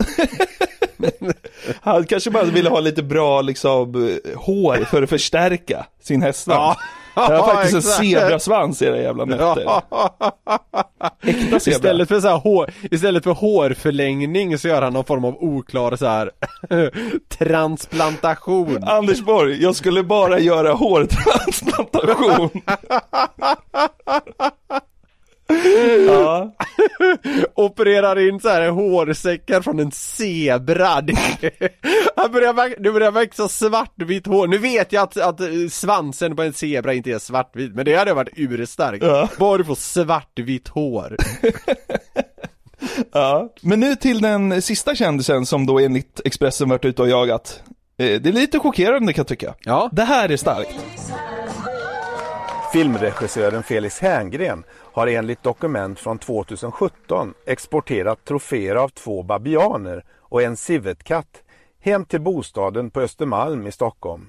Han 1.80 2.04
kanske 2.04 2.30
bara 2.30 2.44
ville 2.44 2.68
ha 2.70 2.80
lite 2.80 3.02
bra 3.02 3.40
liksom 3.42 3.94
eh, 4.08 4.38
hår 4.38 4.76
för 4.84 5.02
att 5.02 5.08
förstärka 5.10 5.86
sin 6.02 6.22
hästsvans. 6.22 6.58
Ja. 6.58 6.76
Jag 7.16 7.42
har 7.42 7.54
faktiskt 7.54 7.74
en 7.74 7.82
zebrasvans 7.82 8.82
era 8.82 8.98
jävla 8.98 9.24
nötter. 9.24 9.82
Äkta 11.22 11.60
zebra. 11.60 11.76
Istället 11.76 12.08
för 12.08 12.20
så 12.20 12.28
här 12.28 12.36
hår, 12.36 12.70
istället 12.90 13.24
för 13.24 13.30
hårförlängning 13.30 14.58
så 14.58 14.68
gör 14.68 14.82
han 14.82 14.92
någon 14.92 15.04
form 15.04 15.24
av 15.24 15.36
oklar 15.42 15.96
så 15.96 16.06
här 16.06 16.30
transplantation. 17.38 18.84
Anders 18.84 19.20
Borg, 19.20 19.62
jag 19.62 19.76
skulle 19.76 20.02
bara 20.02 20.38
göra 20.38 20.72
hårtransplantation. 20.72 22.50
ja, 26.06 26.54
Opererar 27.54 28.28
in 28.28 28.40
så 28.40 28.48
här 28.48 28.68
hårsäckar 28.68 29.60
från 29.60 29.80
en 29.80 29.90
zebra. 29.92 30.88
Han 32.16 32.32
börjar, 32.32 32.82
det 32.82 32.92
börjar 32.92 33.10
växa 33.12 33.48
svartvitt 33.48 34.26
hår. 34.26 34.46
Nu 34.46 34.58
vet 34.58 34.92
jag 34.92 35.02
att, 35.02 35.16
att 35.16 35.40
svansen 35.70 36.36
på 36.36 36.42
en 36.42 36.52
zebra 36.52 36.94
inte 36.94 37.10
är 37.10 37.18
svartvit, 37.18 37.74
men 37.74 37.84
det 37.84 37.96
hade 37.96 38.14
varit 38.14 38.28
urstarkt. 38.36 39.04
Ja. 39.04 39.28
Bara 39.38 39.58
du 39.58 39.64
får 39.64 39.74
svartvitt 39.74 40.68
hår. 40.68 41.16
ja. 43.12 43.52
Men 43.60 43.80
nu 43.80 43.96
till 43.96 44.20
den 44.20 44.62
sista 44.62 44.94
kändisen 44.94 45.46
som 45.46 45.66
då 45.66 45.78
enligt 45.78 46.20
Expressen 46.24 46.68
varit 46.68 46.84
ute 46.84 47.02
och 47.02 47.08
jagat. 47.08 47.62
Eh, 47.98 48.20
Det 48.20 48.28
är 48.28 48.32
lite 48.32 48.58
chockerande 48.58 49.12
kan 49.12 49.20
jag 49.22 49.28
tycka. 49.28 49.54
Ja. 49.60 49.88
Det 49.92 50.04
här 50.04 50.28
är 50.28 50.36
starkt. 50.36 50.74
Filmregissören 52.72 53.62
Felix 53.62 54.00
Herngren 54.00 54.64
har 54.70 55.06
enligt 55.06 55.42
dokument 55.42 56.00
från 56.00 56.18
2017 56.18 57.34
exporterat 57.46 58.24
troféer 58.24 58.76
av 58.76 58.88
två 58.88 59.22
babianer 59.22 60.04
och 60.18 60.42
en 60.42 60.56
civetkatt 60.56 61.42
hem 61.80 62.04
till 62.04 62.20
bostaden 62.20 62.90
på 62.90 63.00
Östermalm 63.00 63.66
i 63.66 63.72
Stockholm. 63.72 64.26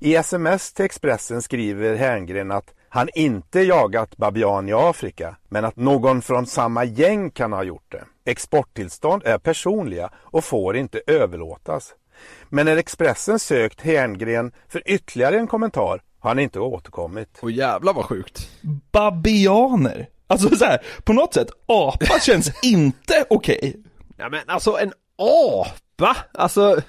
I 0.00 0.16
sms 0.16 0.72
till 0.72 0.84
Expressen 0.84 1.42
skriver 1.42 1.96
Herngren 1.96 2.50
att 2.50 2.74
han 2.88 3.08
inte 3.14 3.60
jagat 3.60 4.16
babian 4.16 4.68
i 4.68 4.72
Afrika, 4.72 5.36
men 5.48 5.64
att 5.64 5.76
någon 5.76 6.22
från 6.22 6.46
samma 6.46 6.84
gäng 6.84 7.30
kan 7.30 7.52
ha 7.52 7.62
gjort 7.62 7.92
det. 7.92 8.04
Exporttillstånd 8.24 9.22
är 9.24 9.38
personliga 9.38 10.10
och 10.16 10.44
får 10.44 10.76
inte 10.76 11.00
överlåtas. 11.06 11.94
Men 12.48 12.66
när 12.66 12.76
Expressen 12.76 13.38
sökt 13.38 13.80
Herngren 13.80 14.52
för 14.68 14.82
ytterligare 14.86 15.38
en 15.38 15.46
kommentar 15.46 16.02
har 16.20 16.30
han 16.30 16.38
inte 16.38 16.60
återkommit. 16.60 17.38
Och 17.42 17.50
jävlar 17.50 17.92
vad 17.92 18.04
sjukt. 18.04 18.48
Babianer. 18.92 20.08
Alltså 20.26 20.56
så 20.56 20.64
här, 20.64 20.78
på 21.04 21.12
något 21.12 21.34
sätt, 21.34 21.48
apa 21.66 22.18
känns 22.20 22.64
inte 22.64 23.24
okej. 23.30 23.76
Ja 24.16 24.28
men 24.28 24.40
alltså 24.46 24.78
en 24.78 24.92
apa! 25.18 26.16
Alltså, 26.32 26.80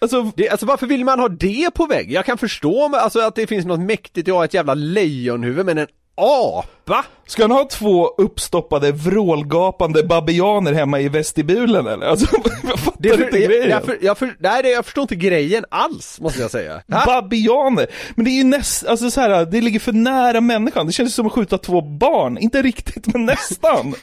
Alltså, 0.00 0.32
det, 0.36 0.48
alltså 0.48 0.66
varför 0.66 0.86
vill 0.86 1.04
man 1.04 1.20
ha 1.20 1.28
det 1.28 1.70
på 1.74 1.86
vägg? 1.86 2.12
Jag 2.12 2.24
kan 2.24 2.38
förstå 2.38 2.96
alltså, 2.96 3.20
att 3.20 3.34
det 3.34 3.46
finns 3.46 3.66
något 3.66 3.80
mäktigt 3.80 4.28
i 4.28 4.30
att 4.30 4.36
ha 4.36 4.44
ett 4.44 4.54
jävla 4.54 4.74
lejonhuvud 4.74 5.66
men 5.66 5.78
en 5.78 5.86
apa? 6.18 7.04
ska 7.26 7.42
han 7.42 7.50
ha 7.50 7.64
två 7.64 8.06
uppstoppade 8.08 8.92
vrålgapande 8.92 10.02
babianer 10.02 10.72
hemma 10.72 11.00
i 11.00 11.08
vestibulen 11.08 11.86
eller? 11.86 12.06
Alltså, 12.06 12.36
jag 12.62 12.78
fattar 12.78 12.98
Det 13.02 13.08
inte 13.08 13.38
jag, 13.38 13.50
grejen. 13.50 13.70
jag, 13.70 13.84
för, 13.84 13.98
jag, 14.00 14.18
för, 14.18 14.36
nej, 14.38 14.62
det, 14.62 14.70
jag 14.70 14.84
förstår 14.84 15.02
inte 15.02 15.16
grejen 15.16 15.64
alls 15.70 16.20
måste 16.20 16.40
jag 16.40 16.50
säga. 16.50 16.82
Ha? 16.92 17.04
Babianer! 17.06 17.86
Men 18.14 18.24
det 18.24 18.30
är 18.30 18.38
ju 18.38 18.44
näst, 18.44 18.86
alltså 18.86 19.10
så 19.10 19.20
här, 19.20 19.44
det 19.44 19.60
ligger 19.60 19.80
för 19.80 19.92
nära 19.92 20.40
människan. 20.40 20.86
Det 20.86 20.92
känns 20.92 21.14
som 21.14 21.26
att 21.26 21.32
skjuta 21.32 21.58
två 21.58 21.80
barn. 21.80 22.38
Inte 22.38 22.62
riktigt, 22.62 23.06
men 23.06 23.26
nästan. 23.26 23.94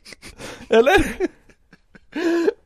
Eller? 0.68 1.06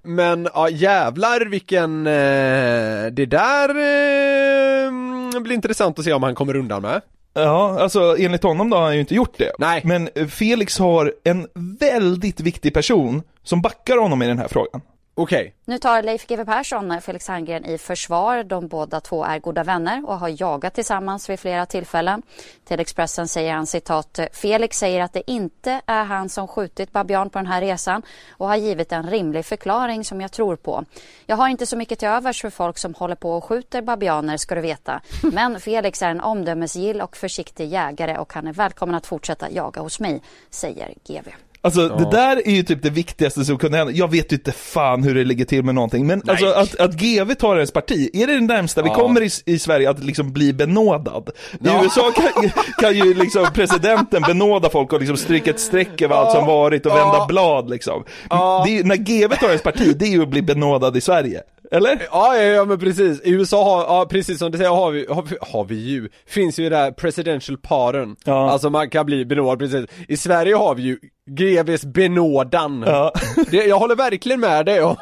Men 0.02 0.48
ja 0.54 0.68
jävlar 0.68 1.40
vilken, 1.40 2.06
eh, 2.06 3.12
det 3.12 3.26
där 3.26 3.68
eh, 3.68 5.40
blir 5.40 5.54
intressant 5.54 5.98
att 5.98 6.04
se 6.04 6.12
om 6.12 6.22
han 6.22 6.34
kommer 6.34 6.56
undan 6.56 6.82
med. 6.82 7.00
Ja, 7.34 7.80
alltså 7.80 8.16
enligt 8.18 8.42
honom 8.42 8.70
då 8.70 8.76
har 8.76 8.84
han 8.84 8.94
ju 8.94 9.00
inte 9.00 9.14
gjort 9.14 9.38
det. 9.38 9.52
Nej. 9.58 9.80
Men 9.84 10.08
Felix 10.28 10.78
har 10.78 11.12
en 11.24 11.48
väldigt 11.80 12.40
viktig 12.40 12.74
person 12.74 13.22
som 13.42 13.62
backar 13.62 13.96
honom 13.96 14.22
i 14.22 14.26
den 14.26 14.38
här 14.38 14.48
frågan. 14.48 14.80
Okej, 15.14 15.54
Nu 15.64 15.78
tar 15.78 16.02
Leif 16.02 16.26
GW 16.26 16.44
Persson 16.44 16.90
eh, 16.90 17.00
Felix 17.00 17.28
Herngren 17.28 17.64
i 17.64 17.78
försvar. 17.78 18.44
De 18.44 18.68
båda 18.68 19.00
två 19.00 19.24
är 19.24 19.38
goda 19.38 19.64
vänner 19.64 20.08
och 20.08 20.18
har 20.18 20.42
jagat 20.42 20.74
tillsammans 20.74 21.30
vid 21.30 21.40
flera 21.40 21.66
tillfällen. 21.66 22.22
Till 22.64 22.80
Expressen 22.80 23.28
säger 23.28 23.52
han 23.52 23.66
citat 23.66 24.18
eh, 24.18 24.26
Felix 24.32 24.78
säger 24.78 25.02
att 25.02 25.12
det 25.12 25.30
inte 25.30 25.80
är 25.86 26.04
han 26.04 26.28
som 26.28 26.48
skjutit 26.48 26.92
Babian 26.92 27.30
på 27.30 27.38
den 27.38 27.46
här 27.46 27.60
resan 27.60 28.02
och 28.30 28.48
har 28.48 28.56
givit 28.56 28.92
en 28.92 29.10
rimlig 29.10 29.44
förklaring 29.44 30.04
som 30.04 30.20
jag 30.20 30.32
tror 30.32 30.56
på. 30.56 30.84
Jag 31.26 31.36
har 31.36 31.48
inte 31.48 31.66
så 31.66 31.76
mycket 31.76 31.98
till 31.98 32.08
övers 32.08 32.40
för 32.40 32.50
folk 32.50 32.78
som 32.78 32.94
håller 32.94 33.16
på 33.16 33.32
och 33.32 33.44
skjuter 33.44 33.82
babianer 33.82 34.36
ska 34.36 34.54
du 34.54 34.60
veta. 34.60 35.00
Men 35.22 35.60
Felix 35.60 36.02
är 36.02 36.10
en 36.10 36.20
omdömesgill 36.20 37.00
och 37.00 37.16
försiktig 37.16 37.68
jägare 37.68 38.18
och 38.18 38.32
han 38.32 38.46
är 38.46 38.52
välkommen 38.52 38.94
att 38.94 39.06
fortsätta 39.06 39.50
jaga 39.50 39.80
hos 39.80 40.00
mig, 40.00 40.22
säger 40.50 40.94
GW. 41.04 41.30
Alltså 41.64 41.88
det 41.88 42.10
där 42.10 42.36
är 42.48 42.50
ju 42.52 42.62
typ 42.62 42.82
det 42.82 42.90
viktigaste 42.90 43.44
som 43.44 43.58
kunde 43.58 43.78
hända. 43.78 43.92
Jag 43.92 44.10
vet 44.10 44.32
ju 44.32 44.36
inte 44.36 44.52
fan 44.52 45.02
hur 45.02 45.14
det 45.14 45.24
ligger 45.24 45.44
till 45.44 45.62
med 45.64 45.74
någonting. 45.74 46.06
Men 46.06 46.22
alltså 46.26 46.46
att, 46.46 46.80
att 46.80 46.92
GV 46.94 47.34
tar 47.34 47.56
ens 47.56 47.70
parti, 47.72 48.10
är 48.12 48.26
det 48.26 48.34
det 48.34 48.40
närmsta 48.40 48.82
vi 48.82 48.88
Ja. 48.88 48.94
kommer 48.94 49.22
i, 49.22 49.30
i 49.46 49.58
Sverige 49.58 49.90
att 49.90 50.04
liksom 50.04 50.32
bli 50.32 50.52
benådad? 50.52 51.30
I 51.52 51.56
Ja. 51.60 51.80
USA 51.84 52.10
kan, 52.10 52.50
kan 52.78 52.94
ju 52.96 53.14
liksom 53.14 53.46
presidenten 53.54 54.22
benåda 54.22 54.70
folk 54.70 54.92
och 54.92 54.98
liksom 55.00 55.16
stryka 55.16 55.50
ett 55.50 55.60
streck 55.60 56.02
över 56.02 56.16
allt 56.16 56.32
som 56.32 56.46
varit 56.46 56.86
och 56.86 56.92
vända 56.92 57.14
Ja. 57.18 57.26
blad 57.28 57.70
liksom. 57.70 58.04
Ja. 58.30 58.62
Det 58.66 58.78
är, 58.78 58.84
när 58.84 58.96
GV 58.96 59.34
tar 59.34 59.46
ens 59.46 59.62
parti, 59.62 59.96
det 59.96 60.04
är 60.04 60.10
ju 60.10 60.22
att 60.22 60.28
bli 60.28 60.42
benådad 60.42 60.96
i 60.96 61.00
Sverige. 61.00 61.40
Eller? 61.72 62.02
Ja, 62.10 62.36
ja, 62.36 62.42
ja 62.42 62.64
men 62.64 62.78
precis. 62.78 63.20
I 63.20 63.30
USA 63.30 63.64
har, 63.64 63.96
ja 63.96 64.06
precis 64.10 64.38
som 64.38 64.52
du 64.52 64.58
säger 64.58 64.70
har 64.70 64.90
vi, 64.90 65.06
har 65.08 65.22
vi, 65.22 65.36
har 65.40 65.64
vi 65.64 65.74
ju, 65.74 66.08
finns 66.26 66.58
ju 66.58 66.62
det 66.68 66.76
där 66.76 66.90
presidential 66.90 67.58
pardon. 67.58 68.16
Ja. 68.24 68.50
Alltså 68.50 68.70
man 68.70 68.90
kan 68.90 69.06
bli 69.06 69.24
benådad 69.24 69.58
precis. 69.58 69.86
I 70.08 70.16
Sverige 70.16 70.54
har 70.54 70.74
vi 70.74 70.82
ju 70.82 70.98
GVs 71.30 71.84
benådan. 71.84 72.84
Ja. 72.86 73.12
Det, 73.50 73.56
jag 73.56 73.78
håller 73.78 73.96
verkligen 73.96 74.40
med 74.40 74.66
dig 74.66 74.82
om 74.82 74.96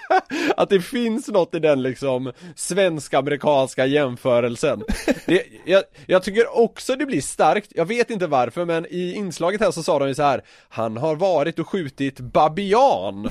att 0.56 0.70
det 0.70 0.80
finns 0.80 1.28
något 1.28 1.54
i 1.54 1.58
den 1.58 1.82
liksom 1.82 2.32
svensk-amerikanska 2.56 3.86
jämförelsen. 3.86 4.82
Det, 5.26 5.46
jag, 5.64 5.82
jag 6.06 6.22
tycker 6.22 6.58
också 6.58 6.96
det 6.96 7.06
blir 7.06 7.20
starkt, 7.20 7.72
jag 7.74 7.84
vet 7.84 8.10
inte 8.10 8.26
varför 8.26 8.64
men 8.64 8.86
i 8.86 9.14
inslaget 9.14 9.60
här 9.60 9.70
så 9.70 9.82
sa 9.82 9.98
de 9.98 10.08
ju 10.08 10.14
så 10.14 10.22
här 10.22 10.42
Han 10.68 10.96
har 10.96 11.16
varit 11.16 11.58
och 11.58 11.68
skjutit 11.68 12.20
babian. 12.20 13.28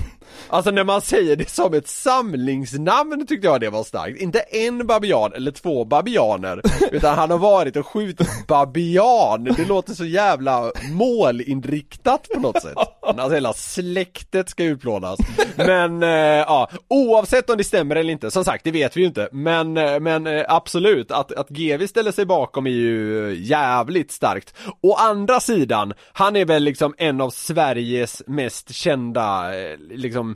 Alltså 0.47 0.71
när 0.71 0.83
man 0.83 1.01
säger 1.01 1.35
det 1.35 1.49
som 1.49 1.73
ett 1.73 1.87
samlingsnamn 1.87 3.27
tyckte 3.27 3.47
jag 3.47 3.61
det 3.61 3.69
var 3.69 3.83
starkt. 3.83 4.21
Inte 4.21 4.39
en 4.39 4.87
babian 4.87 5.33
eller 5.33 5.51
två 5.51 5.85
babianer 5.85 6.61
Utan 6.91 7.15
han 7.15 7.31
har 7.31 7.37
varit 7.37 7.75
och 7.75 7.87
skjutit 7.87 8.47
babian. 8.47 9.43
Det 9.43 9.67
låter 9.67 9.93
så 9.93 10.05
jävla 10.05 10.71
målinriktat 10.91 12.27
på 12.33 12.39
något 12.39 12.61
sätt. 12.61 12.77
Alltså 13.19 13.35
hela 13.35 13.53
släktet 13.53 14.49
ska 14.49 14.63
utplånas. 14.63 15.19
Men 15.55 16.03
eh, 16.03 16.09
ja, 16.09 16.69
oavsett 16.87 17.49
om 17.49 17.57
det 17.57 17.63
stämmer 17.63 17.95
eller 17.95 18.13
inte, 18.13 18.31
som 18.31 18.45
sagt 18.45 18.63
det 18.63 18.71
vet 18.71 18.97
vi 18.97 19.01
ju 19.01 19.07
inte. 19.07 19.29
Men, 19.31 19.77
eh, 19.77 19.99
men 19.99 20.27
eh, 20.27 20.45
absolut, 20.47 21.11
att, 21.11 21.31
att 21.31 21.49
GV 21.49 21.87
ställer 21.87 22.11
sig 22.11 22.25
bakom 22.25 22.67
är 22.67 22.71
ju 22.71 23.35
jävligt 23.39 24.11
starkt. 24.11 24.53
Å 24.81 24.93
andra 24.93 25.39
sidan, 25.39 25.93
han 26.13 26.35
är 26.35 26.45
väl 26.45 26.63
liksom 26.63 26.95
en 26.97 27.21
av 27.21 27.29
Sveriges 27.29 28.23
mest 28.27 28.73
kända, 28.73 29.59
eh, 29.59 29.77
liksom 29.89 30.35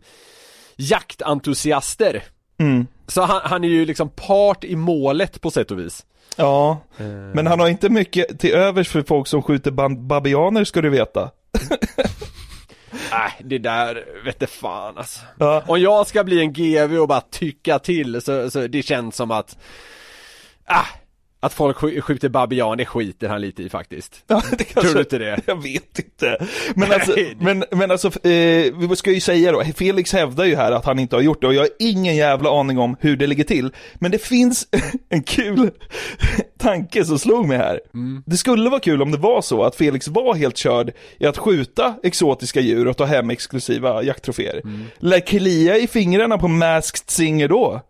jaktentusiaster. 0.76 2.24
Mm. 2.60 2.88
Så 3.08 3.22
han, 3.22 3.42
han 3.44 3.64
är 3.64 3.68
ju 3.68 3.86
liksom 3.86 4.10
part 4.10 4.64
i 4.64 4.76
målet 4.76 5.42
på 5.42 5.52
sätt 5.52 5.72
och 5.72 5.80
vis. 5.80 6.06
Ja, 6.38 6.82
men 7.34 7.48
han 7.48 7.60
har 7.60 7.68
inte 7.68 7.90
mycket 7.90 8.40
till 8.40 8.54
övers 8.54 8.88
för 8.88 9.02
folk 9.02 9.28
som 9.28 9.42
skjuter 9.42 9.72
babianer 9.96 10.64
ska 10.64 10.82
du 10.82 10.90
veta. 10.90 11.32
Nej, 13.12 13.32
det 13.40 13.58
där 13.58 14.06
vete 14.26 14.48
fan 14.48 14.98
alltså. 14.98 15.20
Ja. 15.40 15.64
Om 15.68 15.82
jag 15.82 16.08
ska 16.08 16.24
bli 16.24 16.40
en 16.40 16.54
GV 16.54 16.98
och 16.98 17.08
bara 17.08 17.22
tycka 17.22 17.80
till 17.80 18.22
så, 18.22 18.52
så 18.52 18.68
det 18.68 18.84
känns 18.84 19.16
som 19.16 19.32
att 19.32 19.58
Ah, 20.68 20.86
att 21.46 21.54
folk 21.54 21.78
sk- 21.78 22.02
skjuter 22.02 22.30
babian, 22.30 22.78
det 22.78 22.86
skiter 22.86 23.30
han 23.30 23.42
lite 23.42 23.64
i 23.64 23.70
faktiskt. 23.70 24.24
Ja, 24.28 24.42
kanske, 24.42 24.82
Tror 24.82 24.94
du 24.94 25.00
inte 25.00 25.18
det? 25.18 25.40
Jag 25.46 25.64
vet 25.64 26.00
inte. 26.00 26.46
Men 26.76 26.92
alltså, 26.92 27.16
men, 27.40 27.64
men 27.72 27.92
alltså 27.92 28.08
eh, 28.28 28.74
vi 28.74 28.96
ska 28.96 29.12
ju 29.12 29.20
säga 29.20 29.52
då, 29.52 29.64
Felix 29.76 30.14
hävdar 30.14 30.46
ju 30.46 30.56
här 30.56 30.72
att 30.72 30.86
han 30.86 31.00
inte 31.00 31.16
har 31.16 31.22
gjort 31.22 31.42
det 31.42 31.48
och 31.48 31.54
jag 31.54 31.62
har 31.62 31.70
ingen 31.80 32.16
jävla 32.16 32.60
aning 32.60 32.80
om 32.80 32.96
hur 33.00 33.18
det 33.18 33.28
ligger 33.28 33.44
till. 33.44 33.72
Men 33.96 34.12
det 34.12 34.18
finns 34.18 34.68
en 35.10 35.24
kul 35.24 35.72
tanke 36.58 37.06
som 37.06 37.20
slog 37.20 37.48
mig 37.48 37.58
här. 37.58 37.80
Det 38.26 38.38
skulle 38.38 38.70
vara 38.70 38.80
kul 38.80 39.02
om 39.02 39.12
det 39.12 39.18
var 39.18 39.42
så 39.42 39.64
att 39.64 39.76
Felix 39.76 40.08
var 40.08 40.36
helt 40.36 40.58
körd 40.58 40.92
i 41.20 41.26
att 41.26 41.38
skjuta 41.38 41.96
exotiska 42.04 42.60
djur 42.60 42.88
och 42.88 42.98
ta 42.98 43.06
hem 43.06 43.30
exklusiva 43.30 44.04
jakttroféer. 44.04 44.62
Lär 45.00 45.20
klia 45.20 45.78
i 45.78 45.88
fingrarna 45.88 46.38
på 46.38 46.48
Masked 46.48 47.10
Singer 47.10 47.48
då? 47.48 47.82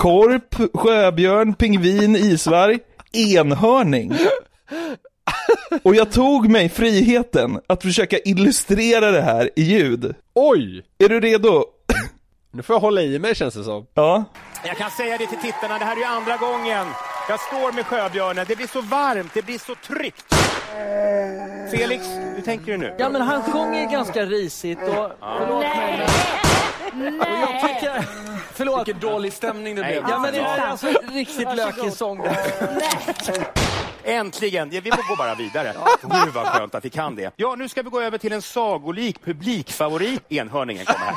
Korp, 0.00 0.54
sjöbjörn, 0.74 1.54
pingvin, 1.54 2.16
isvarg, 2.16 2.78
enhörning. 3.12 4.12
Och 5.82 5.94
jag 5.94 6.12
tog 6.12 6.48
mig 6.48 6.68
friheten 6.68 7.60
att 7.66 7.82
försöka 7.82 8.18
illustrera 8.18 9.10
det 9.10 9.22
här 9.22 9.50
i 9.56 9.62
ljud. 9.62 10.14
Oj! 10.34 10.84
Är 10.98 11.08
du 11.08 11.20
redo? 11.20 11.64
Nu 12.52 12.62
får 12.62 12.74
jag 12.74 12.80
hålla 12.80 13.02
i 13.02 13.18
mig 13.18 13.34
känns 13.34 13.54
det 13.54 13.64
som. 13.64 13.86
Ja. 13.94 14.24
Jag 14.64 14.76
kan 14.76 14.90
säga 14.90 15.18
det 15.18 15.26
till 15.26 15.38
tittarna, 15.38 15.78
det 15.78 15.84
här 15.84 15.96
är 15.96 16.00
ju 16.00 16.04
andra 16.04 16.36
gången 16.36 16.86
Jag 17.28 17.40
står 17.40 17.72
med 17.72 17.86
sjöbjörnen, 17.86 18.44
det 18.48 18.56
blir 18.56 18.66
så 18.66 18.80
varmt, 18.80 19.34
det 19.34 19.42
blir 19.42 19.58
så 19.58 19.74
tryggt. 19.74 20.34
Felix, 21.70 22.04
hur 22.06 22.42
tänker 22.42 22.72
du 22.72 22.78
nu? 22.78 22.94
Ja 22.98 23.08
men 23.08 23.22
han 23.22 23.42
sjunger 23.42 23.90
ganska 23.90 24.24
risigt 24.24 24.78
och... 24.82 25.12
Förlåt 25.20 25.62
mig. 25.62 26.06
Och 27.20 27.26
jag 27.26 27.60
tycker... 27.60 28.04
Förlåt. 28.54 28.88
Vilken 28.88 29.00
dålig 29.00 29.32
stämning 29.32 29.74
det 29.74 29.82
blev. 29.82 30.04
Ja 30.08 30.18
men 30.18 30.32
det 30.32 30.40
är 30.40 30.66
alltså 30.66 30.86
riktigt 31.12 31.56
lökig 31.56 31.92
sång. 31.92 32.26
Äntligen! 34.04 34.70
Ja, 34.72 34.80
vi 34.84 34.90
går 34.90 35.16
bara 35.16 35.34
vidare. 35.34 35.74
Gud 36.02 36.34
vad 36.34 36.46
skönt 36.46 36.74
att 36.74 36.84
vi 36.84 36.90
kan 36.90 37.16
det. 37.16 37.32
Ja, 37.36 37.54
nu 37.54 37.68
ska 37.68 37.82
vi 37.82 37.90
gå 37.90 38.00
över 38.00 38.18
till 38.18 38.32
en 38.32 38.42
sagolik 38.42 39.24
publikfavorit. 39.24 40.32
Enhörningen 40.32 40.84
kommer 40.86 41.06
här. 41.06 41.16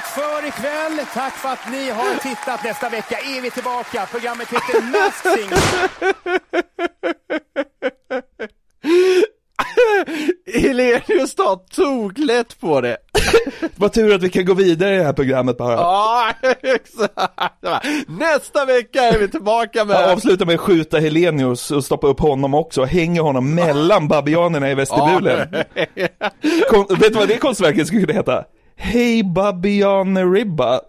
Slut 0.00 0.24
för 0.24 0.46
ikväll. 0.48 1.06
Tack 1.14 1.32
för 1.36 1.48
att 1.48 1.70
ni 1.70 1.90
har 1.90 2.14
tittat. 2.14 2.64
Nästa 2.64 2.88
vecka 2.88 3.16
är 3.18 3.40
vi 3.40 3.50
tillbaka. 3.50 4.06
Programmet 4.10 4.48
heter 4.48 4.80
Masked 4.82 5.32
Singer. 5.38 6.80
Helenius 10.62 11.34
tar 11.34 11.56
toklätt 11.56 12.60
på 12.60 12.80
det. 12.80 12.96
Vad 13.76 13.92
tur 13.92 14.14
att 14.14 14.22
vi 14.22 14.30
kan 14.30 14.44
gå 14.44 14.54
vidare 14.54 14.94
i 14.94 14.98
det 14.98 15.04
här 15.04 15.12
programmet 15.12 15.58
bara. 15.58 15.72
Ja, 15.74 16.30
exakt. 16.62 17.14
Nästa 18.08 18.64
vecka 18.64 19.02
är 19.02 19.18
vi 19.18 19.28
tillbaka 19.28 19.84
med... 19.84 19.96
Ja, 19.96 20.12
avsluta 20.12 20.44
med 20.44 20.54
att 20.54 20.60
skjuta 20.60 20.98
Helenius 20.98 21.70
och 21.70 21.84
stoppa 21.84 22.06
upp 22.06 22.20
honom 22.20 22.54
också 22.54 22.80
och 22.80 22.88
hänga 22.88 23.22
honom 23.22 23.54
mellan 23.54 24.08
babianerna 24.08 24.70
i 24.70 24.74
vestibulen. 24.74 25.48
Kon- 26.70 26.86
vet 27.00 27.12
du 27.12 27.18
vad 27.18 27.28
det 27.28 27.38
konstverket 27.38 27.86
skulle 27.86 28.00
kunna 28.00 28.12
heta? 28.12 28.44
Hej 28.82 29.22
babianeribba. 29.24 30.80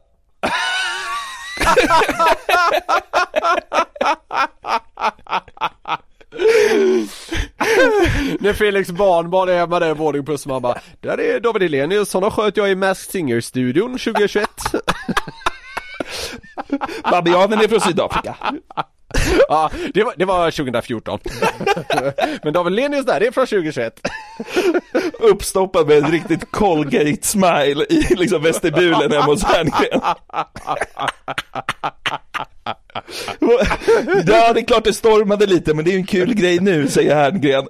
När 8.39 8.53
Felix 8.53 8.91
barnbarn 8.91 9.49
är 9.49 9.57
hemma 9.57 9.79
där 9.79 9.91
i 9.91 9.95
boardingbussen 9.95 10.51
man 10.51 10.61
bara 10.61 10.79
Där 10.99 11.19
är 11.19 11.39
David 11.39 11.61
Hellenius, 11.61 12.13
honom 12.13 12.31
sköt 12.31 12.57
jag 12.57 12.71
i 12.71 12.75
Masked 12.75 13.11
Singer-studion 13.11 13.97
2021 13.97 14.49
Babianen 17.11 17.59
är 17.59 17.67
från 17.67 17.81
Sydafrika. 17.81 18.35
Ja, 19.47 19.71
det 19.93 20.03
var, 20.03 20.13
det 20.17 20.25
var 20.25 20.51
2014 20.51 21.19
Men 22.43 22.53
David 22.53 22.73
Hellenius 22.73 23.05
där, 23.05 23.19
det 23.19 23.27
är 23.27 23.31
från 23.31 23.47
2021 23.47 23.99
Uppstoppad 25.19 25.87
med 25.87 25.97
en 25.97 26.11
riktigt 26.11 26.51
Colgate-smile 26.51 27.85
i 27.89 28.15
liksom 28.15 28.43
vestibulen 28.43 29.11
hemma 29.11 29.25
hos 29.25 29.43
Herngren. 29.43 30.01
Ja, 34.27 34.53
det 34.53 34.59
är 34.59 34.65
klart 34.65 34.83
det 34.83 34.93
stormade 34.93 35.45
lite, 35.45 35.73
men 35.73 35.85
det 35.85 35.91
är 35.91 35.93
ju 35.93 35.97
en 35.99 36.05
kul 36.05 36.33
grej 36.33 36.59
nu, 36.59 36.87
säger 36.87 37.15
Herngren. 37.15 37.67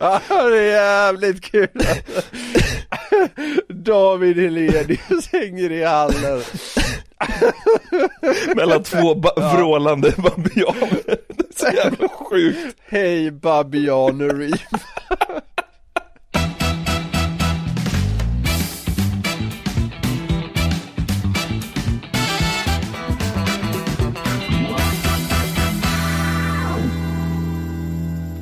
Ja, 0.00 0.20
det 0.28 0.58
är 0.58 0.70
jävligt 0.72 1.40
kul 1.44 1.68
David 3.68 4.36
Hellenius 4.38 5.28
hänger 5.32 5.72
i 5.72 5.84
hallen 5.84 6.40
Mellan 8.56 8.82
två 8.82 9.14
ba- 9.14 9.54
vrålande 9.56 10.12
babianer. 10.16 11.02
Det 11.06 11.64
är 11.64 11.70
så 11.70 11.76
jävla 11.76 12.08
sjukt. 12.08 12.76
Hej 12.86 13.30
babianer 13.30 14.50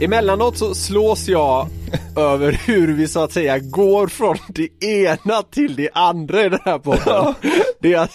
Emellanåt 0.03 0.59
så 0.59 0.75
slås 0.75 1.29
jag 1.29 1.69
över 2.17 2.53
hur 2.53 2.95
vi 2.95 3.09
så 3.09 3.25
att 3.25 3.33
säga 3.33 3.59
går 3.59 4.07
från 4.07 4.37
det 4.49 4.85
ena 4.85 5.43
till 5.43 5.77
det 5.77 5.91
andra 5.95 6.45
i 6.45 6.49
den 6.49 6.59
här 6.65 6.79
podden. 6.79 7.35
Det, 7.81 7.95
är, 7.95 8.09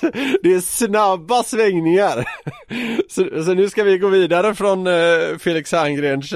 det 0.43 0.53
är 0.53 0.61
snabba 0.61 1.43
svängningar. 1.43 2.29
Så, 3.09 3.43
så 3.45 3.53
nu 3.53 3.69
ska 3.69 3.83
vi 3.83 3.97
gå 3.97 4.07
vidare 4.07 4.55
från 4.55 4.87
eh, 4.87 5.37
Felix 5.39 5.71
Herngrens 5.71 6.33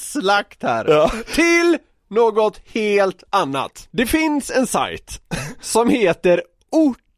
slakt 0.00 0.62
här 0.62 1.10
till 1.34 1.78
något 2.10 2.60
helt 2.72 3.22
annat. 3.30 3.88
Det 3.90 4.06
finns 4.06 4.50
en 4.50 4.66
sajt 4.66 5.20
som 5.60 5.88
heter 5.88 6.42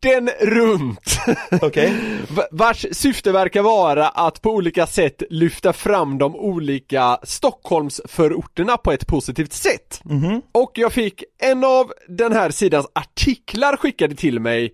Orten 0.07 0.30
runt. 0.40 1.18
Va- 2.28 2.46
Vars 2.50 2.86
syfte 2.92 3.32
verkar 3.32 3.62
vara 3.62 4.09
att 4.09 4.42
på 4.42 4.50
olika 4.50 4.86
sätt 4.86 5.22
lyfta 5.30 5.72
fram 5.72 6.18
de 6.18 6.36
olika 6.36 7.18
Stockholmsförorterna 7.22 8.76
på 8.76 8.92
ett 8.92 9.07
positivt 9.07 9.52
sätt. 9.52 10.00
Och 10.52 10.72
jag 10.74 10.92
fick 10.92 11.24
en 11.42 11.64
av 11.64 11.92
den 12.09 12.32
här 12.32 12.50
sidans 12.50 12.86
artiklar 12.94 13.76
skickade 13.76 14.14
till 14.14 14.40
mig 14.40 14.72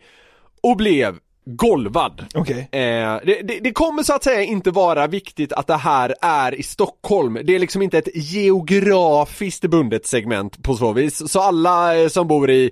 och 0.62 0.76
blev 0.76 1.16
golvad. 1.44 2.24
Okej. 2.34 2.68
Eh, 2.72 3.20
det, 3.24 3.42
det, 3.44 3.58
det 3.60 3.72
kommer 3.72 4.02
så 4.02 4.14
att 4.14 4.24
säga 4.24 4.42
inte 4.42 4.70
vara 4.70 5.06
viktigt 5.06 5.52
att 5.52 5.66
det 5.66 5.76
här 5.76 6.14
är 6.22 6.54
i 6.54 6.62
Stockholm. 6.62 7.38
Det 7.44 7.54
är 7.54 7.58
liksom 7.58 7.82
inte 7.82 7.98
ett 7.98 8.08
geografiskt 8.14 9.64
bundet 9.64 10.06
segment 10.06 10.62
på 10.62 10.74
så 10.74 10.92
vis. 10.92 11.30
Så 11.32 11.40
alla 11.40 11.96
eh, 11.98 12.08
som 12.08 12.28
bor 12.28 12.50
i 12.50 12.70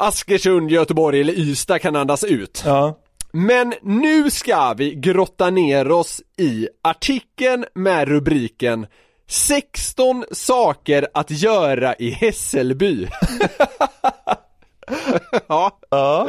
Askersund, 0.00 0.70
Göteborg 0.70 1.20
eller 1.20 1.32
Ystad 1.32 1.78
kan 1.78 1.96
andas 1.96 2.24
ut. 2.24 2.62
Ja. 2.66 2.98
Men 3.32 3.74
nu 3.82 4.30
ska 4.30 4.74
vi 4.74 4.94
grotta 4.94 5.50
ner 5.50 5.90
oss 5.90 6.22
i 6.38 6.68
artikeln 6.82 7.64
med 7.74 8.08
rubriken 8.08 8.86
16 9.28 10.24
saker 10.32 11.08
att 11.14 11.30
göra 11.30 11.94
i 11.94 12.10
Hässelby. 12.10 13.02
ja. 15.46 15.78
Ja. 15.90 16.28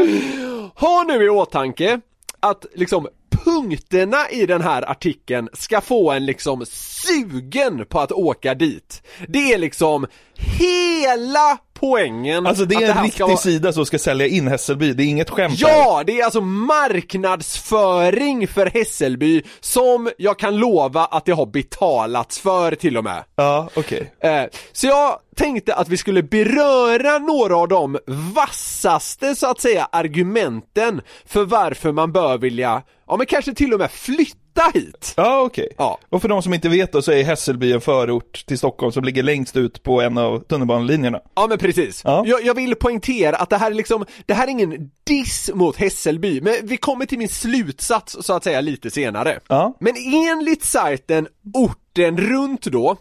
Ha 0.75 1.03
nu 1.07 1.25
i 1.25 1.29
åtanke 1.29 2.01
att 2.39 2.65
liksom 2.75 3.07
punkterna 3.45 4.29
i 4.29 4.45
den 4.45 4.61
här 4.61 4.91
artikeln 4.91 5.49
ska 5.53 5.81
få 5.81 6.11
en 6.11 6.25
liksom 6.25 6.65
sugen 6.69 7.85
på 7.85 7.99
att 7.99 8.11
åka 8.11 8.53
dit. 8.53 9.03
Det 9.27 9.53
är 9.53 9.57
liksom 9.57 10.07
hela 10.35 11.57
poängen. 11.81 12.47
Alltså 12.47 12.65
det 12.65 12.75
är 12.75 12.89
en 12.89 12.97
här 12.97 13.03
riktig 13.03 13.23
vara- 13.23 13.37
sida 13.37 13.73
som 13.73 13.85
ska 13.85 13.99
sälja 13.99 14.27
in 14.27 14.47
Hässelby, 14.47 14.93
det 14.93 15.03
är 15.03 15.07
inget 15.07 15.29
skämt 15.29 15.61
här. 15.63 15.69
Ja, 15.69 16.03
det 16.05 16.19
är 16.19 16.25
alltså 16.25 16.41
marknadsföring 16.41 18.47
för 18.47 18.65
Hässelby 18.65 19.43
som 19.59 20.09
jag 20.17 20.39
kan 20.39 20.57
lova 20.57 21.05
att 21.05 21.25
det 21.25 21.31
har 21.31 21.45
betalats 21.45 22.39
för 22.39 22.75
till 22.75 22.97
och 22.97 23.03
med. 23.03 23.23
Ja, 23.35 23.69
okej. 23.73 24.13
Eh, 24.23 24.43
så 24.71 24.87
jag 24.87 25.17
tänkte 25.35 25.75
att 25.75 25.89
vi 25.89 25.97
skulle 25.97 26.23
beröra 26.23 27.17
några 27.17 27.57
av 27.57 27.67
de 27.67 27.97
vassaste 28.35 29.35
så 29.35 29.47
att 29.51 29.61
säga 29.61 29.87
argumenten 29.91 31.01
för 31.25 31.45
varför 31.45 31.91
man 31.91 32.11
bör 32.11 32.37
vilja, 32.37 32.81
ja 33.07 33.17
men 33.17 33.25
kanske 33.25 33.53
till 33.53 33.73
och 33.73 33.79
med 33.79 33.91
flytta 33.91 34.37
hit. 34.73 35.13
Ja, 35.17 35.41
okej. 35.41 35.69
Ja. 35.77 35.99
Och 36.09 36.21
för 36.21 36.29
de 36.29 36.41
som 36.41 36.53
inte 36.53 36.69
vet 36.69 36.91
då 36.91 37.01
så 37.01 37.11
är 37.11 37.23
Hässelby 37.23 37.73
en 37.73 37.81
förort 37.81 38.45
till 38.45 38.57
Stockholm 38.57 38.91
som 38.91 39.03
ligger 39.03 39.23
längst 39.23 39.57
ut 39.57 39.83
på 39.83 40.01
en 40.01 40.17
av 40.17 40.39
tunnelbanelinjerna. 40.39 41.19
Ja 41.35 41.47
men 41.47 41.57
precis. 41.57 42.01
Ja. 42.03 42.23
Jag, 42.25 42.45
jag 42.45 42.55
vill 42.55 42.75
poängtera 42.75 43.35
att 43.35 43.49
det 43.49 43.57
här 43.57 43.71
är 43.71 43.75
liksom, 43.75 44.05
det 44.25 44.33
här 44.33 44.47
är 44.47 44.51
ingen 44.51 44.91
diss 45.03 45.49
mot 45.53 45.75
Hässelby, 45.75 46.41
men 46.41 46.53
vi 46.63 46.77
kommer 46.77 47.05
till 47.05 47.17
min 47.17 47.29
slutsats 47.29 48.17
så 48.21 48.33
att 48.33 48.43
säga 48.43 48.61
lite 48.61 48.91
senare. 48.91 49.39
Ja. 49.47 49.77
Men 49.79 49.93
enligt 50.13 50.63
sajten 50.63 51.27
Orten 51.53 52.17
runt 52.17 52.65
då, 52.65 52.97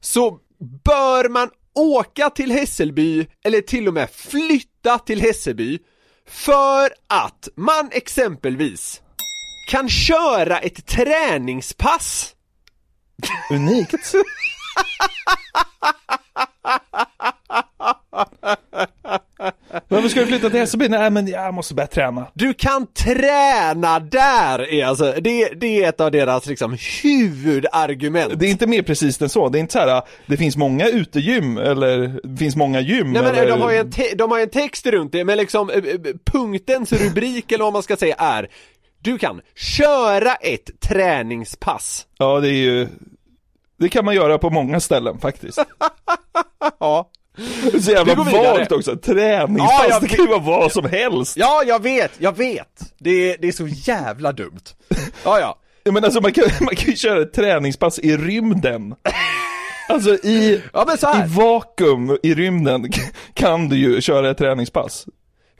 så 0.00 0.38
bör 0.84 1.28
man 1.28 1.50
åka 1.74 2.30
till 2.30 2.50
Hässelby, 2.50 3.26
eller 3.44 3.60
till 3.60 3.88
och 3.88 3.94
med 3.94 4.10
flytta 4.10 4.98
till 4.98 5.20
Hässelby, 5.20 5.78
för 6.28 6.90
att 7.06 7.48
man 7.54 7.88
exempelvis 7.92 9.02
kan 9.68 9.88
köra 9.88 10.58
ett 10.58 10.86
träningspass 10.86 12.34
Unikt. 13.50 14.14
Varför 19.88 20.08
ska 20.08 20.20
du 20.20 20.26
flytta 20.26 20.50
till 20.50 20.60
Hässelby? 20.60 20.88
Nej 20.88 21.10
men 21.10 21.26
jag 21.26 21.54
måste 21.54 21.74
börja 21.74 21.86
träna. 21.86 22.26
Du 22.34 22.54
kan 22.54 22.86
träna 22.86 24.00
där! 24.00 24.72
Är 24.72 24.86
alltså, 24.86 25.14
det, 25.20 25.48
det 25.48 25.84
är 25.84 25.88
ett 25.88 26.00
av 26.00 26.10
deras 26.10 26.46
liksom 26.46 26.76
huvudargument. 27.02 28.38
Det 28.38 28.46
är 28.46 28.50
inte 28.50 28.66
mer 28.66 28.82
precis 28.82 29.22
än 29.22 29.28
så, 29.28 29.48
det 29.48 29.58
är 29.58 29.60
inte 29.60 29.72
så 29.72 29.78
här. 29.78 30.02
det 30.26 30.36
finns 30.36 30.56
många 30.56 30.88
utegym 30.88 31.58
eller 31.58 32.20
det 32.22 32.36
finns 32.38 32.56
många 32.56 32.80
gym 32.80 33.12
Nej 33.12 33.22
men 33.22 33.34
eller... 33.34 33.48
de 33.48 33.60
har, 33.60 33.72
ju 33.72 33.78
en 33.78 33.92
de 34.16 34.30
har 34.30 34.38
en 34.38 34.50
text 34.50 34.86
runt 34.86 35.12
det, 35.12 35.24
men 35.24 35.38
liksom 35.38 35.70
eh, 35.70 35.76
eh, 35.76 35.98
punktens 36.32 36.92
rubrik 36.92 37.52
eller 37.52 37.64
vad 37.64 37.72
man 37.72 37.82
ska 37.82 37.96
säga 37.96 38.14
är 38.18 38.48
Du 39.00 39.18
kan 39.18 39.40
köra 39.56 40.34
ett 40.34 40.80
träningspass. 40.80 42.06
Ja, 42.18 42.40
det 42.40 42.48
är 42.48 42.52
ju, 42.52 42.88
det 43.78 43.88
kan 43.88 44.04
man 44.04 44.14
göra 44.14 44.38
på 44.38 44.50
många 44.50 44.80
ställen 44.80 45.18
faktiskt. 45.18 45.58
Ja. 46.80 47.10
Så 47.72 47.78
Vi 47.78 47.92
jävla 47.92 48.14
går 48.14 48.24
vidare. 48.24 48.58
vagt 48.58 48.72
också, 48.72 48.96
träningspass, 48.96 49.86
Ja, 49.88 49.98
det 50.00 50.08
kan 50.08 50.24
ju 50.24 50.30
vara 50.30 50.40
vad 50.40 50.72
som 50.72 50.84
helst. 50.84 51.36
Ja, 51.36 51.62
jag 51.66 51.82
vet, 51.82 52.12
jag 52.18 52.36
vet. 52.36 52.94
Det, 52.98 53.36
det 53.36 53.48
är 53.48 53.52
så 53.52 53.66
jävla 53.66 54.32
dumt. 54.32 54.60
Ja, 55.24 55.40
ja. 55.40 55.58
Ja, 55.84 55.92
Men 55.92 56.04
alltså 56.04 56.20
man 56.20 56.32
kan, 56.32 56.44
man 56.60 56.76
kan 56.76 56.90
ju 56.90 56.96
köra 56.96 57.22
ett 57.22 57.32
träningspass 57.32 57.98
i 57.98 58.16
rymden. 58.16 58.94
Alltså 59.88 60.10
i, 60.14 60.62
Ja, 60.72 60.96
så 60.98 61.10
i 61.10 61.22
vakuum 61.26 62.18
i 62.22 62.34
rymden 62.34 62.90
kan 63.34 63.68
du 63.68 63.76
ju 63.76 64.00
köra 64.00 64.30
ett 64.30 64.38
träningspass. 64.38 65.06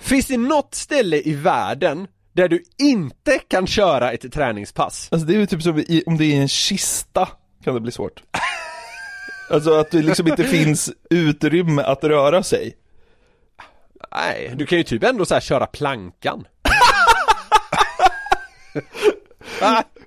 Finns 0.00 0.26
det 0.26 0.36
något 0.36 0.74
ställe 0.74 1.16
i 1.16 1.34
världen 1.34 2.06
där 2.38 2.48
du 2.48 2.62
inte 2.78 3.38
kan 3.48 3.66
köra 3.66 4.12
ett 4.12 4.32
träningspass? 4.32 5.08
Alltså 5.10 5.26
det 5.26 5.34
är 5.34 5.38
ju 5.38 5.46
typ 5.46 5.62
som 5.62 5.78
i, 5.78 6.02
om 6.06 6.16
det 6.16 6.24
är 6.24 6.40
en 6.40 6.48
kista 6.48 7.28
kan 7.64 7.74
det 7.74 7.80
bli 7.80 7.92
svårt. 7.92 8.22
Alltså 9.50 9.74
att 9.74 9.90
det 9.90 10.02
liksom 10.02 10.28
inte 10.28 10.44
finns 10.44 10.90
utrymme 11.10 11.82
att 11.82 12.04
röra 12.04 12.42
sig. 12.42 12.76
Nej, 14.14 14.52
du 14.56 14.66
kan 14.66 14.78
ju 14.78 14.84
typ 14.84 15.04
ändå 15.04 15.24
så 15.24 15.40
köra 15.40 15.66
plankan. 15.66 16.46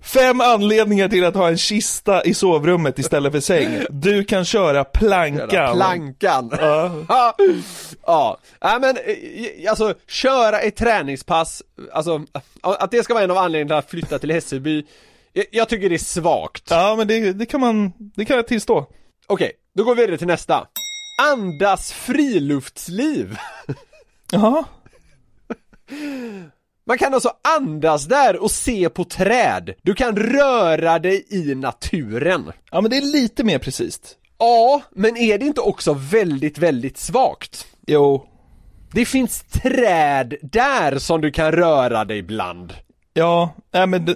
Fem 0.01 0.41
anledningar 0.41 1.09
till 1.09 1.25
att 1.25 1.35
ha 1.35 1.49
en 1.49 1.57
kista 1.57 2.23
i 2.23 2.33
sovrummet 2.33 2.99
istället 2.99 3.31
för 3.31 3.39
säng. 3.39 3.85
Du 3.89 4.23
kan 4.23 4.45
köra 4.45 4.83
plankan. 4.83 5.49
Köra 5.49 5.73
plankan. 5.73 6.51
Ja. 6.61 7.05
Ja, 7.09 7.35
ja. 8.05 8.37
Nej 8.61 8.79
men 8.79 8.97
eh, 8.97 9.69
alltså 9.69 9.93
köra 10.07 10.59
ett 10.59 10.75
träningspass, 10.75 11.63
alltså 11.93 12.25
att 12.61 12.91
det 12.91 13.03
ska 13.03 13.13
vara 13.13 13.23
en 13.23 13.31
av 13.31 13.37
anledningarna 13.37 13.79
att 13.79 13.89
flytta 13.89 14.19
till 14.19 14.31
Hässelby 14.31 14.85
jag, 15.33 15.45
jag 15.51 15.69
tycker 15.69 15.89
det 15.89 15.95
är 15.95 15.97
svagt. 15.97 16.63
Ja 16.69 16.95
men 16.97 17.07
det, 17.07 17.33
det 17.33 17.45
kan 17.45 17.59
man, 17.59 17.93
det 17.97 18.25
kan 18.25 18.35
jag 18.35 18.47
tillstå. 18.47 18.85
Okej, 19.27 19.51
då 19.75 19.83
går 19.83 19.95
vi 19.95 20.01
vidare 20.01 20.17
till 20.17 20.27
nästa. 20.27 20.67
Andas 21.31 21.91
friluftsliv. 21.91 23.37
Jaha. 24.31 24.63
Man 26.91 26.97
kan 26.97 27.13
alltså 27.13 27.31
andas 27.57 28.05
där 28.05 28.43
och 28.43 28.51
se 28.51 28.89
på 28.89 29.03
träd. 29.03 29.73
Du 29.81 29.93
kan 29.93 30.15
röra 30.15 30.99
dig 30.99 31.25
i 31.29 31.55
naturen. 31.55 32.51
Ja 32.71 32.81
men 32.81 32.91
det 32.91 32.97
är 32.97 33.01
lite 33.01 33.43
mer 33.43 33.59
precis. 33.59 33.99
Ja, 34.37 34.81
men 34.91 35.17
är 35.17 35.37
det 35.37 35.45
inte 35.45 35.61
också 35.61 35.93
väldigt, 35.93 36.57
väldigt 36.57 36.97
svagt? 36.97 37.67
Jo. 37.87 38.27
Det 38.93 39.05
finns 39.05 39.43
träd 39.43 40.35
där 40.41 40.99
som 40.99 41.21
du 41.21 41.31
kan 41.31 41.51
röra 41.51 42.05
dig 42.05 42.21
bland. 42.21 42.73
Ja, 43.13 43.53
nej 43.73 43.87
men 43.87 44.05
det, 44.05 44.15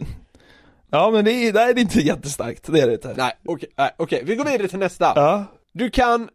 Ja 0.91 1.11
men 1.11 1.25
det 1.25 1.31
är, 1.31 1.53
nej, 1.53 1.73
det 1.73 1.79
är 1.79 1.83
inte 1.83 1.99
jättestarkt, 1.99 2.63
det 2.71 2.79
är 2.79 2.87
det 2.87 2.93
inte. 2.93 3.13
Nej, 3.17 3.33
okej, 3.45 3.69
nej, 3.77 3.91
okej, 3.97 4.21
vi 4.25 4.35
går 4.35 4.45
vidare 4.45 4.67
till 4.67 4.79
nästa. 4.79 5.13
Ja. 5.15 5.45
Du 5.73 5.89
kan 5.89 6.29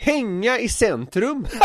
hänga 0.00 0.58
i 0.58 0.68
centrum. 0.68 1.46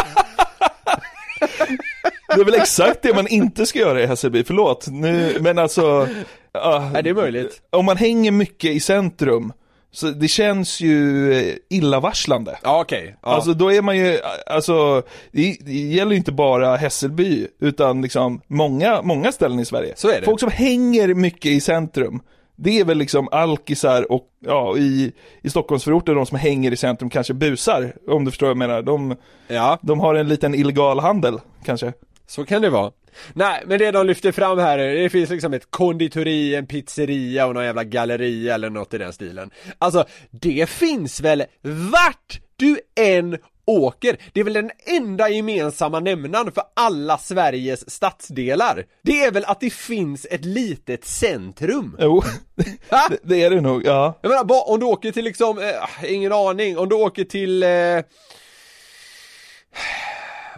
Det 2.36 2.42
är 2.42 2.46
väl 2.46 2.54
exakt 2.54 3.02
det 3.02 3.14
man 3.14 3.28
inte 3.28 3.66
ska 3.66 3.80
göra 3.80 4.02
i 4.02 4.06
Hässelby, 4.06 4.44
förlåt. 4.44 4.88
Nu, 4.88 5.38
men 5.40 5.58
alltså... 5.58 6.08
ja, 6.52 6.92
Är 6.96 7.02
det 7.02 7.14
möjligt? 7.14 7.62
Om 7.70 7.86
man 7.86 7.98
hänger 7.98 8.32
mycket 8.32 8.72
i 8.72 8.80
centrum, 8.80 9.54
så 9.92 10.08
det 10.08 10.28
känns 10.28 10.82
ju 10.82 11.60
illavarslande. 11.70 12.58
Ja, 12.64 12.82
okej. 12.82 13.16
Ja. 13.22 13.30
Alltså 13.30 13.54
då 13.54 13.72
är 13.74 13.82
man 13.82 13.98
ju, 13.98 14.20
alltså, 14.46 15.02
det, 15.32 15.58
det 15.62 15.72
gäller 15.72 16.12
ju 16.12 16.18
inte 16.18 16.32
bara 16.32 16.76
Hässelby, 16.76 17.48
utan 17.60 18.02
liksom 18.02 18.42
många, 18.48 19.02
många 19.02 19.32
ställen 19.32 19.60
i 19.60 19.66
Sverige. 19.66 19.94
Så 19.96 20.10
är 20.10 20.20
det. 20.20 20.26
Folk 20.26 20.40
som 20.40 20.52
hänger 20.52 21.14
mycket 21.14 21.52
i 21.52 21.62
centrum, 21.62 22.22
det 22.56 22.80
är 22.80 22.86
väl 22.86 22.98
liksom 22.98 23.30
alkisar 23.32 24.12
och, 24.12 24.24
ja, 24.46 24.78
i, 24.78 25.12
i 25.42 25.50
Stockholmsförorter, 25.50 26.16
de 26.16 26.26
som 26.26 26.38
hänger 26.38 26.72
i 26.72 26.78
centrum 26.78 27.10
kanske 27.10 27.34
busar, 27.34 27.94
om 28.08 28.26
du 28.26 28.32
förstår 28.32 28.48
vad 28.48 28.52
jag 28.52 28.58
menar. 28.58 28.82
De, 28.82 29.16
ja, 29.48 29.80
de 29.82 30.00
har 30.00 30.16
en 30.16 30.28
liten 30.28 30.56
illegal 30.56 31.00
handel, 31.00 31.40
kanske. 31.66 31.94
Så 32.30 32.46
kan 32.46 32.62
det 32.62 32.70
vara. 32.70 32.92
Nej, 33.34 33.64
men 33.66 33.80
det 33.80 33.92
de 33.92 34.08
lyfter 34.08 34.32
fram 34.32 34.58
här, 34.58 34.78
det 34.78 35.10
finns 35.10 35.30
liksom 35.30 35.54
ett 35.54 35.72
konditori, 35.72 36.56
en 36.56 36.68
pizzeria 36.68 37.46
och 37.46 37.54
någon 37.54 37.66
jävla 37.66 37.84
galleria 37.84 38.56
eller 38.56 38.70
något 38.70 38.94
i 38.94 38.98
den 38.98 39.14
stilen. 39.14 39.52
Alltså, 39.78 40.06
det 40.32 40.70
finns 40.70 41.22
väl 41.22 41.44
vart 41.62 42.42
du 42.56 42.80
än 43.00 43.38
åker. 43.66 44.18
Det 44.34 44.40
är 44.40 44.44
väl 44.44 44.54
den 44.54 44.72
enda 44.86 45.30
gemensamma 45.30 46.00
nämnaren 46.00 46.52
för 46.52 46.64
alla 46.74 47.18
Sveriges 47.18 47.90
stadsdelar. 47.90 48.86
Det 49.04 49.24
är 49.24 49.32
väl 49.32 49.46
att 49.46 49.60
det 49.60 49.74
finns 49.74 50.28
ett 50.32 50.46
litet 50.46 51.06
centrum. 51.06 51.98
Jo, 52.00 52.24
det, 52.56 53.20
det 53.24 53.44
är 53.44 53.50
det 53.50 53.62
nog, 53.62 53.86
ja. 53.86 54.20
Jag 54.22 54.30
menar, 54.30 54.70
om 54.70 54.80
du 54.80 54.86
åker 54.86 55.12
till 55.12 55.26
liksom, 55.26 55.60
eh, 55.60 56.14
ingen 56.14 56.32
aning, 56.32 56.78
om 56.78 56.90
du 56.90 56.96
åker 56.96 57.24
till 57.24 57.64
eh, 57.64 57.70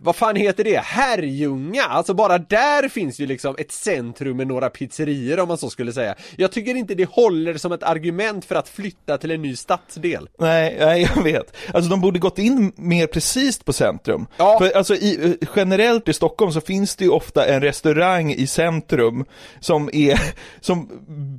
vad 0.03 0.15
fan 0.15 0.35
heter 0.35 0.63
det? 0.63 0.77
Herrljunga! 0.77 1.83
Alltså 1.83 2.13
bara 2.13 2.37
där 2.37 2.89
finns 2.89 3.19
ju 3.19 3.25
liksom 3.27 3.55
ett 3.59 3.71
centrum 3.71 4.37
med 4.37 4.47
några 4.47 4.69
pizzerior 4.69 5.39
om 5.39 5.47
man 5.47 5.57
så 5.57 5.69
skulle 5.69 5.93
säga. 5.93 6.15
Jag 6.35 6.51
tycker 6.51 6.75
inte 6.75 6.95
det 6.95 7.09
håller 7.09 7.57
som 7.57 7.71
ett 7.71 7.83
argument 7.83 8.45
för 8.45 8.55
att 8.55 8.69
flytta 8.69 9.17
till 9.17 9.31
en 9.31 9.41
ny 9.41 9.55
stadsdel. 9.55 10.29
Nej, 10.39 10.77
nej, 10.79 11.09
jag 11.15 11.23
vet. 11.23 11.55
Alltså 11.73 11.89
de 11.89 12.01
borde 12.01 12.19
gått 12.19 12.39
in 12.39 12.71
mer 12.75 13.07
precis 13.07 13.59
på 13.63 13.73
centrum. 13.73 14.27
Ja. 14.37 14.59
För 14.59 14.77
alltså 14.77 14.95
i, 14.95 15.37
generellt 15.55 16.07
i 16.09 16.13
Stockholm 16.13 16.51
så 16.51 16.61
finns 16.61 16.95
det 16.95 17.03
ju 17.03 17.09
ofta 17.11 17.45
en 17.45 17.61
restaurang 17.61 18.31
i 18.31 18.47
centrum 18.47 19.25
som 19.59 19.89
är, 19.93 20.21
som 20.61 20.89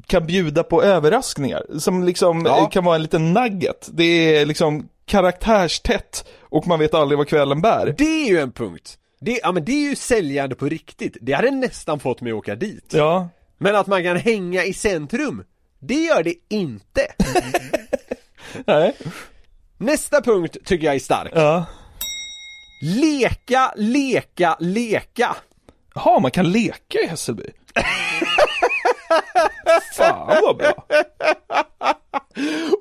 kan 0.07 0.27
bjuda 0.27 0.63
på 0.63 0.83
överraskningar. 0.83 1.63
Som 1.79 2.05
liksom 2.05 2.43
Ja. 2.47 2.67
kan 2.67 2.85
vara 2.85 2.97
en 2.97 3.03
liten 3.03 3.33
nugget. 3.33 3.89
Det 3.93 4.37
är 4.37 4.47
liksom 4.47 4.89
karaktärstätt 5.05 6.24
och 6.40 6.66
man 6.66 6.78
vet 6.78 6.94
aldrig 6.94 7.18
vad 7.18 7.28
kvällen 7.28 7.61
bär. 7.61 7.94
Det 7.98 8.05
är 8.24 8.28
ju 8.28 8.38
en 8.40 8.53
punkt. 8.53 8.98
Det, 9.20 9.40
ja 9.42 9.53
men 9.53 9.64
det 9.64 9.72
är 9.72 9.88
ju 9.90 9.96
säljande 9.96 10.55
på 10.55 10.66
riktigt. 10.66 11.16
Det 11.20 11.32
hade 11.32 11.50
nästan 11.50 12.00
fått 12.00 12.20
mig 12.20 12.32
att 12.32 12.38
åka 12.38 12.55
dit. 12.55 12.90
Ja, 12.92 13.28
Men 13.59 13.76
att 13.76 13.86
man 13.86 14.03
kan 14.03 14.16
hänga 14.16 14.64
i 14.64 14.74
centrum, 14.74 15.44
det 15.80 15.94
gör 15.94 16.22
det 16.22 16.34
inte. 16.48 17.07
nej, 18.66 18.96
Nästa 19.78 20.22
punkt 20.22 20.57
tycker 20.64 20.86
jag 20.86 20.94
är 20.94 20.98
stark. 20.98 21.32
ja. 21.34 21.64
Leka, 22.84 23.72
leka, 23.76 24.57
leka. 24.61 25.36
Jaha, 25.94 26.20
man 26.20 26.30
kan 26.30 26.50
leka 26.53 26.98
i 27.05 27.07
Hässelby? 27.07 27.44
Fan 29.93 30.38
vad 30.43 30.57
bra. 30.57 30.86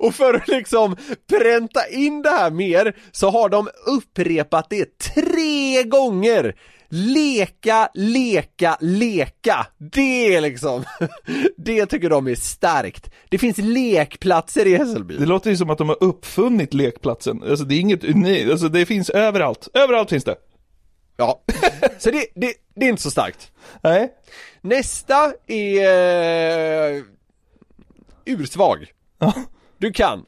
Och 0.00 0.14
för 0.14 0.34
att 0.34 0.48
liksom 0.48 0.96
pränta 1.30 1.88
in 1.88 2.22
det 2.22 2.30
här 2.30 2.50
mer 2.50 2.96
så 3.12 3.30
har 3.30 3.48
de 3.48 3.68
upprepat 3.86 4.70
det 4.70 4.98
tre 4.98 5.82
gånger. 5.82 6.54
Leka, 6.94 7.88
leka, 7.94 8.76
leka. 8.80 9.66
Det 9.78 10.34
är 10.34 10.40
liksom, 10.40 10.84
det 11.56 11.86
tycker 11.86 12.10
de 12.10 12.26
är 12.26 12.34
starkt. 12.34 13.10
Det 13.28 13.38
finns 13.38 13.58
lekplatser 13.58 14.66
i 14.66 14.76
Hässelby. 14.76 15.16
Det 15.16 15.26
låter 15.26 15.50
ju 15.50 15.56
som 15.56 15.70
att 15.70 15.78
de 15.78 15.88
har 15.88 16.02
uppfunnit 16.04 16.74
lekplatsen. 16.74 17.42
Alltså 17.42 17.64
det 17.64 17.74
är 17.74 17.80
inget 17.80 18.04
unikt, 18.04 18.50
alltså 18.50 18.68
det 18.68 18.86
finns 18.86 19.10
överallt. 19.10 19.68
Överallt 19.74 20.10
finns 20.10 20.24
det. 20.24 20.36
Ja, 21.16 21.42
så 21.98 22.10
det, 22.10 22.26
det, 22.34 22.54
det 22.74 22.86
är 22.86 22.90
inte 22.90 23.02
så 23.02 23.10
starkt. 23.10 23.52
Nej. 23.82 24.12
Nästa 24.60 25.32
är 25.46 26.96
eh, 26.96 27.02
ursvag. 28.24 28.92
Ja. 29.18 29.34
Du 29.78 29.92
kan 29.92 30.24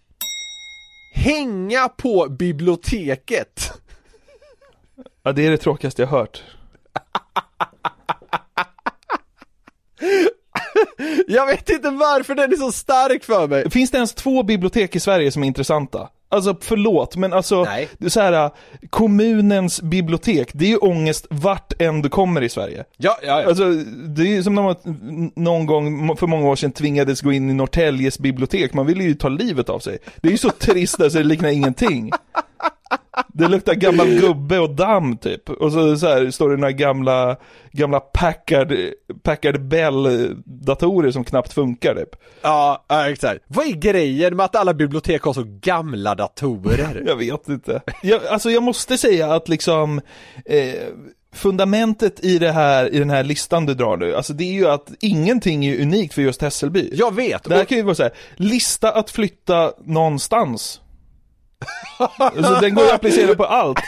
hänga 1.15 1.89
på 1.89 2.27
biblioteket. 2.29 3.73
Ja, 5.23 5.33
det 5.33 5.47
är 5.47 5.51
det 5.51 5.59
tråkigaste 5.59 6.03
jag 6.03 6.09
hört. 6.09 6.43
Jag 11.27 11.47
vet 11.47 11.71
inte 11.71 11.91
varför 11.91 12.35
den 12.35 12.53
är 12.53 12.57
så 12.57 12.73
stark 12.73 13.25
för 13.25 13.49
mig. 13.49 13.71
Finns 13.71 13.91
det 13.91 13.97
ens 13.97 14.15
två 14.15 14.43
bibliotek 14.43 14.97
i 14.97 15.01
Sverige 15.01 15.33
som 15.33 15.43
är 15.43 15.47
intressanta? 15.47 16.09
Alltså 16.35 16.57
förlåt, 16.61 17.17
men 17.17 17.33
alltså, 17.33 17.65
Nej. 17.65 17.89
det 17.99 18.07
är 18.07 18.11
så 18.11 18.21
här, 18.21 18.51
kommunens 18.91 19.83
bibliotek, 19.83 20.51
det 20.53 20.65
är 20.65 20.69
ju 20.69 20.77
ångest 20.77 21.27
vart 21.31 21.83
än 21.83 22.03
du 22.03 22.09
kommer 22.09 22.43
i 22.43 22.49
Sverige. 22.49 22.85
Ja, 22.97 23.19
ja, 23.23 23.41
ja. 23.41 23.49
Alltså, 23.49 23.71
det 24.09 24.23
är 24.23 24.27
ju 24.27 24.43
som 24.43 24.55
när 24.55 24.63
man 24.63 24.77
någon 25.37 25.67
gång 25.67 26.17
för 26.17 26.27
många 26.27 26.49
år 26.49 26.57
sedan 26.57 26.73
tvingades 26.73 27.21
gå 27.21 27.33
in 27.33 27.51
i 27.51 27.55
Norrtäljes 27.55 28.19
bibliotek, 28.19 28.75
man 28.75 28.87
ville 28.87 29.05
ju 29.05 29.15
ta 29.15 29.29
livet 29.29 29.69
av 29.69 29.79
sig. 29.79 29.99
Det 30.17 30.29
är 30.29 30.33
ju 30.33 30.39
så 30.39 30.51
trist, 30.51 31.01
alltså 31.01 31.19
det 31.19 31.25
liknar 31.25 31.49
ingenting. 31.49 32.11
Det 33.29 33.49
luktar 33.49 33.75
gammal 33.75 34.07
gubbe 34.07 34.59
och 34.59 34.71
damm 34.71 35.17
typ. 35.17 35.51
Och 35.51 35.73
så, 35.73 35.97
så 35.97 36.07
här, 36.07 36.31
står 36.31 36.51
det 36.51 36.57
några 36.57 36.73
gamla, 36.73 37.37
gamla 37.73 38.01
Packard, 38.01 38.75
Packard 39.23 39.61
Bell-datorer 39.61 41.11
som 41.11 41.25
knappt 41.25 41.53
funkar 41.53 41.95
typ. 41.95 42.17
ja, 42.89 43.11
exakt. 43.11 43.45
Vad 43.47 43.67
är 43.67 43.73
grejen 43.73 44.37
med 44.37 44.45
att 44.45 44.57
alla 44.57 44.75
bibliotek 44.75 45.23
har 45.23 45.33
så 45.33 45.45
gamla 45.47 46.15
datorer? 46.15 47.03
Jag 47.07 47.17
vet 47.17 47.49
inte. 47.49 47.81
Jag, 48.03 48.27
alltså 48.27 48.51
jag 48.51 48.63
måste 48.63 48.99
säga 48.99 49.35
att 49.35 49.49
liksom, 49.49 50.01
eh, 50.45 50.75
fundamentet 51.33 52.25
i 52.25 52.39
det 52.39 52.53
här, 52.53 52.95
i 52.95 52.99
den 52.99 53.11
här 53.11 53.25
listan 53.25 53.67
du 53.67 53.75
drar 53.75 53.97
nu, 53.97 54.17
alltså 54.17 54.33
det 54.33 54.45
är 54.45 54.53
ju 54.53 54.69
att 54.69 54.93
ingenting 55.01 55.67
är 55.67 55.83
unikt 55.83 56.15
för 56.15 56.23
just 56.23 56.43
Hässelby. 56.43 56.91
Jag 56.93 57.15
vet! 57.15 57.45
Det 57.45 57.55
här 57.55 57.65
kan 57.65 57.79
ju 57.79 57.85
vara 57.85 57.95
så 57.95 58.03
här, 58.03 58.13
lista 58.37 58.91
att 58.91 59.11
flytta 59.11 59.73
någonstans. 59.85 60.81
Så 62.35 62.61
den 62.61 62.75
går 62.75 62.85
att 62.85 62.93
applicera 62.93 63.35
på 63.35 63.45
allt. 63.45 63.79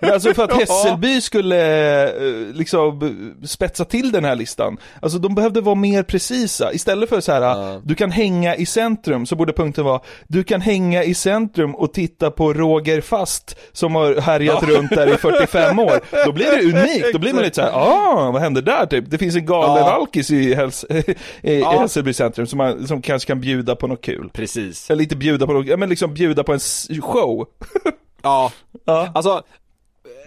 Men 0.00 0.12
alltså 0.12 0.34
för 0.34 0.44
att 0.44 0.52
Hässelby 0.60 1.20
skulle 1.20 2.06
eh, 2.08 2.54
liksom 2.54 3.00
spetsa 3.46 3.84
till 3.84 4.12
den 4.12 4.24
här 4.24 4.36
listan, 4.36 4.76
alltså 5.02 5.18
de 5.18 5.34
behövde 5.34 5.60
vara 5.60 5.74
mer 5.74 6.02
precisa. 6.02 6.72
Istället 6.72 7.08
för 7.08 7.20
så 7.20 7.32
här, 7.32 7.80
du 7.84 7.94
kan 7.94 8.10
hänga 8.10 8.54
i 8.56 8.66
centrum, 8.66 9.26
så 9.26 9.36
borde 9.36 9.52
punkten 9.52 9.84
vara, 9.84 10.00
du 10.28 10.44
kan 10.44 10.60
hänga 10.60 11.04
i 11.04 11.14
centrum 11.14 11.74
och 11.74 11.92
titta 11.92 12.30
på 12.30 12.52
Roger 12.52 13.00
Fast 13.00 13.56
som 13.72 13.94
har 13.94 14.20
härjat 14.20 14.64
Ja. 14.68 14.74
runt 14.78 14.90
där 14.90 15.14
i 15.14 15.16
45 15.16 15.78
år. 15.78 16.00
Då 16.26 16.32
blir 16.32 16.46
det 16.46 16.78
unikt, 16.78 17.06
då 17.12 17.18
blir 17.18 17.32
man 17.32 17.42
lite 17.42 17.54
så 17.56 17.62
här, 17.62 17.70
ah, 17.74 18.30
vad 18.32 18.42
händer 18.42 18.62
där 18.62 18.86
typ? 18.86 19.04
Det 19.10 19.18
finns 19.18 19.36
en 19.36 19.46
galen 19.46 19.84
Ja. 19.86 19.90
alkis 19.92 20.30
i, 20.30 20.54
Häls 20.54 20.84
i. 21.42 21.62
Hässelby 21.64 22.12
centrum 22.12 22.46
som, 22.46 22.56
man, 22.56 22.86
som 22.86 23.02
kanske 23.02 23.26
kan 23.26 23.40
bjuda 23.40 23.76
på 23.76 23.86
något 23.86 24.02
kul. 24.04 24.30
Precis. 24.32 24.90
Eller 24.90 25.02
inte 25.02 25.16
bjuda 25.16 25.46
på 25.46 25.52
något, 25.52 25.78
men 25.78 25.88
liksom 25.88 26.14
bjuda 26.14 26.44
på 26.44 26.52
en 26.52 26.60
show. 27.00 27.46
Ja. 28.22 28.52
Ja. 28.84 29.08
Alltså, 29.14 29.42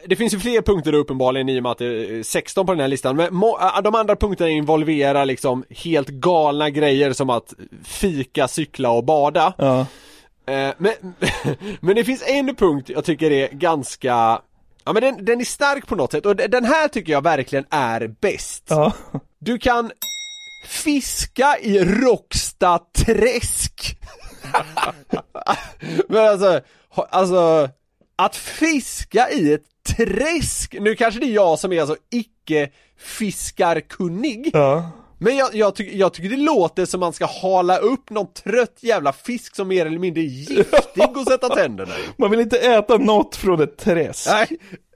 det 0.07 0.15
finns 0.15 0.33
ju 0.33 0.39
fler 0.39 0.61
punkter 0.61 0.93
uppenbarligen 0.93 1.49
i 1.49 1.59
och 1.59 1.63
med 1.63 1.71
att 1.71 1.77
det 1.77 1.85
är 2.19 2.23
16 2.23 2.65
på 2.65 2.71
den 2.71 2.79
här 2.81 2.87
listan, 2.87 3.15
men 3.15 3.25
äh, 3.43 3.81
de 3.83 3.95
andra 3.95 4.15
punkterna 4.15 4.49
involverar 4.49 5.25
liksom 5.25 5.63
helt 5.69 6.07
galna 6.07 6.69
grejer 6.69 7.13
som 7.13 7.29
att 7.29 7.53
fika, 7.83 8.47
cykla 8.47 8.89
och 8.91 9.03
bada. 9.05 9.53
Ja. 9.57 9.79
Eh, 10.53 10.73
Men, 10.77 10.93
men 11.79 11.95
det 11.95 12.03
finns 12.03 12.23
en 12.27 12.55
punkt 12.55 12.89
jag 12.89 13.05
tycker 13.05 13.31
är 13.31 13.47
ganska 13.51 14.41
Ja 14.85 14.93
men 14.93 15.03
den, 15.03 15.25
den 15.25 15.41
är 15.41 15.45
stark 15.45 15.87
på 15.87 15.95
något 15.95 16.11
sätt 16.11 16.25
och 16.25 16.35
de- 16.35 16.47
den 16.47 16.65
här 16.65 16.87
tycker 16.87 17.11
jag 17.11 17.23
verkligen 17.23 17.65
är 17.69 18.07
bäst. 18.21 18.63
Ja. 18.69 18.93
Du 19.39 19.57
kan 19.57 19.91
fiska 20.67 21.57
i 21.61 21.79
Råcksta 21.79 22.79
träsk. 23.05 23.97
men 26.07 26.27
alltså, 26.27 26.61
alltså 27.09 27.69
att 28.15 28.35
fiska 28.35 29.29
i 29.29 29.53
ett 29.53 29.65
träsk, 29.97 30.75
nu 30.79 30.95
kanske 30.95 31.19
det 31.19 31.25
är 31.25 31.33
jag 31.35 31.59
som 31.59 31.73
är 31.73 31.81
alltså 31.81 31.95
icke 32.11 32.69
fiskarkunnig. 32.97 34.49
Ja. 34.53 34.91
Men 35.23 35.37
jag, 35.37 35.55
jag, 35.55 35.75
tycker, 35.75 35.97
jag 35.97 36.13
tycker 36.13 36.29
det 36.29 36.37
låter 36.37 36.85
som 36.85 36.99
man 36.99 37.13
ska 37.13 37.25
hala 37.25 37.77
upp 37.77 38.09
någon 38.09 38.33
trött 38.33 38.77
jävla 38.79 39.13
fisk 39.13 39.55
som 39.55 39.67
mer 39.67 39.85
eller 39.85 39.99
mindre 39.99 40.21
är 40.21 40.25
giftig 40.25 41.17
och 41.17 41.27
sätta 41.27 41.49
tänderna 41.49 41.93
i. 41.93 42.01
Man 42.17 42.31
vill 42.31 42.39
inte 42.39 42.57
äta 42.57 42.97
något 42.97 43.35
från 43.35 43.61
ett 43.61 43.77
träsk. 43.77 44.27
Nej, 44.29 44.47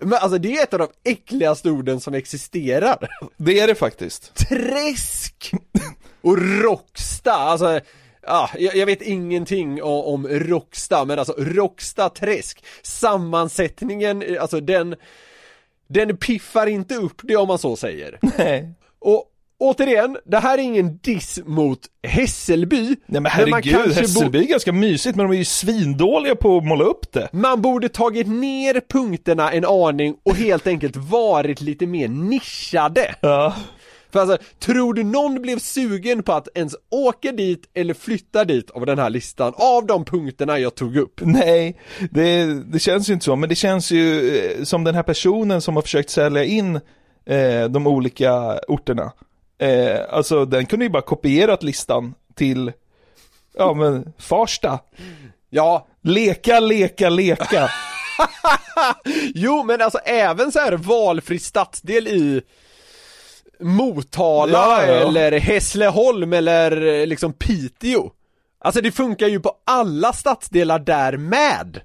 men 0.02 0.14
alltså 0.14 0.38
det 0.38 0.58
är 0.58 0.64
ett 0.64 0.74
av 0.74 0.80
de 0.80 1.12
äckligaste 1.12 1.70
orden 1.70 2.00
som 2.00 2.14
existerar. 2.14 3.08
Det 3.38 3.60
är 3.60 3.68
det 3.68 3.76
faktiskt. 3.76 4.36
Träsk! 4.36 5.52
Och 6.22 6.38
Rocksta, 6.38 7.34
alltså 7.34 7.80
Ja, 8.28 8.50
jag, 8.58 8.76
jag 8.76 8.86
vet 8.86 9.02
ingenting 9.02 9.84
om, 9.84 10.28
Rocksta, 10.28 11.06
men 11.06 11.20
alltså 11.20 11.36
Rocksta 11.38 12.10
träsk 12.10 12.64
Sammansättningen, 12.84 14.22
eh, 14.22 14.42
alltså 14.42 14.60
den 14.60 14.96
Den 15.88 16.18
piffar 16.18 16.68
inte 16.68 16.96
upp 16.96 17.22
det 17.24 17.36
om 17.36 17.48
man 17.48 17.60
så 17.60 17.76
säger 17.76 18.20
Nej. 18.38 18.74
Och 19.00 19.32
återigen, 19.58 20.18
det 20.26 20.40
här 20.40 20.58
är 20.58 20.62
ingen 20.62 20.98
diss 20.98 21.40
mot 21.46 21.80
Hässelby 22.04 22.96
Nej 23.06 23.22
men 23.22 23.26
herregud, 23.26 23.76
kanske 23.76 24.02
Hässelby 24.02 24.40
är 24.40 24.48
ganska 24.48 24.72
mysigt 24.72 25.16
men 25.16 25.26
de 25.26 25.34
är 25.34 25.38
ju 25.38 25.46
svindåliga 25.46 26.36
på 26.36 26.58
att 26.58 26.66
måla 26.66 26.84
upp 26.84 27.12
det. 27.12 27.30
Man 27.34 27.62
borde 27.62 27.90
tagit 27.90 28.28
ner 28.28 28.82
punkterna 28.90 29.52
en 29.52 29.66
aning 29.66 30.16
och 30.24 30.36
helt 30.36 30.68
enkelt 30.68 30.96
varit 30.96 31.62
lite 31.62 31.86
mer 31.88 32.08
nischade 32.08 33.16
Ja. 33.22 33.56
För 34.16 34.20
alltså, 34.20 34.38
tror 34.60 34.94
du 34.94 35.04
någon 35.04 35.42
blev 35.42 35.60
sugen 35.60 36.24
på 36.24 36.34
att 36.34 36.48
ens 36.56 36.76
åka 36.90 37.32
dit 37.32 37.70
eller 37.74 37.94
flytta 37.94 38.46
dit 38.46 38.72
av 38.72 38.86
den 38.86 39.00
här 39.00 39.10
listan, 39.10 39.54
av 39.56 39.86
de 39.86 40.06
punkterna 40.06 40.60
jag 40.60 40.76
tog 40.76 40.98
upp? 40.98 41.22
Nej, 41.24 41.80
det, 42.12 42.46
det 42.64 42.80
känns 42.80 43.10
ju 43.10 43.14
inte 43.14 43.26
så, 43.26 43.36
men 43.36 43.50
det 43.50 43.56
känns 43.56 43.92
ju 43.92 44.38
eh, 44.38 44.64
som 44.64 44.84
den 44.84 44.96
här 44.96 45.04
personen 45.04 45.62
som 45.62 45.76
har 45.76 45.82
försökt 45.82 46.10
sälja 46.10 46.44
in 46.44 46.76
eh, 47.26 47.64
de 47.70 47.88
olika 47.88 48.60
orterna. 48.68 49.12
Eh, 49.58 50.00
alltså 50.10 50.46
den 50.46 50.66
kunde 50.66 50.86
ju 50.86 50.92
bara 50.92 51.02
kopierat 51.02 51.64
listan 51.64 52.14
till, 52.36 52.72
ja 53.58 53.74
men 53.74 54.14
Farsta. 54.18 54.80
Ja, 55.50 55.88
Leka, 56.02 56.60
leka, 56.60 57.10
leka. 57.10 57.70
jo 59.36 59.64
men 59.64 59.82
alltså 59.82 60.00
även 60.06 60.52
så 60.52 60.60
här 60.60 60.72
valfri 60.74 61.40
stadsdel 61.40 62.08
i 62.08 62.42
Motala 63.60 64.58
Ja, 64.58 64.86
ja. 64.86 64.94
eller 65.08 65.40
Hässleholm 65.40 66.34
eller 66.34 66.86
eh, 67.02 67.08
liksom 67.08 67.34
Piteå 67.34 68.12
Alltså 68.60 68.82
det 68.82 68.92
funkar 68.92 69.28
ju 69.28 69.40
på 69.40 69.52
alla 69.66 70.14
stadsdelar 70.14 70.80
där 70.80 71.18
med 71.18 71.82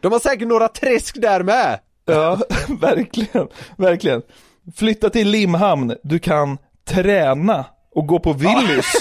De 0.00 0.12
har 0.12 0.18
säkert 0.18 0.48
några 0.48 0.68
träsk 0.68 1.20
där 1.20 1.42
med 1.42 1.78
Ja, 2.06 2.38
verkligen, 2.80 3.48
verkligen. 3.76 4.22
Flytta 4.76 5.10
till 5.10 5.28
Limhamn, 5.28 5.96
du 6.02 6.18
kan 6.18 6.58
träna 6.88 7.64
och 7.94 8.06
gå 8.06 8.18
på 8.18 8.32
Willys. 8.32 8.92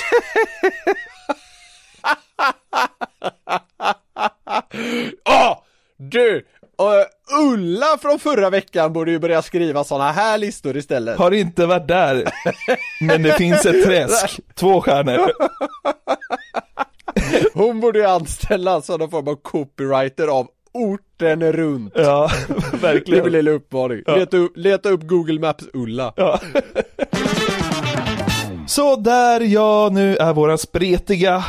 Åh! 5.29 5.57
Du! 5.97 6.45
Och 6.75 6.93
Ulla 7.41 7.97
från 8.01 8.19
förra 8.19 8.49
veckan 8.49 8.93
borde 8.93 9.11
ju 9.11 9.19
börja 9.19 9.41
skriva 9.41 9.83
såna 9.83 10.11
här 10.11 10.37
listor 10.37 10.77
istället 10.77 11.17
Har 11.17 11.31
inte 11.31 11.65
varit 11.65 11.87
där, 11.87 12.31
men 13.01 13.23
det 13.23 13.33
finns 13.33 13.65
ett 13.65 13.83
träsk. 13.85 14.39
Två 14.55 14.81
stjärnor. 14.81 15.31
Hon 17.53 17.79
borde 17.79 17.99
ju 17.99 18.05
anställa 18.05 18.81
sån 18.81 18.99
någon 18.99 19.11
form 19.11 19.27
av 19.27 19.35
copywriter 19.35 20.27
av 20.27 20.47
orten 20.73 21.51
runt 21.53 21.93
Ja, 21.95 22.31
Det 22.71 22.77
verkligen. 22.77 23.23
min 23.23 23.33
lilla 23.33 23.51
uppmaning. 23.51 24.03
Leta, 24.07 24.37
upp, 24.37 24.51
leta 24.57 24.89
upp 24.89 25.01
Google 25.03 25.39
Maps 25.39 25.63
Ulla. 25.73 26.13
Ja. 26.15 26.39
Så 28.67 28.95
där 28.95 29.41
ja, 29.41 29.89
nu 29.91 30.17
är 30.17 30.33
våran 30.33 30.57
spretiga 30.57 31.43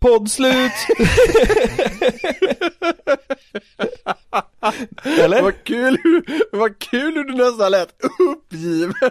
podd 0.00 0.30
slut. 0.30 0.72
Eller? 5.04 5.42
Vad 5.42 5.64
kul, 5.64 5.98
vad 6.52 6.78
kul 6.78 7.14
hur 7.14 7.24
du 7.24 7.34
nästan 7.34 7.70
lät 7.70 7.94
uppgiven 8.30 8.94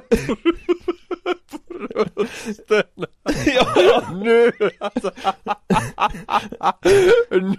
på 1.95 2.06
rösten. 2.16 2.84
Ja, 3.45 4.04
Nu, 4.24 4.52
alltså. 4.80 5.12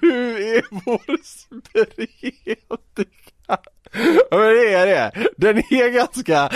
Nu 0.03 0.55
är 0.57 0.84
vår 0.84 1.24
spretiga. 1.24 2.57
Ja 4.30 4.38
men 4.38 4.55
det 4.55 4.72
är 4.74 4.86
det. 4.86 5.12
Den 5.36 5.59
är 5.59 5.88
ganska 5.88 6.51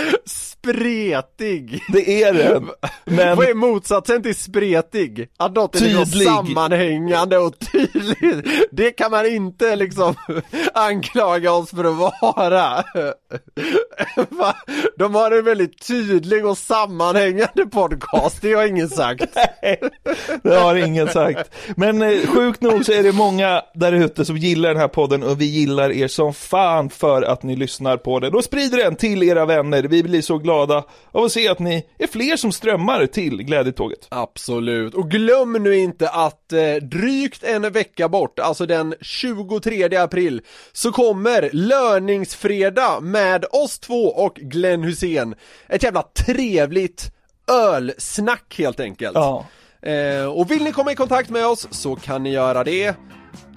spretig. 0.65 1.83
det 1.87 2.23
är 2.23 2.33
den. 2.33 2.69
Men 3.05 3.37
Vad 3.37 3.49
är 3.49 3.53
motsatsen 3.53 4.23
till 4.23 4.35
spretig? 4.35 5.29
Att 5.37 5.55
något 5.55 5.75
är 5.75 5.79
liksom 5.79 6.05
sammanhängande 6.05 7.37
och 7.37 7.53
tydligt. 7.59 8.69
Det 8.71 8.91
kan 8.91 9.11
man 9.11 9.25
inte 9.25 9.75
liksom 9.75 10.15
anklaga 10.73 11.51
oss 11.51 11.69
för 11.69 11.83
att 11.83 12.11
vara. 12.21 12.83
Va? 14.29 14.55
De 14.97 15.15
har 15.15 15.31
en 15.31 15.45
väldigt 15.45 15.87
tydlig 15.87 16.45
och 16.45 16.57
sammanhängande 16.57 17.65
podcast, 17.71 18.41
det 18.41 18.53
har 18.53 18.67
ingen 18.67 18.89
sagt. 18.89 19.37
det 20.43 20.55
har 20.55 20.75
ingen 20.75 21.07
sagt. 21.07 21.55
Men 21.75 22.01
eh, 22.01 22.27
sjukt 22.27 22.61
nog 22.61 22.85
så 22.85 22.91
är 22.91 23.03
det 23.03 23.11
många 23.11 23.61
där 23.73 23.93
ute 23.93 24.25
som 24.25 24.37
gillar 24.37 24.69
den 24.69 24.77
här 24.77 24.87
podden 24.87 25.23
och 25.23 25.41
vi 25.41 25.45
gillar 25.45 25.91
er 25.91 26.07
som 26.07 26.33
fan 26.33 26.89
för 26.89 27.21
att 27.21 27.43
ni 27.43 27.55
lyssnar 27.55 27.97
på 27.97 28.19
den. 28.19 28.35
Och 28.35 28.43
sprider 28.43 28.77
den 28.77 28.95
till 28.95 29.23
era 29.23 29.45
vänner. 29.45 29.83
Vi 29.83 30.03
blir 30.03 30.21
så 30.21 30.37
glada 30.37 30.54
av 30.61 31.25
att 31.25 31.31
se 31.31 31.47
att 31.47 31.59
ni 31.59 31.85
är 31.97 32.07
fler 32.07 32.35
som 32.35 32.51
strömmar 32.51 33.05
till 33.05 33.43
Glädjetåget. 33.43 34.07
Absolut, 34.09 34.93
och 34.93 35.11
glöm 35.11 35.53
nu 35.53 35.75
inte 35.75 36.09
att 36.09 36.53
eh, 36.53 36.75
drygt 36.75 37.43
en 37.43 37.71
vecka 37.71 38.09
bort, 38.09 38.39
alltså 38.39 38.65
den 38.65 38.95
23 39.01 39.97
april, 39.97 40.41
så 40.71 40.91
kommer 40.91 41.49
löningsfredag 41.53 43.03
med 43.03 43.45
oss 43.51 43.79
två 43.79 44.03
och 44.05 44.35
Glenn 44.35 44.83
Hussein. 44.83 45.35
Ett 45.67 45.83
jävla 45.83 46.01
trevligt 46.01 47.11
ölsnack 47.51 48.55
helt 48.57 48.79
enkelt. 48.79 49.15
Ja. 49.15 49.45
Eh, 49.81 50.25
och 50.25 50.51
vill 50.51 50.63
ni 50.63 50.71
komma 50.71 50.91
i 50.91 50.95
kontakt 50.95 51.29
med 51.29 51.47
oss 51.47 51.67
så 51.71 51.95
kan 51.95 52.23
ni 52.23 52.31
göra 52.31 52.63
det. 52.63 52.95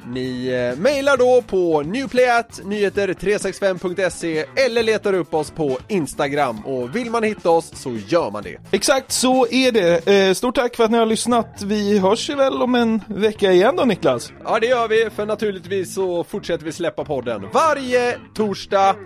Ni 0.07 0.49
eh, 0.49 0.77
mejlar 0.81 1.17
då 1.17 1.43
på 1.43 1.83
newplayat-nyheter365.se 1.83 4.45
eller 4.57 4.83
letar 4.83 5.13
upp 5.13 5.35
oss 5.35 5.51
på 5.51 5.79
Instagram 5.89 6.67
och 6.67 6.97
vill 6.97 7.11
man 7.11 7.23
hitta 7.23 7.51
oss 7.51 7.73
så 7.75 7.97
gör 8.09 8.31
man 8.31 8.43
det. 8.43 8.57
Exakt 8.71 9.13
så 9.13 9.47
är 9.51 9.73
det. 9.73 10.07
Eh, 10.09 10.35
Stort 10.35 10.55
tack 10.55 10.77
för 10.77 10.85
att 10.85 10.91
ni 10.91 10.99
har 10.99 11.07
lyssnat. 11.07 11.63
Vi 11.63 11.99
hörs 11.99 12.31
ju 12.31 12.35
väl 12.35 12.63
om 12.63 12.75
en 12.75 13.01
vecka 13.07 13.53
igen 13.53 13.77
då 13.77 13.85
Niklas? 13.85 14.33
Ja 14.45 14.59
det 14.61 14.67
gör 14.67 14.89
vi, 14.89 15.09
för 15.17 15.27
naturligtvis 15.27 15.95
så 15.95 16.25
fortsätter 16.25 16.65
vi 16.65 16.73
släppa 16.73 17.05
podden 17.05 17.49
varje 17.53 18.19
torsdag. 18.35 18.97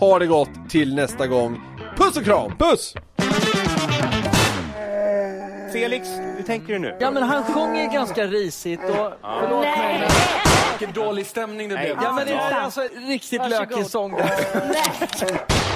Ha 0.00 0.18
det 0.18 0.26
gott 0.26 0.50
till 0.68 0.94
nästa 0.94 1.26
gång. 1.26 1.60
Puss 1.96 2.16
och 2.16 2.24
kram! 2.24 2.52
Puss! 2.58 2.94
Felix, 5.80 6.08
hur 6.36 6.42
tänker 6.42 6.72
du 6.72 6.78
nu? 6.78 6.96
Ja 7.00 7.10
men 7.10 7.22
han 7.22 7.44
sjunger 7.44 7.92
ganska 7.92 8.26
risigt 8.26 8.80
och 8.84 9.12
förlåt 9.22 9.62
mig 9.62 9.98
men... 10.00 10.10
Vilken 10.78 11.02
dålig 11.04 11.26
stämning 11.26 11.68
det 11.68 11.74
blev. 11.74 11.96
Ja 12.02 12.12
men 12.12 12.26
det 12.26 12.32
är 12.32 12.60
alltså 12.60 12.80
riktigt 13.06 13.48
lökig 13.48 13.86
sång. 13.86 14.14